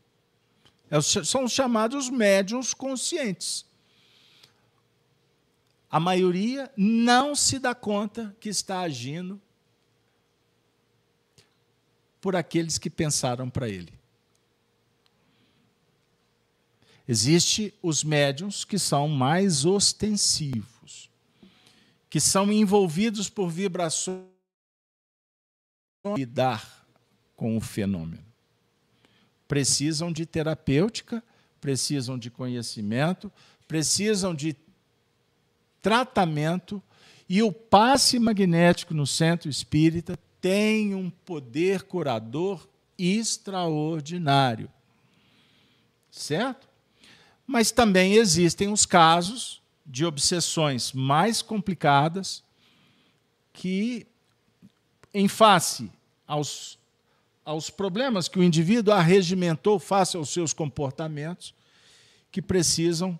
É 0.89 0.99
são 1.01 1.47
chamados 1.47 2.09
médiums 2.09 2.73
conscientes. 2.73 3.65
A 5.91 5.99
maioria 5.99 6.71
não 6.77 7.35
se 7.35 7.59
dá 7.59 7.75
conta 7.75 8.33
que 8.39 8.47
está 8.47 8.79
agindo 8.79 9.41
por 12.21 12.33
aqueles 12.33 12.77
que 12.77 12.89
pensaram 12.89 13.49
para 13.49 13.67
ele. 13.67 13.91
Existem 17.05 17.73
os 17.81 18.05
médiums 18.05 18.63
que 18.63 18.79
são 18.79 19.09
mais 19.09 19.65
ostensivos, 19.65 21.09
que 22.09 22.21
são 22.21 22.49
envolvidos 22.49 23.29
por 23.29 23.49
vibrações 23.49 24.31
lidar 26.15 26.87
com 27.35 27.57
o 27.57 27.61
fenômeno. 27.61 28.23
Precisam 29.45 30.09
de 30.09 30.25
terapêutica, 30.25 31.21
precisam 31.59 32.17
de 32.17 32.31
conhecimento, 32.31 33.29
precisam 33.67 34.33
de 34.33 34.53
tratamento, 35.81 36.81
e 37.27 37.41
o 37.41 37.51
passe 37.51 38.19
magnético 38.19 38.93
no 38.93 39.07
centro 39.07 39.49
espírita 39.49 40.19
tem 40.41 40.93
um 40.93 41.09
poder 41.09 41.83
curador 41.83 42.67
extraordinário. 42.97 44.69
Certo? 46.11 46.67
Mas 47.47 47.71
também 47.71 48.15
existem 48.15 48.71
os 48.71 48.85
casos 48.85 49.61
de 49.85 50.05
obsessões 50.05 50.91
mais 50.91 51.41
complicadas 51.41 52.43
que 53.53 54.05
em 55.13 55.27
face 55.27 55.91
aos, 56.27 56.77
aos 57.43 57.69
problemas 57.69 58.27
que 58.27 58.39
o 58.39 58.43
indivíduo 58.43 58.93
arregimentou 58.93 59.79
face 59.79 60.15
aos 60.17 60.29
seus 60.29 60.53
comportamentos, 60.53 61.53
que 62.31 62.41
precisam 62.41 63.19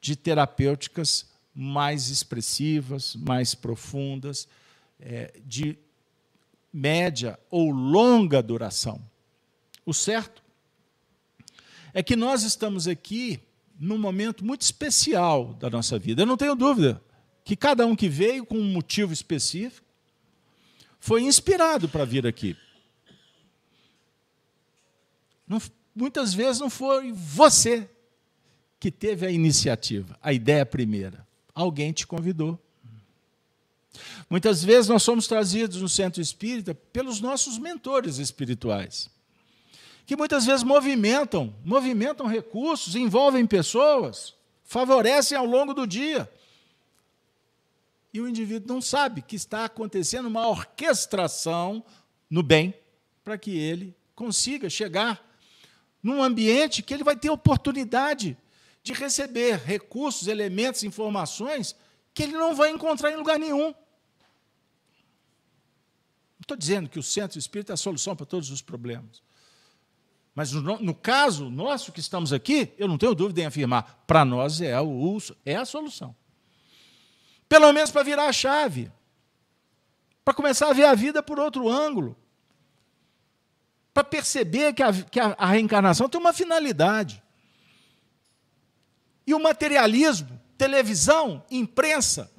de 0.00 0.14
terapêuticas 0.14 1.27
mais 1.60 2.08
expressivas, 2.08 3.16
mais 3.16 3.52
profundas, 3.52 4.46
é, 5.00 5.32
de 5.44 5.76
média 6.72 7.36
ou 7.50 7.72
longa 7.72 8.40
duração. 8.40 9.00
O 9.84 9.92
certo 9.92 10.40
é 11.92 12.00
que 12.00 12.14
nós 12.14 12.44
estamos 12.44 12.86
aqui 12.86 13.40
num 13.76 13.98
momento 13.98 14.44
muito 14.44 14.62
especial 14.62 15.54
da 15.54 15.68
nossa 15.68 15.98
vida. 15.98 16.22
Eu 16.22 16.26
não 16.26 16.36
tenho 16.36 16.54
dúvida 16.54 17.02
que 17.44 17.56
cada 17.56 17.84
um 17.84 17.96
que 17.96 18.08
veio 18.08 18.46
com 18.46 18.56
um 18.56 18.72
motivo 18.72 19.12
específico, 19.12 19.84
foi 21.00 21.22
inspirado 21.22 21.88
para 21.88 22.04
vir 22.04 22.24
aqui. 22.26 22.56
Não, 25.46 25.60
muitas 25.92 26.32
vezes 26.34 26.60
não 26.60 26.70
foi 26.70 27.10
você 27.10 27.88
que 28.78 28.92
teve 28.92 29.26
a 29.26 29.30
iniciativa, 29.30 30.16
a 30.22 30.32
ideia 30.32 30.64
primeira. 30.64 31.27
Alguém 31.58 31.90
te 31.92 32.06
convidou. 32.06 32.56
Muitas 34.30 34.62
vezes 34.62 34.88
nós 34.88 35.02
somos 35.02 35.26
trazidos 35.26 35.82
no 35.82 35.88
centro 35.88 36.22
espírita 36.22 36.72
pelos 36.72 37.20
nossos 37.20 37.58
mentores 37.58 38.18
espirituais, 38.18 39.10
que 40.06 40.16
muitas 40.16 40.46
vezes 40.46 40.62
movimentam, 40.62 41.52
movimentam 41.64 42.28
recursos, 42.28 42.94
envolvem 42.94 43.44
pessoas, 43.44 44.34
favorecem 44.62 45.36
ao 45.36 45.44
longo 45.44 45.74
do 45.74 45.84
dia 45.84 46.30
e 48.14 48.20
o 48.20 48.28
indivíduo 48.28 48.72
não 48.72 48.80
sabe 48.80 49.20
que 49.20 49.34
está 49.34 49.64
acontecendo 49.64 50.26
uma 50.26 50.46
orquestração 50.46 51.84
no 52.30 52.40
bem 52.40 52.72
para 53.24 53.36
que 53.36 53.58
ele 53.58 53.96
consiga 54.14 54.70
chegar 54.70 55.20
num 56.00 56.22
ambiente 56.22 56.84
que 56.84 56.94
ele 56.94 57.02
vai 57.02 57.16
ter 57.16 57.30
oportunidade 57.30 58.36
de 58.88 58.94
receber 58.94 59.58
recursos, 59.58 60.28
elementos, 60.28 60.82
informações 60.82 61.76
que 62.14 62.22
ele 62.22 62.32
não 62.32 62.54
vai 62.54 62.70
encontrar 62.70 63.12
em 63.12 63.16
lugar 63.16 63.38
nenhum. 63.38 63.66
Não 63.66 63.74
estou 66.40 66.56
dizendo 66.56 66.88
que 66.88 66.98
o 66.98 67.02
centro 67.02 67.38
espírita 67.38 67.72
é 67.72 67.74
a 67.74 67.76
solução 67.76 68.16
para 68.16 68.24
todos 68.24 68.50
os 68.50 68.62
problemas. 68.62 69.22
Mas 70.34 70.52
no, 70.52 70.78
no, 70.78 70.94
caso 70.94 71.50
nosso 71.50 71.92
que 71.92 72.00
estamos 72.00 72.32
aqui, 72.32 72.72
eu 72.78 72.88
não 72.88 72.96
tenho 72.96 73.14
dúvida 73.14 73.42
em 73.42 73.46
afirmar, 73.46 74.02
para 74.06 74.24
nós 74.24 74.62
é, 74.62 74.80
o, 74.80 75.18
é 75.44 75.56
a 75.56 75.66
solução. 75.66 76.16
Pelo 77.46 77.70
menos 77.72 77.90
para 77.90 78.02
virar 78.02 78.24
a 78.24 78.32
chave. 78.32 78.90
Para 80.24 80.32
começar 80.32 80.70
a 80.70 80.72
ver 80.72 80.84
a 80.84 80.94
vida 80.94 81.22
por 81.22 81.38
outro 81.38 81.68
ângulo. 81.68 82.16
Para 83.92 84.04
perceber 84.04 84.72
que, 84.72 84.82
a, 84.82 84.92
que 84.92 85.20
a, 85.20 85.34
a 85.38 85.46
reencarnação 85.46 86.08
tem 86.08 86.18
uma 86.18 86.32
finalidade. 86.32 87.22
E 89.28 89.34
o 89.34 89.38
materialismo, 89.38 90.40
televisão, 90.56 91.44
imprensa, 91.50 92.32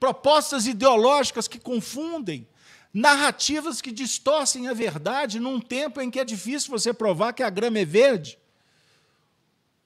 propostas 0.00 0.66
ideológicas 0.66 1.46
que 1.46 1.60
confundem, 1.60 2.44
narrativas 2.92 3.80
que 3.80 3.92
distorcem 3.92 4.66
a 4.66 4.74
verdade 4.74 5.38
num 5.38 5.60
tempo 5.60 6.00
em 6.00 6.10
que 6.10 6.18
é 6.18 6.24
difícil 6.24 6.68
você 6.68 6.92
provar 6.92 7.32
que 7.32 7.44
a 7.44 7.48
grama 7.48 7.78
é 7.78 7.84
verde. 7.84 8.36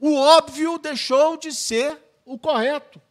O 0.01 0.15
óbvio 0.15 0.79
deixou 0.79 1.37
de 1.37 1.53
ser 1.53 2.03
o 2.25 2.39
correto. 2.39 3.03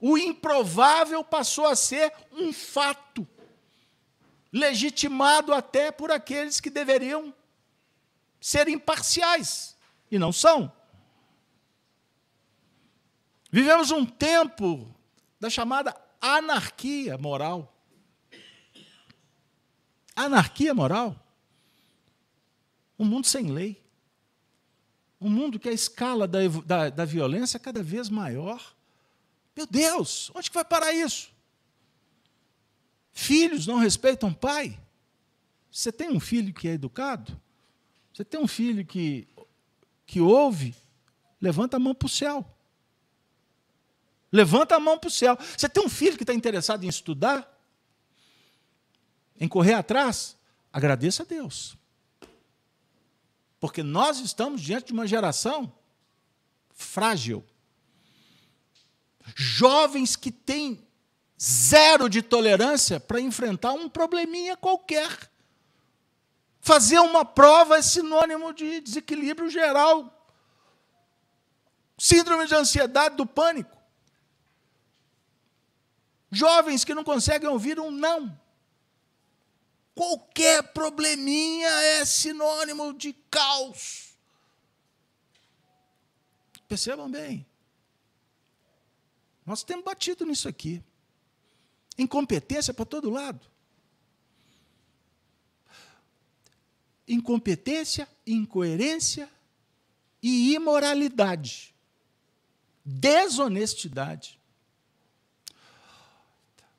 O 0.00 0.16
improvável 0.16 1.22
passou 1.22 1.66
a 1.66 1.76
ser 1.76 2.10
um 2.32 2.50
fato, 2.50 3.28
legitimado 4.50 5.52
até 5.52 5.92
por 5.92 6.10
aqueles 6.10 6.60
que 6.60 6.70
deveriam 6.70 7.34
ser 8.40 8.68
imparciais, 8.68 9.71
e 10.12 10.18
não 10.18 10.30
são. 10.30 10.70
Vivemos 13.50 13.90
um 13.90 14.04
tempo 14.04 14.94
da 15.40 15.48
chamada 15.48 15.98
anarquia 16.20 17.16
moral. 17.16 17.74
Anarquia 20.14 20.74
moral. 20.74 21.16
Um 22.98 23.06
mundo 23.06 23.26
sem 23.26 23.50
lei. 23.50 23.82
Um 25.18 25.30
mundo 25.30 25.58
que 25.58 25.70
a 25.70 25.72
escala 25.72 26.28
da, 26.28 26.40
da, 26.66 26.90
da 26.90 27.04
violência 27.06 27.56
é 27.56 27.60
cada 27.60 27.82
vez 27.82 28.10
maior. 28.10 28.76
Meu 29.56 29.66
Deus, 29.66 30.30
onde 30.34 30.50
que 30.50 30.54
vai 30.54 30.64
parar 30.64 30.92
isso? 30.92 31.30
Filhos 33.12 33.66
não 33.66 33.78
respeitam 33.78 34.32
pai? 34.32 34.78
Você 35.70 35.90
tem 35.90 36.10
um 36.10 36.20
filho 36.20 36.52
que 36.52 36.68
é 36.68 36.72
educado? 36.72 37.40
Você 38.12 38.24
tem 38.24 38.38
um 38.38 38.46
filho 38.46 38.84
que, 38.84 39.26
que 40.06 40.20
ouve? 40.20 40.74
Levanta 41.40 41.76
a 41.76 41.80
mão 41.80 41.94
para 41.94 42.06
o 42.06 42.10
céu. 42.10 42.44
Levanta 44.30 44.76
a 44.76 44.80
mão 44.80 44.98
para 44.98 45.08
o 45.08 45.10
céu. 45.10 45.38
Você 45.56 45.68
tem 45.68 45.84
um 45.84 45.88
filho 45.88 46.16
que 46.16 46.22
está 46.22 46.32
interessado 46.32 46.84
em 46.84 46.88
estudar? 46.88 47.48
Em 49.38 49.48
correr 49.48 49.74
atrás? 49.74 50.36
Agradeça 50.72 51.22
a 51.22 51.26
Deus. 51.26 51.76
Porque 53.60 53.82
nós 53.82 54.18
estamos 54.20 54.60
diante 54.60 54.86
de 54.86 54.92
uma 54.92 55.06
geração 55.06 55.72
frágil 56.74 57.44
jovens 59.36 60.16
que 60.16 60.30
têm 60.30 60.84
zero 61.40 62.08
de 62.08 62.22
tolerância 62.22 63.00
para 63.00 63.20
enfrentar 63.20 63.72
um 63.72 63.88
probleminha 63.88 64.56
qualquer. 64.56 65.30
Fazer 66.64 67.00
uma 67.00 67.24
prova 67.24 67.78
é 67.78 67.82
sinônimo 67.82 68.54
de 68.54 68.80
desequilíbrio 68.80 69.50
geral. 69.50 70.16
Síndrome 71.98 72.46
de 72.46 72.54
ansiedade 72.54 73.16
do 73.16 73.26
pânico. 73.26 73.76
Jovens 76.30 76.84
que 76.84 76.94
não 76.94 77.02
conseguem 77.02 77.48
ouvir 77.48 77.80
um 77.80 77.90
não. 77.90 78.40
Qualquer 79.92 80.62
probleminha 80.72 81.68
é 81.68 82.04
sinônimo 82.04 82.94
de 82.94 83.12
caos. 83.28 84.16
Percebam 86.68 87.10
bem. 87.10 87.44
Nós 89.44 89.64
temos 89.64 89.84
batido 89.84 90.24
nisso 90.24 90.48
aqui. 90.48 90.80
Incompetência 91.98 92.72
para 92.72 92.86
todo 92.86 93.10
lado. 93.10 93.51
Incompetência, 97.12 98.08
incoerência 98.26 99.28
e 100.22 100.54
imoralidade. 100.54 101.74
Desonestidade. 102.82 104.40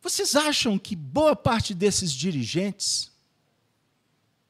Vocês 0.02 0.36
acham 0.36 0.80
que 0.80 0.96
boa 0.96 1.36
parte 1.36 1.76
desses 1.76 2.12
dirigentes 2.12 3.12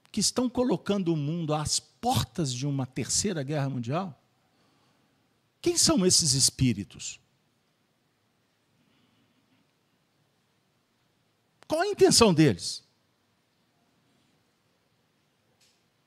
que 0.10 0.22
estão 0.22 0.50
colocando 0.50 1.14
o 1.14 1.18
mundo 1.18 1.54
às 1.54 1.80
portas 1.80 2.54
de 2.54 2.66
uma 2.66 2.86
terceira 2.86 3.44
guerra 3.44 3.70
mundial? 3.70 4.18
Quem 5.62 5.76
são 5.78 6.06
esses 6.06 6.32
espíritos? 6.34 7.20
Qual 11.68 11.82
a 11.82 11.88
intenção 11.88 12.34
deles? 12.34 12.83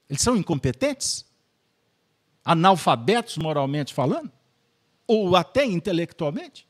Eles 0.08 0.22
são 0.22 0.36
incompetentes? 0.36 1.24
Analfabetos 2.44 3.36
moralmente 3.36 3.92
falando? 3.92 4.30
Ou 5.06 5.34
até 5.36 5.64
intelectualmente? 5.64 6.66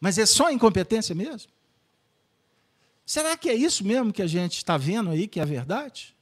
Mas 0.00 0.18
é 0.18 0.26
só 0.26 0.50
incompetência 0.50 1.14
mesmo? 1.14 1.50
Será 3.04 3.36
que 3.36 3.48
é 3.48 3.54
isso 3.54 3.84
mesmo 3.84 4.12
que 4.12 4.22
a 4.22 4.26
gente 4.26 4.58
está 4.58 4.76
vendo 4.76 5.10
aí, 5.10 5.26
que 5.26 5.40
é 5.40 5.42
a 5.42 5.46
verdade? 5.46 6.14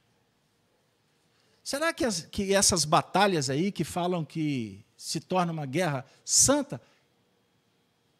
Será 1.63 1.91
que, 1.91 2.05
as, 2.05 2.21
que 2.21 2.53
essas 2.53 2.85
batalhas 2.85 3.49
aí 3.49 3.71
que 3.71 3.83
falam 3.83 4.23
que 4.23 4.85
se 4.95 5.19
torna 5.19 5.51
uma 5.51 5.65
guerra 5.65 6.05
santa, 6.23 6.81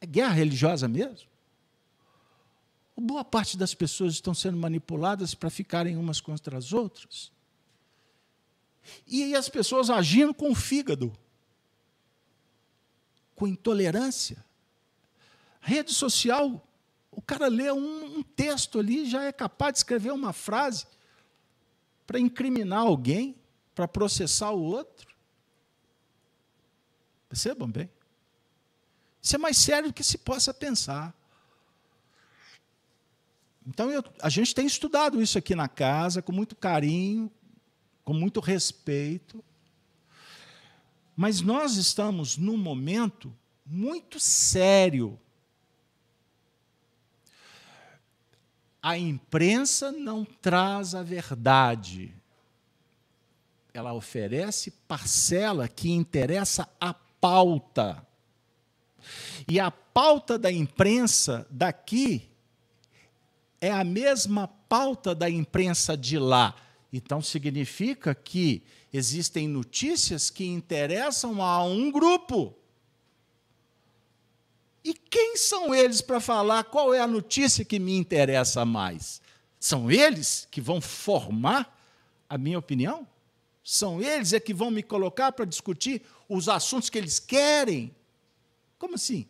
é 0.01 0.05
guerra 0.05 0.33
religiosa 0.33 0.87
mesmo? 0.87 1.29
Boa 3.01 3.23
parte 3.23 3.57
das 3.57 3.73
pessoas 3.75 4.13
estão 4.13 4.33
sendo 4.33 4.57
manipuladas 4.57 5.35
para 5.35 5.49
ficarem 5.49 5.95
umas 5.95 6.19
contra 6.19 6.57
as 6.57 6.73
outras. 6.73 7.31
E 9.05 9.35
as 9.35 9.49
pessoas 9.49 9.89
agindo 9.89 10.33
com 10.33 10.51
o 10.51 10.55
fígado, 10.55 11.13
com 13.35 13.47
intolerância. 13.47 14.43
Rede 15.61 15.93
social, 15.93 16.67
o 17.11 17.21
cara 17.21 17.47
lê 17.47 17.71
um, 17.71 18.17
um 18.17 18.23
texto 18.23 18.79
ali 18.79 19.05
já 19.07 19.23
é 19.23 19.31
capaz 19.31 19.73
de 19.73 19.79
escrever 19.79 20.11
uma 20.11 20.33
frase 20.33 20.87
para 22.05 22.19
incriminar 22.19 22.79
alguém, 22.79 23.35
para 23.75 23.87
processar 23.87 24.51
o 24.51 24.61
outro. 24.61 25.15
Percebam 27.29 27.69
bem. 27.69 27.89
Isso 29.21 29.35
é 29.35 29.37
mais 29.37 29.57
sério 29.57 29.89
do 29.89 29.93
que 29.93 30.03
se 30.03 30.17
possa 30.17 30.53
pensar. 30.53 31.13
Então, 33.67 33.91
eu, 33.91 34.01
a 34.21 34.29
gente 34.29 34.55
tem 34.55 34.65
estudado 34.65 35.21
isso 35.21 35.37
aqui 35.37 35.53
na 35.53 35.67
casa, 35.67 36.21
com 36.21 36.31
muito 36.31 36.55
carinho, 36.55 37.29
com 38.01 38.13
muito 38.13 38.39
respeito. 38.39 39.43
Mas 41.13 41.41
nós 41.41 41.75
estamos 41.75 42.37
num 42.37 42.55
momento 42.55 43.35
muito 43.65 44.21
sério. 44.21 45.19
A 48.81 48.97
imprensa 48.97 49.91
não 49.91 50.23
traz 50.23 50.95
a 50.95 51.03
verdade. 51.03 52.15
Ela 53.73 53.91
oferece 53.91 54.71
parcela 54.87 55.67
que 55.67 55.91
interessa 55.91 56.69
a 56.79 56.93
pauta. 56.93 58.07
E 59.45 59.59
a 59.59 59.69
pauta 59.69 60.39
da 60.39 60.49
imprensa 60.49 61.45
daqui 61.51 62.29
é 63.59 63.71
a 63.71 63.83
mesma 63.83 64.47
pauta 64.47 65.13
da 65.15 65.29
imprensa 65.29 65.97
de 65.97 66.17
lá. 66.17 66.55
Então 66.91 67.21
significa 67.21 68.13
que 68.15 68.63
existem 68.93 69.47
notícias 69.47 70.29
que 70.29 70.45
interessam 70.45 71.41
a 71.41 71.63
um 71.63 71.91
grupo. 71.91 72.55
E 74.83 74.93
quem 74.93 75.35
são 75.35 75.75
eles 75.75 76.01
para 76.01 76.19
falar 76.19 76.63
qual 76.63 76.93
é 76.93 76.99
a 76.99 77.07
notícia 77.07 77.65
que 77.65 77.77
me 77.77 77.97
interessa 77.97 78.63
mais? 78.63 79.21
São 79.59 79.91
eles 79.91 80.47
que 80.49 80.61
vão 80.61 80.79
formar 80.79 81.77
a 82.29 82.37
minha 82.37 82.59
opinião? 82.59 83.05
São 83.63 84.01
eles 84.01 84.31
é 84.31 84.39
que 84.39 84.53
vão 84.53 84.71
me 84.71 84.81
colocar 84.81 85.33
para 85.33 85.43
discutir 85.43 86.01
os 86.29 86.47
assuntos 86.47 86.89
que 86.89 86.97
eles 86.97 87.19
querem? 87.19 87.93
Como 88.79 88.95
assim? 88.95 89.27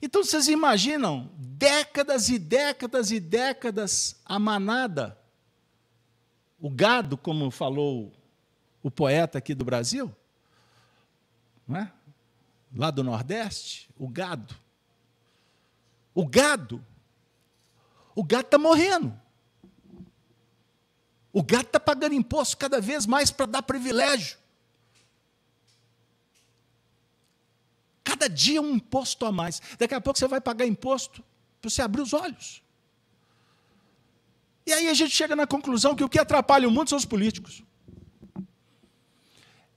Então 0.00 0.22
vocês 0.22 0.48
imaginam 0.48 1.30
décadas 1.36 2.28
e 2.28 2.38
décadas 2.38 3.10
e 3.10 3.18
décadas 3.18 4.20
a 4.24 4.38
manada, 4.38 5.18
o 6.60 6.70
gado, 6.70 7.16
como 7.16 7.50
falou 7.50 8.12
o 8.82 8.90
poeta 8.90 9.38
aqui 9.38 9.54
do 9.54 9.64
Brasil, 9.64 10.14
não 11.66 11.80
é? 11.80 11.92
lá 12.74 12.90
do 12.90 13.02
Nordeste, 13.02 13.88
o 13.98 14.08
gado. 14.08 14.54
O 16.14 16.26
gado, 16.26 16.84
o 18.14 18.24
gado 18.24 18.46
está 18.46 18.58
morrendo. 18.58 19.18
O 21.32 21.42
gado 21.42 21.66
está 21.66 21.78
pagando 21.78 22.14
imposto 22.14 22.56
cada 22.56 22.80
vez 22.80 23.06
mais 23.06 23.30
para 23.30 23.46
dar 23.46 23.62
privilégio. 23.62 24.38
Cada 28.08 28.26
dia 28.26 28.62
um 28.62 28.76
imposto 28.76 29.26
a 29.26 29.30
mais. 29.30 29.60
Daqui 29.78 29.94
a 29.94 30.00
pouco 30.00 30.18
você 30.18 30.26
vai 30.26 30.40
pagar 30.40 30.64
imposto 30.64 31.22
para 31.60 31.68
você 31.68 31.82
abrir 31.82 32.00
os 32.00 32.14
olhos. 32.14 32.62
E 34.64 34.72
aí 34.72 34.88
a 34.88 34.94
gente 34.94 35.10
chega 35.10 35.36
na 35.36 35.46
conclusão 35.46 35.94
que 35.94 36.02
o 36.02 36.08
que 36.08 36.18
atrapalha 36.18 36.66
o 36.66 36.70
mundo 36.70 36.88
são 36.88 36.96
os 36.96 37.04
políticos. 37.04 37.62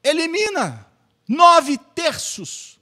elimina 0.02 0.88
nove 1.28 1.78
terços, 1.78 2.80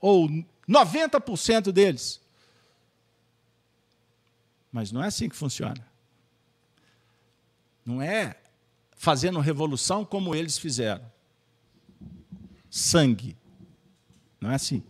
ou 0.00 0.28
90% 0.68 1.72
deles. 1.72 2.20
Mas 4.70 4.92
não 4.92 5.02
é 5.02 5.08
assim 5.08 5.28
que 5.28 5.34
funciona. 5.34 5.84
Não 7.84 8.00
é 8.00 8.36
fazendo 8.92 9.40
revolução 9.40 10.04
como 10.04 10.36
eles 10.36 10.56
fizeram. 10.56 11.04
Sangue. 12.70 13.39
Não 14.40 14.50
é 14.50 14.54
assim. 14.54 14.82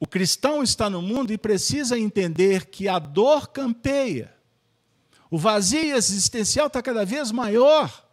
O 0.00 0.06
cristão 0.06 0.62
está 0.62 0.88
no 0.88 1.02
mundo 1.02 1.32
e 1.32 1.38
precisa 1.38 1.98
entender 1.98 2.66
que 2.66 2.88
a 2.88 2.98
dor 2.98 3.48
campeia. 3.48 4.34
O 5.30 5.36
vazio 5.36 5.94
existencial 5.96 6.68
está 6.68 6.80
cada 6.80 7.04
vez 7.04 7.30
maior. 7.30 8.06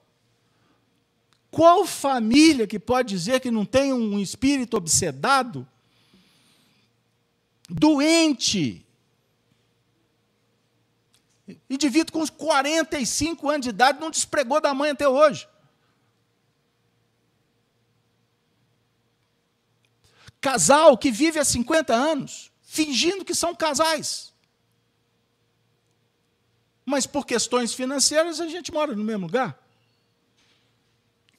Qual 1.49 1.85
família 1.85 2.67
que 2.67 2.77
pode 2.77 3.09
dizer 3.09 3.39
que 3.39 3.49
não 3.49 3.63
tem 3.63 3.93
um 3.93 4.19
espírito 4.19 4.75
obsedado, 4.75 5.65
doente? 7.69 8.85
Indivíduo 11.69 12.11
com 12.11 12.27
45 12.27 13.49
anos 13.49 13.61
de 13.61 13.69
idade 13.69 13.99
não 13.99 14.09
despregou 14.09 14.59
da 14.59 14.73
mãe 14.73 14.89
até 14.89 15.07
hoje. 15.07 15.47
Casal 20.45 20.95
que 20.95 21.09
vive 21.09 21.39
há 21.39 21.43
50 21.43 21.91
anos, 21.91 22.51
fingindo 22.61 23.25
que 23.25 23.33
são 23.33 23.55
casais. 23.55 24.31
Mas 26.85 27.07
por 27.07 27.25
questões 27.25 27.73
financeiras 27.73 28.39
a 28.39 28.47
gente 28.47 28.71
mora 28.71 28.95
no 28.95 29.03
mesmo 29.03 29.25
lugar 29.25 29.59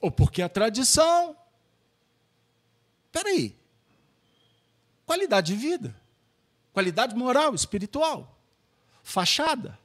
ou 0.00 0.10
porque 0.10 0.42
a 0.42 0.48
tradição. 0.48 1.36
Espera 3.06 3.28
aí. 3.28 3.56
Qualidade 5.04 5.54
de 5.54 5.58
vida, 5.58 5.96
qualidade 6.72 7.14
moral, 7.14 7.54
espiritual, 7.54 8.36
fachada. 9.02 9.78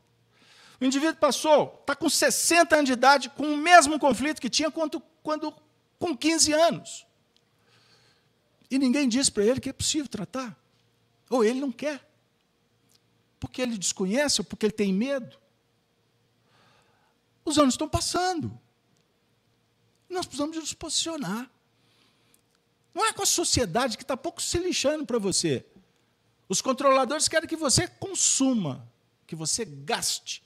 O 0.80 0.86
indivíduo 0.86 1.18
passou, 1.18 1.78
está 1.82 1.96
com 1.96 2.10
60 2.10 2.76
anos 2.76 2.88
de 2.88 2.94
idade, 2.94 3.30
com 3.30 3.54
o 3.54 3.58
mesmo 3.58 4.00
conflito 4.00 4.42
que 4.42 4.50
tinha 4.50 4.72
quando, 4.72 5.00
quando 5.22 5.54
com 6.00 6.18
15 6.18 6.54
anos. 6.54 7.06
E 8.72 8.80
ninguém 8.80 9.10
diz 9.10 9.30
para 9.30 9.46
ele 9.46 9.60
que 9.60 9.70
é 9.70 9.74
possível 9.74 10.08
tratar. 10.08 10.58
Ou 11.30 11.44
ele 11.44 11.60
não 11.60 11.74
quer. 11.74 12.10
Porque 13.38 13.62
ele 13.62 13.78
desconhece 13.78 14.40
ou 14.40 14.46
porque 14.46 14.66
ele 14.66 14.74
tem 14.74 14.94
medo. 14.94 15.38
Os 17.44 17.58
anos 17.58 17.74
estão 17.74 17.90
passando. 17.90 18.58
Nós 20.10 20.26
precisamos 20.26 20.56
nos 20.56 20.74
posicionar. 20.74 21.52
Não 22.94 23.06
é 23.06 23.12
com 23.12 23.24
a 23.24 23.26
sociedade 23.26 23.98
que 23.98 24.04
está 24.04 24.16
pouco 24.16 24.42
se 24.42 24.58
lixando 24.58 25.06
para 25.06 25.20
você. 25.20 25.66
Os 26.48 26.62
controladores 26.62 27.28
querem 27.28 27.48
que 27.48 27.56
você 27.56 27.88
consuma, 27.88 28.88
que 29.28 29.36
você 29.36 29.66
gaste 29.66 30.44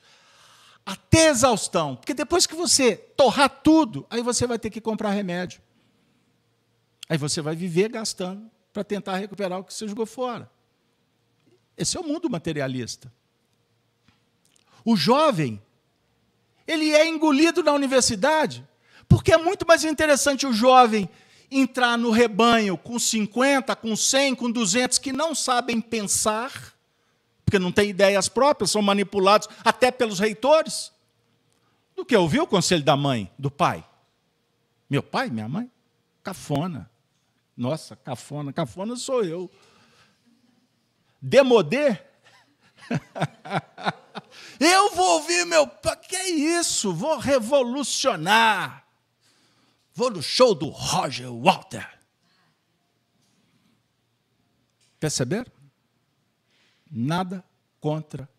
até 0.85 1.29
exaustão. 1.29 1.95
Porque 1.95 2.13
depois 2.13 2.45
que 2.45 2.55
você 2.55 2.95
torrar 2.95 3.49
tudo, 3.49 4.05
aí 4.09 4.21
você 4.21 4.45
vai 4.47 4.57
ter 4.57 4.69
que 4.69 4.79
comprar 4.79 5.11
remédio. 5.11 5.61
Aí 7.07 7.17
você 7.17 7.41
vai 7.41 7.55
viver 7.55 7.89
gastando 7.89 8.49
para 8.73 8.83
tentar 8.83 9.17
recuperar 9.17 9.59
o 9.59 9.63
que 9.63 9.73
você 9.73 9.87
jogou 9.87 10.05
fora. 10.05 10.49
Esse 11.77 11.97
é 11.97 11.99
o 11.99 12.03
mundo 12.03 12.29
materialista. 12.29 13.11
O 14.83 14.95
jovem, 14.95 15.61
ele 16.67 16.91
é 16.91 17.07
engolido 17.07 17.63
na 17.63 17.73
universidade 17.73 18.65
porque 19.07 19.31
é 19.31 19.37
muito 19.37 19.65
mais 19.67 19.83
interessante 19.83 20.45
o 20.45 20.53
jovem 20.53 21.09
entrar 21.49 21.97
no 21.97 22.09
rebanho 22.09 22.77
com 22.77 22.97
50, 22.97 23.75
com 23.75 23.95
100, 23.95 24.35
com 24.35 24.51
200 24.51 24.97
que 24.97 25.13
não 25.13 25.35
sabem 25.35 25.79
pensar, 25.79 26.51
porque 27.45 27.59
não 27.59 27.71
têm 27.71 27.89
ideias 27.89 28.27
próprias, 28.27 28.71
são 28.71 28.81
manipulados 28.81 29.47
até 29.63 29.91
pelos 29.91 30.19
reitores, 30.19 30.91
do 31.95 32.03
que 32.03 32.15
ouvir 32.15 32.41
o 32.41 32.47
conselho 32.47 32.83
da 32.83 32.97
mãe, 32.97 33.31
do 33.37 33.49
pai. 33.49 33.85
Meu 34.89 35.03
pai, 35.03 35.29
minha 35.29 35.47
mãe? 35.47 35.71
Cafona. 36.23 36.89
Nossa, 37.55 37.95
cafona, 37.95 38.51
cafona 38.51 38.95
sou 38.95 39.23
eu. 39.23 39.49
Demodê? 41.21 41.97
eu 44.59 44.91
vou 44.93 45.19
ouvir 45.19 45.45
meu. 45.45 45.65
Que 46.07 46.15
é 46.15 46.29
isso? 46.29 46.93
Vou 46.93 47.17
revolucionar. 47.17 48.85
Vou 49.93 50.11
no 50.11 50.21
show 50.21 50.53
do 50.53 50.67
Roger 50.67 51.31
Walter. 51.31 51.89
Perceberam? 54.99 55.51
Nada 56.91 57.43
contra, 57.79 58.29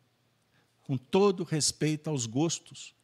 com 0.83 0.97
todo 0.97 1.45
respeito 1.45 2.11
aos 2.11 2.27
gostos. 2.27 2.95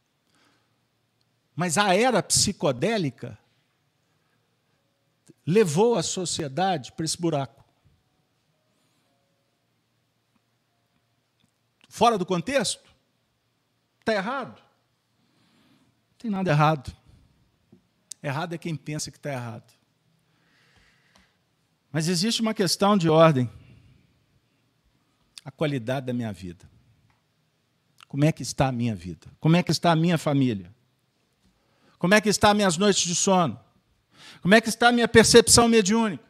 Mas 1.55 1.79
a 1.79 1.95
era 1.95 2.23
psicodélica 2.23 3.39
levou 5.47 5.97
a 5.97 6.03
sociedade 6.03 6.93
para 6.93 7.05
esse 7.05 7.21
buraco. 7.21 7.63
Fora 11.89 12.17
do 12.17 12.25
contexto? 12.25 12.83
Está 14.01 14.15
errado? 14.15 14.59
Não 14.59 16.19
tem 16.19 16.31
nada 16.31 16.51
errado. 16.51 16.97
Errado 18.23 18.55
é 18.55 18.59
quem 18.59 18.75
pensa 18.75 19.11
que 19.11 19.19
está 19.19 19.33
errado. 19.33 19.71
Mas 21.91 22.09
existe 22.09 22.41
uma 22.41 22.55
questão 22.55 22.97
de 22.97 23.09
ordem. 23.09 23.51
A 25.45 25.51
qualidade 25.51 26.07
da 26.07 26.13
minha 26.13 26.33
vida. 26.33 26.71
Como 28.09 28.25
é 28.25 28.33
que 28.33 28.43
está 28.43 28.69
a 28.69 28.73
minha 28.73 28.95
vida? 28.95 29.27
Como 29.41 29.57
é 29.57 29.63
que 29.63 29.71
está 29.71 29.93
a 29.93 29.97
minha 29.97 30.17
família? 30.17 30.73
Como 31.99 32.15
é 32.15 32.21
que 32.21 32.29
está 32.29 32.55
minhas 32.55 32.77
noites 32.77 33.05
de 33.05 33.15
sono? 33.15 33.59
Como 34.43 34.55
é 34.55 34.61
que 34.61 34.69
está 34.69 34.89
a 34.89 34.93
minha 34.93 35.07
percepção 35.07 35.69
mediúnica? 35.69 36.25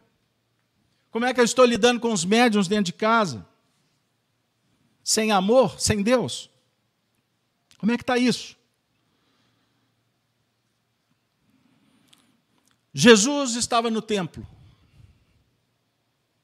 Como 1.11 1.25
é 1.25 1.33
que 1.33 1.41
eu 1.41 1.45
estou 1.45 1.65
lidando 1.65 1.99
com 1.99 2.13
os 2.13 2.25
médiums 2.25 2.69
dentro 2.69 2.85
de 2.85 2.93
casa? 2.93 3.47
Sem 5.03 5.33
amor, 5.33 5.81
sem 5.81 6.03
Deus? 6.03 6.51
Como 7.79 7.91
é 7.91 7.97
que 7.97 8.03
está 8.03 8.19
isso? 8.19 8.57
Jesus 12.95 13.57
estava 13.57 13.91
no 13.91 14.03
templo, 14.03 14.47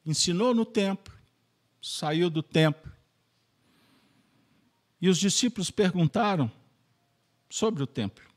ensinou 0.05 0.55
no 0.55 0.65
templo, 0.65 1.12
saiu 1.81 2.31
do 2.31 2.43
templo. 2.43 2.90
E 5.01 5.09
os 5.09 5.19
discípulos 5.19 5.70
perguntaram 5.70 6.51
sobre 7.49 7.82
o 7.82 7.86
templo. 7.86 8.28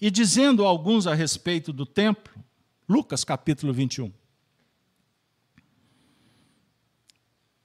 E 0.00 0.10
dizendo 0.10 0.64
alguns 0.64 1.06
a 1.06 1.14
respeito 1.14 1.72
do 1.72 1.84
templo, 1.84 2.32
Lucas 2.88 3.24
capítulo 3.24 3.72
21, 3.72 4.12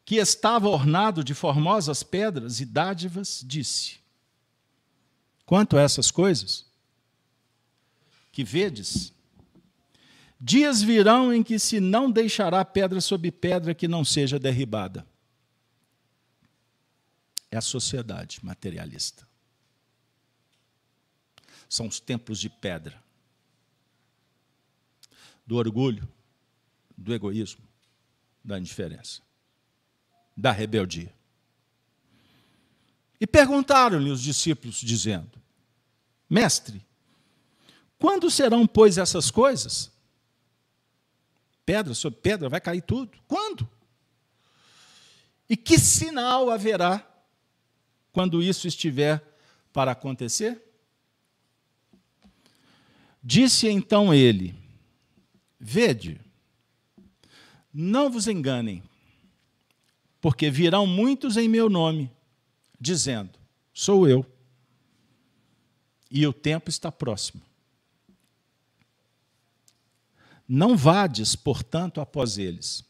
que 0.03 0.15
estava 0.15 0.67
ornado 0.67 1.23
de 1.23 1.33
formosas 1.33 2.03
pedras 2.03 2.59
e 2.59 2.65
dádivas, 2.65 3.43
disse: 3.45 3.99
Quanto 5.45 5.77
a 5.77 5.81
essas 5.81 6.09
coisas, 6.09 6.65
que 8.31 8.43
vedes, 8.43 9.13
dias 10.41 10.81
virão 10.81 11.31
em 11.31 11.43
que 11.43 11.59
se 11.59 11.79
não 11.79 12.11
deixará 12.11 12.65
pedra 12.65 12.99
sobre 12.99 13.31
pedra 13.31 13.75
que 13.75 13.87
não 13.87 14.03
seja 14.03 14.39
derribada. 14.39 15.07
É 17.51 17.57
a 17.57 17.61
sociedade 17.61 18.39
materialista. 18.43 19.27
São 21.73 21.87
os 21.87 21.99
templos 21.99 22.39
de 22.39 22.51
pedra. 22.51 23.03
Do 25.43 25.55
orgulho, 25.55 26.07
do 26.95 27.11
egoísmo, 27.11 27.67
da 28.45 28.59
indiferença, 28.59 29.23
da 30.37 30.51
rebeldia. 30.51 31.11
E 33.19 33.25
perguntaram-lhe 33.25 34.11
os 34.11 34.21
discípulos, 34.21 34.75
dizendo: 34.81 35.41
Mestre, 36.29 36.85
quando 37.97 38.29
serão, 38.29 38.67
pois, 38.67 38.99
essas 38.99 39.31
coisas? 39.31 39.91
Pedra 41.65 41.95
sobre 41.95 42.19
pedra, 42.19 42.49
vai 42.49 42.61
cair 42.61 42.83
tudo. 42.83 43.17
Quando? 43.27 43.67
E 45.49 45.57
que 45.57 45.79
sinal 45.79 46.51
haverá 46.51 47.03
quando 48.11 48.43
isso 48.43 48.67
estiver 48.67 49.23
para 49.73 49.93
acontecer? 49.93 50.62
Disse 53.23 53.69
então 53.69 54.13
ele: 54.13 54.53
Vede, 55.59 56.19
não 57.73 58.09
vos 58.09 58.27
enganem, 58.27 58.83
porque 60.19 60.51
virão 60.51 60.85
muitos 60.85 61.37
em 61.37 61.47
meu 61.47 61.69
nome, 61.69 62.11
dizendo: 62.79 63.31
Sou 63.73 64.07
eu. 64.07 64.25
e 66.11 66.27
o 66.27 66.33
tempo 66.33 66.69
está 66.69 66.91
próximo. 66.91 67.41
Não 70.47 70.77
vades, 70.77 71.35
portanto, 71.35 71.99
após 71.99 72.37
eles, 72.37 72.83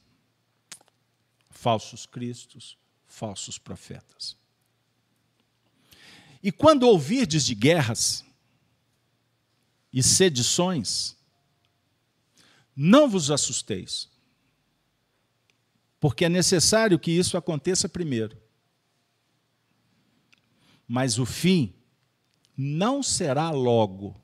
falsos 1.49 2.05
cristos, 2.05 2.77
falsos 3.05 3.57
profetas. 3.57 4.35
E 6.41 6.51
quando 6.51 6.83
ouvirdes 6.83 7.45
de 7.45 7.55
guerras 7.55 8.25
e 9.93 10.01
sedições, 10.01 11.15
não 12.75 13.07
vos 13.07 13.29
assusteis, 13.29 14.09
porque 15.99 16.25
é 16.25 16.29
necessário 16.29 16.97
que 16.97 17.11
isso 17.11 17.37
aconteça 17.37 17.87
primeiro. 17.87 18.41
Mas 20.87 21.19
o 21.19 21.25
fim 21.25 21.73
não 22.57 23.01
será 23.03 23.51
logo. 23.51 24.19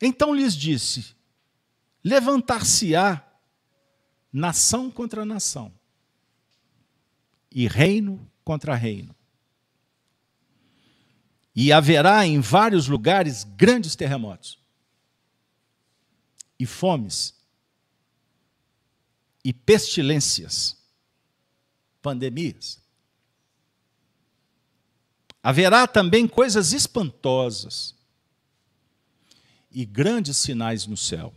Então 0.00 0.34
lhes 0.34 0.54
disse: 0.54 1.14
levantar-se-á 2.02 3.22
nação 4.32 4.90
contra 4.90 5.24
nação, 5.24 5.72
e 7.50 7.66
reino 7.68 8.30
contra 8.44 8.74
reino. 8.74 9.13
E 11.54 11.72
haverá 11.72 12.26
em 12.26 12.40
vários 12.40 12.88
lugares 12.88 13.44
grandes 13.44 13.94
terremotos, 13.94 14.58
e 16.58 16.66
fomes, 16.66 17.34
e 19.44 19.52
pestilências, 19.52 20.76
pandemias. 22.00 22.82
Haverá 25.42 25.86
também 25.86 26.26
coisas 26.26 26.72
espantosas 26.72 27.94
e 29.70 29.84
grandes 29.84 30.38
sinais 30.38 30.86
no 30.86 30.96
céu. 30.96 31.34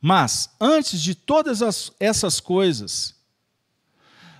Mas, 0.00 0.48
antes 0.60 1.02
de 1.02 1.14
todas 1.14 1.60
as, 1.60 1.92
essas 1.98 2.38
coisas, 2.38 3.14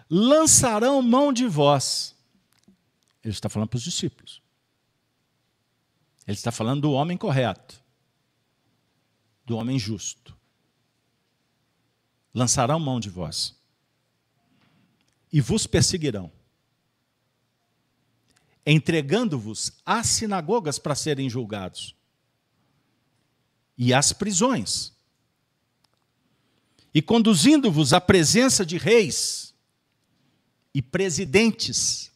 lançarão 0.09 1.03
mão 1.03 1.33
de 1.33 1.47
vós. 1.47 2.15
Ele 3.23 3.33
está 3.33 3.49
falando 3.49 3.69
para 3.69 3.77
os 3.77 3.83
discípulos. 3.83 4.43
Ele 6.27 6.37
está 6.37 6.53
falando 6.53 6.83
do 6.83 6.93
homem 6.93 7.17
correto, 7.17 7.83
do 9.45 9.57
homem 9.57 9.79
justo. 9.79 10.37
Lançarão 12.33 12.79
mão 12.79 13.01
de 13.01 13.11
vós 13.11 13.57
e 15.33 15.41
vos 15.41 15.67
perseguirão 15.67 16.31
entregando-vos 18.65 19.73
às 19.85 20.07
sinagogas 20.07 20.79
para 20.79 20.95
serem 20.95 21.29
julgados 21.29 21.95
e 23.77 23.95
às 23.95 24.13
prisões, 24.13 24.93
e 26.93 27.01
conduzindo-vos 27.01 27.93
à 27.93 28.01
presença 28.01 28.65
de 28.67 28.77
reis 28.77 29.55
e 30.75 30.83
presidentes, 30.83 32.10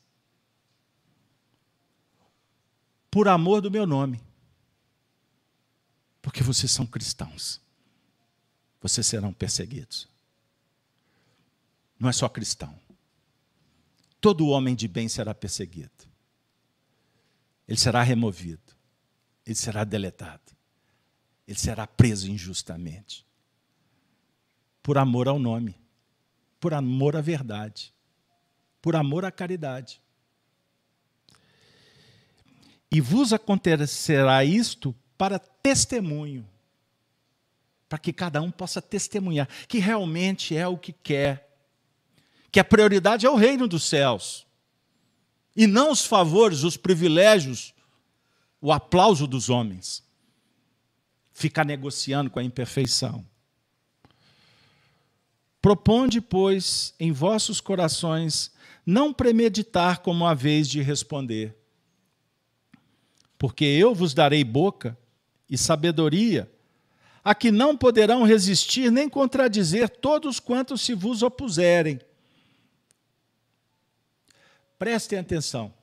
por 3.14 3.28
amor 3.28 3.60
do 3.60 3.70
meu 3.70 3.86
nome, 3.86 4.20
porque 6.20 6.42
vocês 6.42 6.72
são 6.72 6.84
cristãos, 6.84 7.60
vocês 8.80 9.06
serão 9.06 9.32
perseguidos. 9.32 10.08
Não 11.96 12.08
é 12.08 12.12
só 12.12 12.28
cristão, 12.28 12.76
todo 14.20 14.48
homem 14.48 14.74
de 14.74 14.88
bem 14.88 15.08
será 15.08 15.32
perseguido. 15.32 15.92
Ele 17.68 17.78
será 17.78 18.02
removido, 18.02 18.74
ele 19.46 19.54
será 19.54 19.84
deletado, 19.84 20.50
ele 21.46 21.56
será 21.56 21.86
preso 21.86 22.28
injustamente. 22.28 23.24
Por 24.82 24.98
amor 24.98 25.28
ao 25.28 25.38
nome, 25.38 25.80
por 26.58 26.74
amor 26.74 27.14
à 27.14 27.20
verdade, 27.20 27.94
por 28.82 28.96
amor 28.96 29.24
à 29.24 29.30
caridade. 29.30 30.02
E 32.94 33.00
vos 33.00 33.32
acontecerá 33.32 34.44
isto 34.44 34.94
para 35.18 35.36
testemunho, 35.36 36.48
para 37.88 37.98
que 37.98 38.12
cada 38.12 38.40
um 38.40 38.52
possa 38.52 38.80
testemunhar 38.80 39.48
que 39.66 39.80
realmente 39.80 40.56
é 40.56 40.68
o 40.68 40.78
que 40.78 40.92
quer, 40.92 41.58
que 42.52 42.60
a 42.60 42.64
prioridade 42.64 43.26
é 43.26 43.28
o 43.28 43.34
reino 43.34 43.66
dos 43.66 43.82
céus 43.82 44.46
e 45.56 45.66
não 45.66 45.90
os 45.90 46.06
favores, 46.06 46.62
os 46.62 46.76
privilégios, 46.76 47.74
o 48.60 48.70
aplauso 48.70 49.26
dos 49.26 49.50
homens. 49.50 50.00
Ficar 51.32 51.64
negociando 51.64 52.30
com 52.30 52.38
a 52.38 52.44
imperfeição. 52.44 53.26
Proponde, 55.60 56.20
pois, 56.20 56.94
em 57.00 57.10
vossos 57.10 57.60
corações 57.60 58.52
não 58.86 59.12
premeditar 59.12 59.98
como 59.98 60.24
a 60.24 60.32
vez 60.32 60.68
de 60.68 60.80
responder. 60.80 61.63
Porque 63.44 63.66
eu 63.66 63.94
vos 63.94 64.14
darei 64.14 64.42
boca 64.42 64.96
e 65.50 65.58
sabedoria, 65.58 66.50
a 67.22 67.34
que 67.34 67.50
não 67.50 67.76
poderão 67.76 68.22
resistir 68.22 68.90
nem 68.90 69.06
contradizer 69.06 69.86
todos 69.86 70.40
quantos 70.40 70.80
se 70.80 70.94
vos 70.94 71.22
opuserem 71.22 72.00
Prestem 74.78 75.18
atenção. 75.18 75.74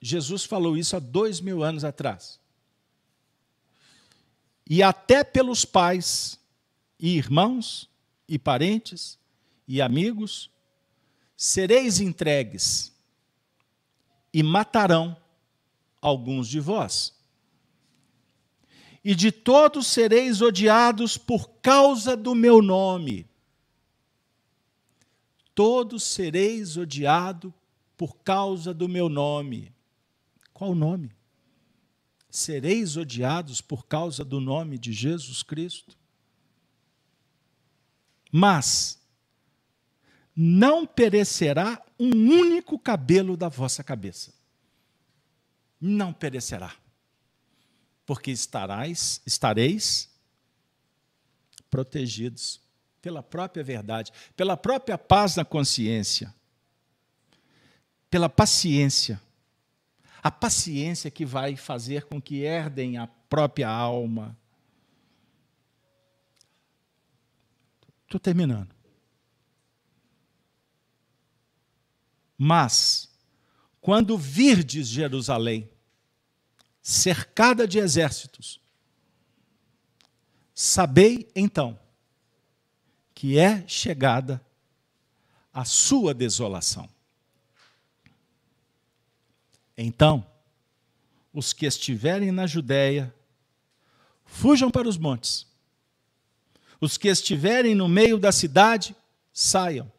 Jesus 0.00 0.44
falou 0.44 0.74
isso 0.74 0.96
há 0.96 0.98
dois 0.98 1.38
mil 1.38 1.62
anos 1.62 1.84
atrás. 1.84 2.40
E 4.66 4.82
até 4.82 5.22
pelos 5.22 5.66
pais, 5.66 6.40
e 6.98 7.14
irmãos, 7.14 7.90
e 8.26 8.38
parentes, 8.38 9.18
e 9.68 9.82
amigos, 9.82 10.50
sereis 11.36 12.00
entregues 12.00 12.90
e 14.32 14.42
matarão 14.42 15.22
alguns 16.04 16.46
de 16.46 16.60
vós. 16.60 17.14
E 19.02 19.14
de 19.14 19.32
todos 19.32 19.86
sereis 19.86 20.42
odiados 20.42 21.16
por 21.16 21.48
causa 21.62 22.14
do 22.14 22.34
meu 22.34 22.60
nome. 22.60 23.26
Todos 25.54 26.02
sereis 26.02 26.76
odiados 26.76 27.52
por 27.96 28.16
causa 28.18 28.74
do 28.74 28.86
meu 28.86 29.08
nome. 29.08 29.72
Qual 30.52 30.72
o 30.72 30.74
nome? 30.74 31.10
Sereis 32.28 32.96
odiados 32.96 33.62
por 33.62 33.86
causa 33.86 34.24
do 34.24 34.40
nome 34.40 34.78
de 34.78 34.92
Jesus 34.92 35.42
Cristo. 35.42 35.96
Mas 38.30 39.00
não 40.36 40.86
perecerá 40.86 41.80
um 41.98 42.10
único 42.10 42.78
cabelo 42.78 43.36
da 43.36 43.48
vossa 43.48 43.84
cabeça. 43.84 44.33
Não 45.86 46.12
perecerá. 46.12 46.74
Porque 48.06 48.30
estarás, 48.30 49.20
estareis 49.26 50.08
protegidos 51.70 52.60
pela 53.02 53.22
própria 53.22 53.62
verdade, 53.62 54.12
pela 54.36 54.56
própria 54.56 54.96
paz 54.96 55.36
na 55.36 55.44
consciência 55.44 56.32
pela 58.14 58.28
paciência. 58.28 59.20
A 60.22 60.30
paciência 60.30 61.10
que 61.10 61.26
vai 61.26 61.56
fazer 61.56 62.04
com 62.04 62.22
que 62.22 62.42
herdem 62.42 62.96
a 62.96 63.08
própria 63.08 63.68
alma. 63.68 64.38
Estou 68.04 68.20
terminando. 68.20 68.72
Mas, 72.38 73.12
quando 73.80 74.16
virdes 74.16 74.86
Jerusalém, 74.86 75.68
cercada 76.86 77.66
de 77.66 77.78
exércitos, 77.78 78.60
sabei 80.54 81.26
então 81.34 81.80
que 83.14 83.38
é 83.38 83.66
chegada 83.66 84.44
a 85.50 85.64
sua 85.64 86.12
desolação. 86.12 86.86
Então, 89.78 90.26
os 91.32 91.54
que 91.54 91.64
estiverem 91.64 92.30
na 92.30 92.46
Judéia, 92.46 93.12
fujam 94.26 94.70
para 94.70 94.86
os 94.86 94.98
montes. 94.98 95.46
Os 96.78 96.98
que 96.98 97.08
estiverem 97.08 97.74
no 97.74 97.88
meio 97.88 98.18
da 98.18 98.30
cidade, 98.30 98.94
saiam. 99.32 99.90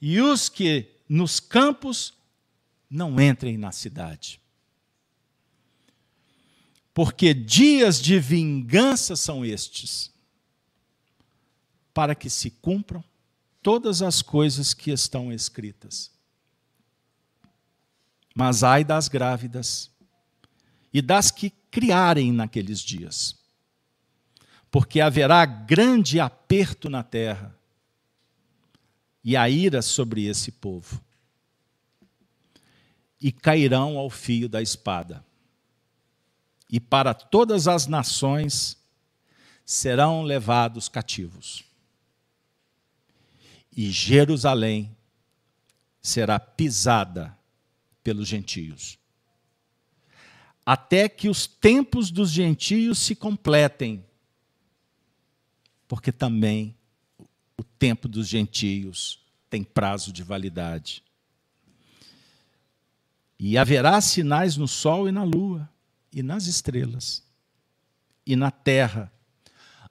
E 0.00 0.18
os 0.18 0.48
que 0.48 0.90
nos 1.06 1.38
campos, 1.38 2.14
não 2.88 3.20
entrem 3.20 3.58
na 3.58 3.70
cidade. 3.70 4.40
Porque 6.96 7.34
dias 7.34 8.00
de 8.00 8.18
vingança 8.18 9.16
são 9.16 9.44
estes, 9.44 10.10
para 11.92 12.14
que 12.14 12.30
se 12.30 12.50
cumpram 12.50 13.04
todas 13.62 14.00
as 14.00 14.22
coisas 14.22 14.72
que 14.72 14.90
estão 14.90 15.30
escritas. 15.30 16.10
Mas 18.34 18.62
ai 18.62 18.82
das 18.82 19.08
grávidas 19.08 19.90
e 20.90 21.02
das 21.02 21.30
que 21.30 21.50
criarem 21.70 22.32
naqueles 22.32 22.80
dias, 22.80 23.36
porque 24.70 24.98
haverá 24.98 25.44
grande 25.44 26.18
aperto 26.18 26.88
na 26.88 27.02
terra 27.02 27.54
e 29.22 29.36
a 29.36 29.50
ira 29.50 29.82
sobre 29.82 30.24
esse 30.24 30.50
povo, 30.50 30.98
e 33.20 33.30
cairão 33.30 33.98
ao 33.98 34.08
fio 34.08 34.48
da 34.48 34.62
espada, 34.62 35.22
e 36.68 36.80
para 36.80 37.14
todas 37.14 37.68
as 37.68 37.86
nações 37.86 38.76
serão 39.64 40.22
levados 40.22 40.88
cativos. 40.88 41.64
E 43.76 43.90
Jerusalém 43.90 44.96
será 46.00 46.38
pisada 46.38 47.36
pelos 48.02 48.28
gentios. 48.28 48.98
Até 50.64 51.08
que 51.08 51.28
os 51.28 51.46
tempos 51.46 52.10
dos 52.10 52.30
gentios 52.30 52.98
se 52.98 53.14
completem, 53.14 54.04
porque 55.86 56.10
também 56.10 56.76
o 57.56 57.62
tempo 57.62 58.08
dos 58.08 58.26
gentios 58.26 59.20
tem 59.48 59.62
prazo 59.62 60.12
de 60.12 60.22
validade. 60.22 61.02
E 63.38 63.56
haverá 63.56 64.00
sinais 64.00 64.56
no 64.56 64.66
sol 64.66 65.08
e 65.08 65.12
na 65.12 65.22
lua, 65.22 65.68
e 66.12 66.22
nas 66.22 66.46
estrelas, 66.46 67.22
e 68.24 68.36
na 68.36 68.50
terra, 68.50 69.12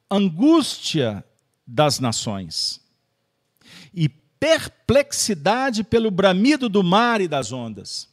angústia 0.10 1.24
das 1.66 2.00
nações, 2.00 2.82
e 3.94 4.08
perplexidade 4.10 5.84
pelo 5.84 6.12
bramido 6.12 6.70
do 6.70 6.84
mar 6.84 7.22
e 7.22 7.28
das 7.28 7.52
ondas. 7.52 8.10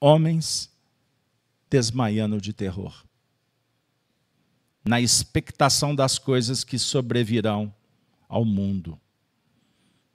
Homens 0.00 0.70
desmaiando 1.68 2.40
de 2.40 2.52
terror, 2.52 3.04
na 4.84 5.00
expectação 5.00 5.94
das 5.94 6.18
coisas 6.18 6.64
que 6.64 6.78
sobrevirão 6.78 7.72
ao 8.28 8.44
mundo, 8.44 9.00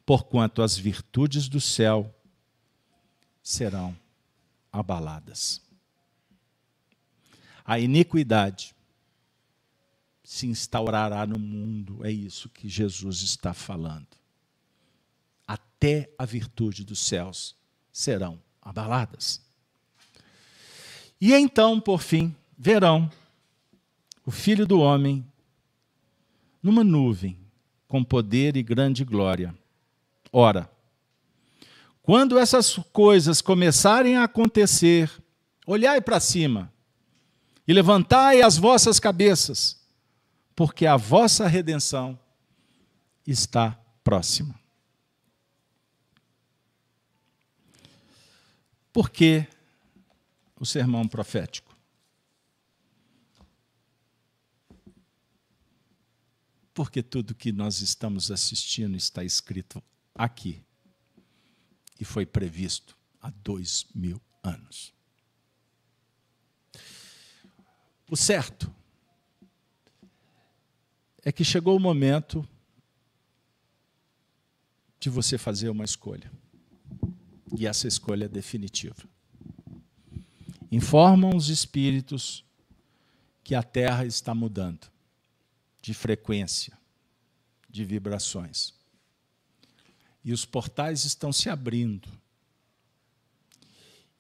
porquanto 0.06 0.62
as 0.62 0.78
virtudes 0.78 1.48
do 1.48 1.62
céu 1.62 2.14
serão 3.42 3.96
abaladas. 4.80 5.62
A 7.64 7.80
iniquidade 7.80 8.76
se 10.24 10.48
instaurará 10.48 11.26
no 11.26 11.40
mundo, 11.40 12.06
é 12.06 12.12
isso 12.12 12.50
que 12.50 12.68
Jesus 12.68 13.22
está 13.22 13.54
falando. 13.54 14.08
Até 15.48 16.10
a 16.18 16.26
virtude 16.26 16.84
dos 16.84 17.00
céus 17.00 17.56
serão 17.92 18.42
abaladas. 18.62 19.42
E 21.22 21.34
então, 21.34 21.80
por 21.80 22.02
fim, 22.02 22.36
verão 22.58 23.10
o 24.26 24.32
Filho 24.32 24.66
do 24.66 24.80
Homem 24.80 25.26
numa 26.62 26.84
nuvem, 26.84 27.38
com 27.88 28.04
poder 28.04 28.58
e 28.58 28.64
grande 28.64 29.06
glória. 29.06 29.56
Ora, 30.32 30.70
quando 32.06 32.38
essas 32.38 32.76
coisas 32.94 33.42
começarem 33.42 34.16
a 34.16 34.26
acontecer, 34.26 35.12
olhai 35.66 36.00
para 36.00 36.20
cima 36.20 36.72
e 37.68 37.74
levantai 37.74 38.44
as 38.44 38.58
vossas 38.58 39.00
cabeças 39.00 39.84
porque 40.56 40.86
a 40.86 40.96
vossa 40.96 41.48
redenção 41.48 42.20
está 43.26 43.72
próxima. 44.04 44.54
Por 48.94 49.10
que 49.10 49.48
o 50.60 50.66
sermão 50.66 51.08
profético? 51.08 51.76
Porque 56.72 57.02
tudo 57.02 57.34
que 57.34 57.52
nós 57.52 57.82
estamos 57.82 58.30
assistindo 58.30 58.96
está 58.96 59.24
escrito 59.24 59.82
aqui 60.14 60.64
e 62.00 62.06
foi 62.06 62.26
previsto 62.26 62.98
há 63.22 63.30
dois 63.30 63.86
mil 63.94 64.22
anos. 64.44 64.94
O 68.10 68.16
certo 68.16 68.74
é 71.24 71.32
que 71.32 71.44
chegou 71.44 71.76
o 71.76 71.80
momento 71.80 72.48
de 75.00 75.10
você 75.10 75.38
fazer 75.38 75.70
uma 75.70 75.84
escolha. 75.84 76.32
E 77.58 77.66
essa 77.66 77.88
escolha 77.88 78.26
é 78.26 78.28
definitiva. 78.30 79.08
Informam 80.72 81.36
os 81.36 81.50
espíritos 81.50 82.44
que 83.44 83.56
a 83.56 83.64
Terra 83.64 84.06
está 84.06 84.36
mudando 84.36 84.92
de 85.82 85.94
frequência, 85.94 86.78
de 87.70 87.86
vibrações. 87.86 88.74
E 90.26 90.34
os 90.34 90.44
portais 90.44 91.06
estão 91.06 91.32
se 91.32 91.50
abrindo. 91.50 92.10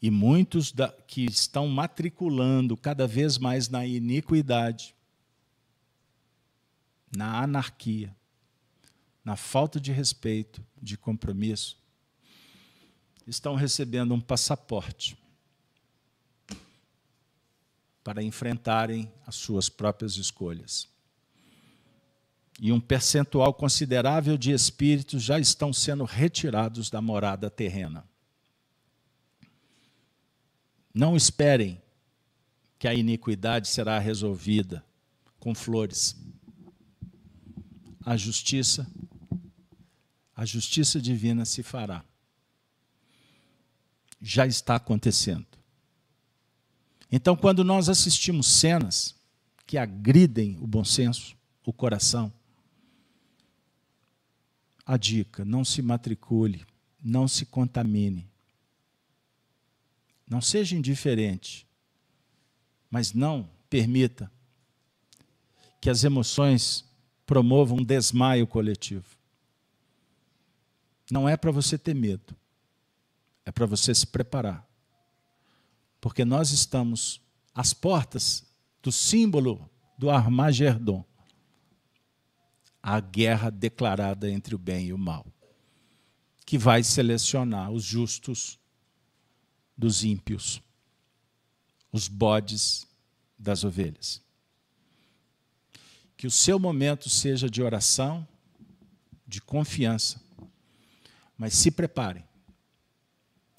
E 0.01 0.09
muitos 0.09 0.71
da, 0.71 0.87
que 0.87 1.25
estão 1.25 1.67
matriculando 1.67 2.77
cada 2.77 3.05
vez 3.05 3.37
mais 3.37 3.67
na 3.67 3.85
iniquidade 3.85 4.95
na 7.15 7.41
anarquia, 7.41 8.15
na 9.23 9.35
falta 9.35 9.79
de 9.79 9.91
respeito, 9.91 10.63
de 10.81 10.97
compromisso, 10.97 11.77
estão 13.25 13.55
recebendo 13.55 14.13
um 14.13 14.21
passaporte 14.21 15.17
para 18.03 18.21
enfrentarem 18.21 19.11
as 19.25 19.35
suas 19.35 19.67
próprias 19.67 20.17
escolhas. 20.17 20.87
E 22.59 22.71
um 22.71 22.79
percentual 22.79 23.53
considerável 23.53 24.37
de 24.37 24.51
espíritos 24.51 25.21
já 25.21 25.39
estão 25.39 25.73
sendo 25.73 26.05
retirados 26.05 26.89
da 26.89 27.01
morada 27.01 27.49
terrena. 27.49 28.07
Não 30.93 31.15
esperem 31.15 31.81
que 32.79 32.87
a 32.87 32.93
iniquidade 32.93 33.67
será 33.67 33.99
resolvida 33.99 34.83
com 35.39 35.53
flores 35.53 36.15
a 38.05 38.15
justiça, 38.15 38.87
a 40.35 40.45
justiça 40.45 41.01
divina 41.01 41.43
se 41.43 41.63
fará. 41.63 42.05
Já 44.21 44.45
está 44.45 44.75
acontecendo. 44.75 45.47
Então, 47.11 47.35
quando 47.35 47.63
nós 47.63 47.89
assistimos 47.89 48.47
cenas 48.47 49.15
que 49.65 49.77
agridem 49.77 50.57
o 50.61 50.67
bom 50.67 50.83
senso, 50.83 51.35
o 51.65 51.73
coração, 51.73 52.31
a 54.85 54.97
dica: 54.97 55.43
não 55.43 55.65
se 55.65 55.81
matricule, 55.81 56.65
não 57.03 57.27
se 57.27 57.45
contamine. 57.45 58.29
Não 60.27 60.41
seja 60.41 60.75
indiferente, 60.75 61.67
mas 62.89 63.13
não 63.13 63.49
permita 63.69 64.31
que 65.79 65.89
as 65.89 66.03
emoções 66.03 66.83
promova 67.25 67.73
um 67.75 67.83
desmaio 67.83 68.47
coletivo. 68.47 69.05
Não 71.11 71.29
é 71.29 71.37
para 71.37 71.51
você 71.51 71.77
ter 71.77 71.93
medo, 71.93 72.35
é 73.45 73.51
para 73.51 73.67
você 73.67 73.93
se 73.93 74.07
preparar. 74.07 74.67
Porque 76.01 76.25
nós 76.25 76.51
estamos 76.51 77.21
às 77.53 77.71
portas 77.73 78.43
do 78.81 78.91
símbolo 78.91 79.69
do 79.97 80.09
Armagedon 80.09 81.05
a 82.87 82.99
guerra 82.99 83.49
declarada 83.49 84.29
entre 84.29 84.53
o 84.53 84.59
bem 84.59 84.89
e 84.89 84.93
o 84.93 84.97
mal, 84.97 85.25
que 86.45 86.55
vai 86.55 86.83
selecionar 86.83 87.71
os 87.71 87.83
justos 87.83 88.59
dos 89.75 90.03
ímpios, 90.03 90.61
os 91.91 92.07
bodes 92.07 92.85
das 93.39 93.63
ovelhas. 93.63 94.21
Que 96.15 96.27
o 96.27 96.31
seu 96.31 96.59
momento 96.59 97.09
seja 97.09 97.49
de 97.49 97.63
oração, 97.63 98.25
de 99.25 99.41
confiança. 99.41 100.21
Mas 101.35 101.55
se 101.55 101.71
preparem. 101.71 102.23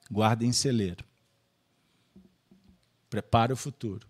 Guardem 0.08 0.52
celeiro. 0.52 1.04
Prepare 3.10 3.52
o 3.52 3.56
futuro. 3.56 4.06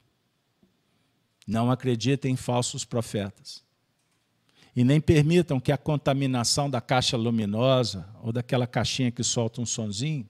Não 1.47 1.71
acreditem 1.71 2.35
em 2.35 2.37
falsos 2.37 2.85
profetas. 2.85 3.66
E 4.77 4.85
nem 4.85 5.01
permitam 5.01 5.59
que 5.59 5.73
a 5.73 5.79
contaminação 5.79 6.71
da 6.71 6.81
caixa 6.81 7.17
luminosa 7.17 8.07
ou 8.23 8.31
daquela 8.31 8.67
caixinha 8.67 9.11
que 9.11 9.25
solta 9.25 9.61
um 9.61 9.67
sonzinho 9.67 10.29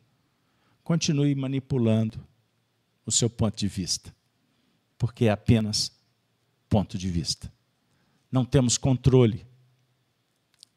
continue 0.83 1.35
manipulando 1.35 2.25
o 3.05 3.11
seu 3.11 3.29
ponto 3.29 3.59
de 3.59 3.67
vista. 3.67 4.15
Porque 4.97 5.27
é 5.27 5.31
apenas 5.31 5.93
ponto 6.69 6.97
de 6.97 7.11
vista 7.11 7.53
não 8.37 8.45
temos 8.45 8.77
controle 8.77 9.47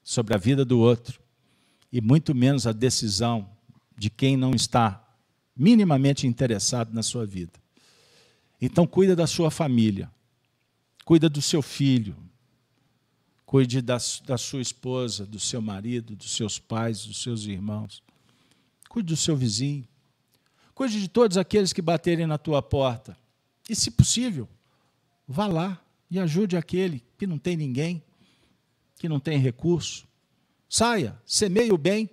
sobre 0.04 0.34
a 0.34 0.38
vida 0.38 0.64
do 0.64 0.80
outro 0.80 1.20
e 1.92 2.00
muito 2.00 2.34
menos 2.34 2.66
a 2.66 2.72
decisão 2.72 3.50
de 3.98 4.10
quem 4.10 4.38
não 4.38 4.54
está 4.54 5.06
minimamente 5.56 6.26
interessado 6.26 6.94
na 6.94 7.04
sua 7.04 7.26
vida. 7.26 7.52
Então, 8.62 8.88
cuida 8.88 9.16
da 9.16 9.28
sua 9.28 9.52
família, 9.52 10.10
cuida 11.04 11.30
do 11.30 11.42
seu 11.42 11.62
filho, 11.62 12.16
cuide 13.50 13.82
da, 13.82 13.98
da 14.26 14.38
sua 14.38 14.62
esposa, 14.62 15.26
do 15.26 15.40
seu 15.40 15.60
marido, 15.60 16.16
dos 16.16 16.36
seus 16.36 16.60
pais, 16.60 17.04
dos 17.04 17.20
seus 17.20 17.46
irmãos, 17.46 18.04
cuide 18.88 19.08
do 19.08 19.18
seu 19.18 19.36
vizinho, 19.36 19.88
cuide 20.76 21.02
de 21.02 21.08
todos 21.08 21.36
aqueles 21.36 21.74
que 21.74 21.82
baterem 21.82 22.28
na 22.28 22.38
tua 22.38 22.62
porta. 22.62 23.18
E, 23.68 23.76
se 23.76 23.90
possível, 23.90 24.48
vá 25.28 25.48
lá 25.48 25.82
e 26.12 26.20
ajude 26.20 26.56
aquele 26.56 27.04
que 27.18 27.26
não 27.26 27.40
tem 27.40 27.58
ninguém, 27.58 28.04
que 29.00 29.10
não 29.10 29.20
tem 29.20 29.40
recurso. 29.40 30.08
Saia, 30.70 31.20
semeie 31.26 31.72
o 31.72 31.78
bem. 31.78 32.08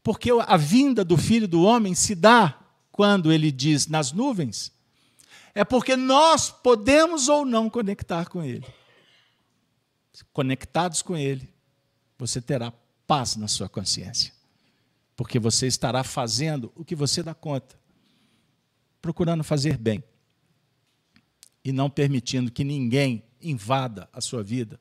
Porque 0.00 0.30
a 0.30 0.56
vinda 0.56 1.04
do 1.04 1.16
filho 1.16 1.48
do 1.48 1.62
homem 1.62 1.96
se 1.96 2.14
dá 2.14 2.56
quando 2.92 3.32
ele 3.32 3.50
diz 3.50 3.88
nas 3.88 4.12
nuvens 4.12 4.70
é 5.58 5.64
porque 5.64 5.96
nós 5.96 6.50
podemos 6.50 7.26
ou 7.26 7.44
não 7.44 7.68
conectar 7.68 8.28
com 8.28 8.44
Ele. 8.44 8.64
Conectados 10.32 11.02
com 11.02 11.16
Ele, 11.16 11.52
você 12.18 12.40
terá 12.40 12.72
paz 13.06 13.36
na 13.36 13.48
sua 13.48 13.68
consciência, 13.68 14.32
porque 15.16 15.38
você 15.38 15.66
estará 15.66 16.04
fazendo 16.04 16.72
o 16.74 16.84
que 16.84 16.94
você 16.94 17.22
dá 17.22 17.34
conta, 17.34 17.78
procurando 19.00 19.44
fazer 19.44 19.78
bem 19.78 20.02
e 21.64 21.72
não 21.72 21.88
permitindo 21.88 22.50
que 22.50 22.64
ninguém 22.64 23.24
invada 23.40 24.08
a 24.12 24.20
sua 24.20 24.42
vida 24.42 24.80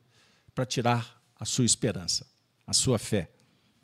para 0.53 0.65
tirar 0.65 1.22
a 1.39 1.45
sua 1.45 1.65
esperança, 1.65 2.26
a 2.65 2.73
sua 2.73 2.97
fé, 2.97 3.31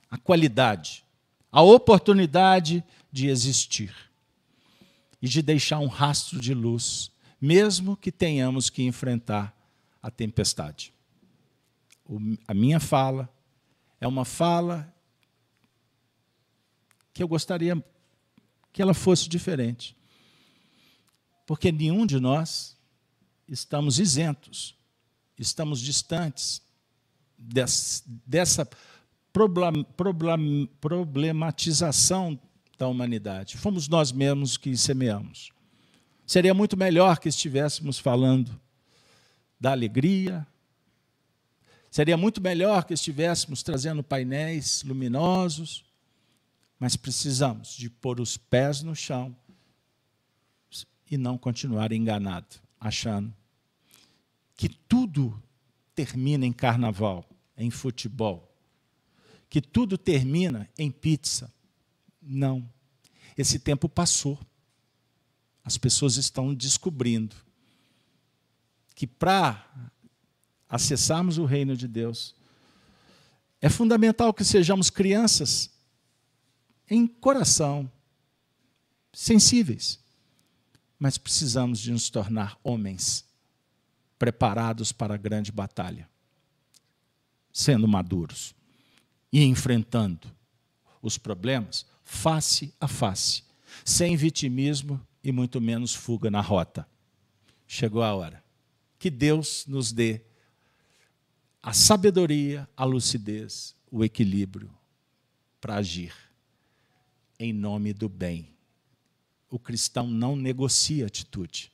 a 0.09 0.17
qualidade, 0.17 1.05
a 1.51 1.61
oportunidade 1.61 2.84
de 3.11 3.27
existir 3.27 3.95
e 5.21 5.27
de 5.27 5.41
deixar 5.41 5.80
um 5.80 5.88
rastro 5.88 6.39
de 6.39 6.53
luz, 6.53 7.11
mesmo 7.39 7.95
que 7.95 8.11
tenhamos 8.11 8.69
que 8.69 8.84
enfrentar 8.84 9.55
a 10.01 10.09
tempestade. 10.09 10.93
A 12.47 12.53
minha 12.53 12.80
fala 12.80 13.30
é 13.99 14.07
uma 14.07 14.25
fala 14.25 14.93
que 17.13 17.21
eu 17.23 17.27
gostaria 17.27 17.84
que 18.71 18.81
ela 18.81 18.93
fosse 18.93 19.30
diferente. 19.30 19.95
Porque 21.45 21.71
nenhum 21.71 22.05
de 22.05 22.19
nós 22.19 22.77
estamos 23.47 23.99
isentos, 23.99 24.75
estamos 25.38 25.80
distantes 25.80 26.61
dessa, 27.38 28.03
dessa 28.25 28.69
problem, 29.31 29.84
problem, 29.95 30.69
problematização 30.80 32.39
da 32.77 32.88
humanidade. 32.88 33.57
Fomos 33.57 33.88
nós 33.88 34.11
mesmos 34.11 34.57
que 34.57 34.75
semeamos. 34.77 35.51
Seria 36.25 36.53
muito 36.53 36.77
melhor 36.77 37.19
que 37.19 37.30
estivéssemos 37.30 37.99
falando 37.99 38.59
da 39.59 39.71
alegria. 39.71 40.47
Seria 41.94 42.18
muito 42.18 42.41
melhor 42.41 42.86
que 42.86 42.95
estivéssemos 42.95 43.61
trazendo 43.61 44.02
painéis 44.02 44.82
luminosos. 44.82 45.86
Mas 46.80 46.95
precisamos 46.95 47.76
de 47.76 47.88
pôr 47.88 48.20
os 48.20 48.36
pés 48.36 48.82
no 48.82 48.95
chão 48.95 49.36
e 51.11 51.20
não 51.20 51.38
continuar 51.38 51.91
enganado, 51.91 52.56
achando 52.80 53.32
que 54.57 54.68
tudo 54.68 55.40
termina 55.94 56.48
em 56.48 56.52
carnaval, 56.52 57.30
em 57.56 57.70
futebol, 57.70 58.52
que 59.48 59.61
tudo 59.61 59.95
termina 59.95 60.68
em 60.76 60.90
pizza, 60.90 61.53
não. 62.20 62.68
Esse 63.38 63.60
tempo 63.60 63.88
passou. 63.88 64.40
As 65.64 65.78
pessoas 65.78 66.18
estão 66.18 66.56
descobrindo 66.56 67.36
que 68.95 69.06
para 69.06 69.91
acessarmos 70.74 71.38
o 71.38 71.45
reino 71.45 71.78
de 71.78 71.88
Deus, 71.88 72.34
é 73.62 73.70
fundamental 73.70 74.34
que 74.34 74.44
sejamos 74.44 74.90
crianças 74.90 75.70
em 76.90 77.06
coração, 77.06 77.90
sensíveis, 79.14 80.00
mas 80.98 81.16
precisamos 81.16 81.80
de 81.80 81.91
nos 81.91 82.10
tornar 82.10 82.58
homens 82.64 83.24
preparados 84.18 84.91
para 84.91 85.14
a 85.14 85.18
grande 85.18 85.52
batalha, 85.52 86.10
sendo 87.52 87.88
maduros 87.88 88.56
e 89.32 89.44
enfrentando 89.44 90.28
os 91.04 91.20
problemas 91.20 91.86
face 92.04 92.74
a 92.82 92.88
face, 92.88 93.44
sem 93.86 94.16
vitimismo 94.16 95.00
e 95.24 95.32
muito 95.32 95.62
menos 95.62 95.94
fuga 95.94 96.32
na 96.32 96.41
rota. 96.41 96.88
Chegou 97.68 98.02
a 98.02 98.16
hora. 98.16 98.44
Que 98.98 99.12
Deus 99.12 99.66
nos 99.68 99.91
dê 99.91 100.32
a 101.64 101.72
sabedoria, 101.72 102.68
a 102.76 102.84
lucidez, 102.84 103.73
o 103.90 104.03
equilíbrio 104.03 104.69
para 105.61 105.76
agir 105.76 106.14
em 107.40 107.53
nome 107.53 107.94
do 107.94 108.10
bem. 108.10 108.49
O 109.49 109.57
cristão 109.57 110.06
não 110.06 110.35
negocia 110.35 111.07
atitude. 111.07 111.72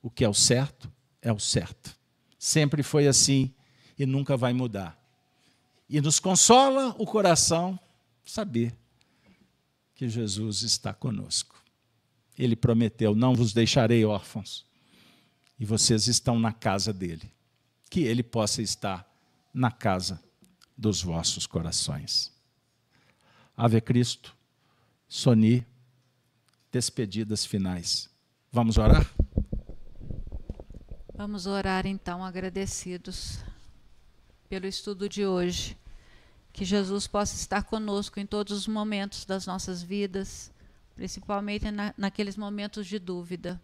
O 0.00 0.08
que 0.08 0.24
é 0.24 0.28
o 0.28 0.34
certo, 0.34 0.90
é 1.20 1.32
o 1.32 1.40
certo. 1.40 1.96
Sempre 2.38 2.84
foi 2.84 3.08
assim 3.08 3.52
e 3.98 4.06
nunca 4.06 4.36
vai 4.36 4.52
mudar. 4.52 4.96
E 5.88 6.00
nos 6.00 6.20
consola 6.20 6.94
o 6.96 7.04
coração 7.04 7.78
saber 8.24 8.76
que 9.94 10.08
Jesus 10.08 10.62
está 10.62 10.94
conosco. 10.94 11.60
Ele 12.38 12.54
prometeu: 12.54 13.14
Não 13.14 13.34
vos 13.34 13.52
deixarei 13.52 14.04
órfãos, 14.04 14.64
e 15.58 15.64
vocês 15.64 16.06
estão 16.06 16.38
na 16.38 16.52
casa 16.52 16.92
dele. 16.92 17.32
Que 17.88 18.00
ele 18.00 18.22
possa 18.22 18.60
estar 18.60 19.15
na 19.56 19.70
casa 19.70 20.22
dos 20.76 21.02
vossos 21.02 21.46
corações. 21.46 22.30
Ave 23.56 23.80
Cristo, 23.80 24.36
Soni, 25.08 25.66
despedidas 26.70 27.46
finais. 27.46 28.10
Vamos 28.52 28.76
orar? 28.76 29.10
Vamos 31.14 31.46
orar 31.46 31.86
então, 31.86 32.22
agradecidos 32.22 33.38
pelo 34.46 34.66
estudo 34.66 35.08
de 35.08 35.24
hoje 35.24 35.74
que 36.52 36.66
Jesus 36.66 37.06
possa 37.06 37.34
estar 37.34 37.62
conosco 37.62 38.20
em 38.20 38.26
todos 38.26 38.58
os 38.58 38.68
momentos 38.68 39.24
das 39.24 39.46
nossas 39.46 39.82
vidas, 39.82 40.52
principalmente 40.94 41.70
na, 41.70 41.94
naqueles 41.96 42.36
momentos 42.36 42.86
de 42.86 42.98
dúvida. 42.98 43.58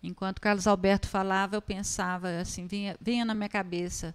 Enquanto 0.00 0.40
Carlos 0.40 0.68
Alberto 0.68 1.08
falava, 1.08 1.56
eu 1.56 1.62
pensava 1.62 2.38
assim, 2.40 2.68
vinha, 2.68 2.96
vinha 3.00 3.24
na 3.24 3.34
minha 3.34 3.48
cabeça, 3.48 4.14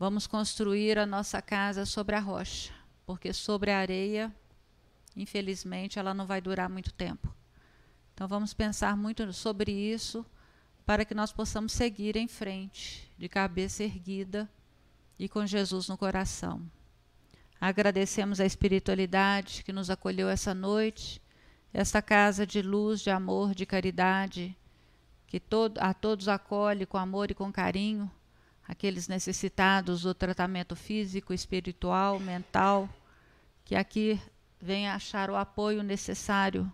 vamos 0.00 0.26
construir 0.26 0.98
a 0.98 1.04
nossa 1.04 1.42
casa 1.42 1.84
sobre 1.84 2.16
a 2.16 2.20
rocha, 2.20 2.72
porque 3.04 3.34
sobre 3.34 3.70
a 3.70 3.78
areia, 3.80 4.34
infelizmente, 5.14 5.98
ela 5.98 6.14
não 6.14 6.24
vai 6.24 6.40
durar 6.40 6.70
muito 6.70 6.90
tempo. 6.90 7.28
Então 8.14 8.26
vamos 8.26 8.54
pensar 8.54 8.96
muito 8.96 9.30
sobre 9.34 9.70
isso 9.70 10.24
para 10.86 11.04
que 11.04 11.14
nós 11.14 11.32
possamos 11.32 11.72
seguir 11.74 12.16
em 12.16 12.26
frente, 12.26 13.12
de 13.18 13.28
cabeça 13.28 13.84
erguida 13.84 14.48
e 15.18 15.28
com 15.28 15.44
Jesus 15.44 15.86
no 15.86 15.98
coração. 15.98 16.62
Agradecemos 17.60 18.40
a 18.40 18.46
espiritualidade 18.46 19.62
que 19.62 19.70
nos 19.70 19.90
acolheu 19.90 20.30
essa 20.30 20.54
noite, 20.54 21.20
esta 21.74 22.00
casa 22.00 22.46
de 22.46 22.62
luz, 22.62 23.02
de 23.02 23.10
amor, 23.10 23.54
de 23.54 23.66
caridade, 23.66 24.56
que 25.26 25.38
todo, 25.38 25.76
a 25.76 25.92
todos 25.92 26.26
acolhe 26.26 26.86
com 26.86 26.96
amor 26.96 27.30
e 27.30 27.34
com 27.34 27.52
carinho, 27.52 28.10
aqueles 28.70 29.08
necessitados 29.08 30.02
do 30.02 30.14
tratamento 30.14 30.76
físico, 30.76 31.34
espiritual, 31.34 32.20
mental, 32.20 32.88
que 33.64 33.74
aqui 33.74 34.22
venha 34.60 34.94
achar 34.94 35.28
o 35.28 35.34
apoio 35.34 35.82
necessário 35.82 36.72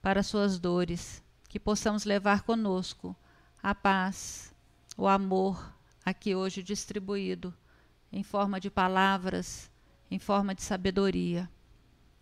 para 0.00 0.22
suas 0.22 0.58
dores, 0.58 1.22
que 1.46 1.60
possamos 1.60 2.06
levar 2.06 2.42
conosco 2.42 3.14
a 3.62 3.74
paz, 3.74 4.54
o 4.96 5.06
amor 5.06 5.74
aqui 6.06 6.34
hoje 6.34 6.62
distribuído 6.62 7.52
em 8.10 8.22
forma 8.22 8.58
de 8.58 8.70
palavras 8.70 9.70
em 10.10 10.18
forma 10.18 10.54
de 10.54 10.62
sabedoria. 10.62 11.50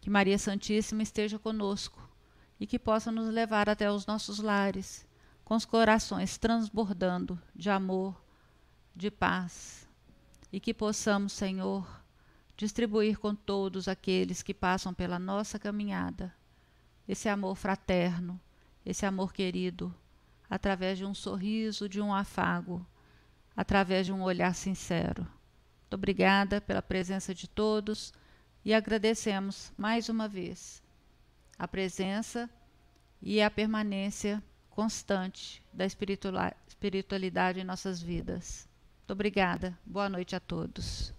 Que 0.01 0.11
Maria 0.11 0.39
Santíssima 0.39 1.05
esteja 1.05 1.39
conosco 1.39 2.03
e 2.59 2.67
que 2.67 2.81
possa 2.81 3.13
nos 3.13 3.33
levar 3.33 3.69
até 3.69 3.89
os 3.89 4.07
nossos 4.07 4.41
lares, 4.41 5.07
com 5.45 5.55
os 5.55 5.65
corações 5.65 6.37
transbordando 6.37 7.41
de 7.55 7.71
amor, 7.71 8.24
de 8.95 9.11
paz, 9.11 9.89
e 10.53 10.61
que 10.61 10.73
possamos, 10.73 11.33
Senhor, 11.33 11.87
distribuir 12.57 13.19
com 13.19 13.35
todos 13.35 13.89
aqueles 13.89 14.43
que 14.43 14.55
passam 14.55 14.95
pela 14.95 15.19
nossa 15.19 15.59
caminhada 15.59 16.35
esse 17.07 17.29
amor 17.29 17.57
fraterno, 17.57 18.41
esse 18.85 19.05
amor 19.05 19.33
querido, 19.33 19.95
através 20.49 20.99
de 20.99 21.05
um 21.05 21.15
sorriso, 21.15 21.89
de 21.89 22.01
um 22.01 22.15
afago, 22.15 22.87
através 23.57 24.07
de 24.07 24.13
um 24.13 24.23
olhar 24.23 24.55
sincero. 24.55 25.23
Muito 25.23 25.95
obrigada 25.95 26.61
pela 26.61 26.83
presença 26.83 27.35
de 27.35 27.49
todos. 27.49 28.13
e 28.65 28.73
agradecemos 28.73 29.71
mais 29.77 30.09
uma 30.09 30.27
vez 30.27 30.83
a 31.59 31.69
presença 31.69 32.49
e 33.21 33.43
a 33.43 33.51
permanência 33.51 34.43
constante 34.71 35.63
da 35.71 35.85
espiritualidade 35.85 37.61
em 37.61 37.65
nossas 37.65 38.01
vidas. 38.01 38.67
Muito 39.05 39.13
obrigada. 39.13 39.79
Boa 39.85 40.09
noite 40.09 40.35
a 40.35 40.41
todos. 40.41 41.13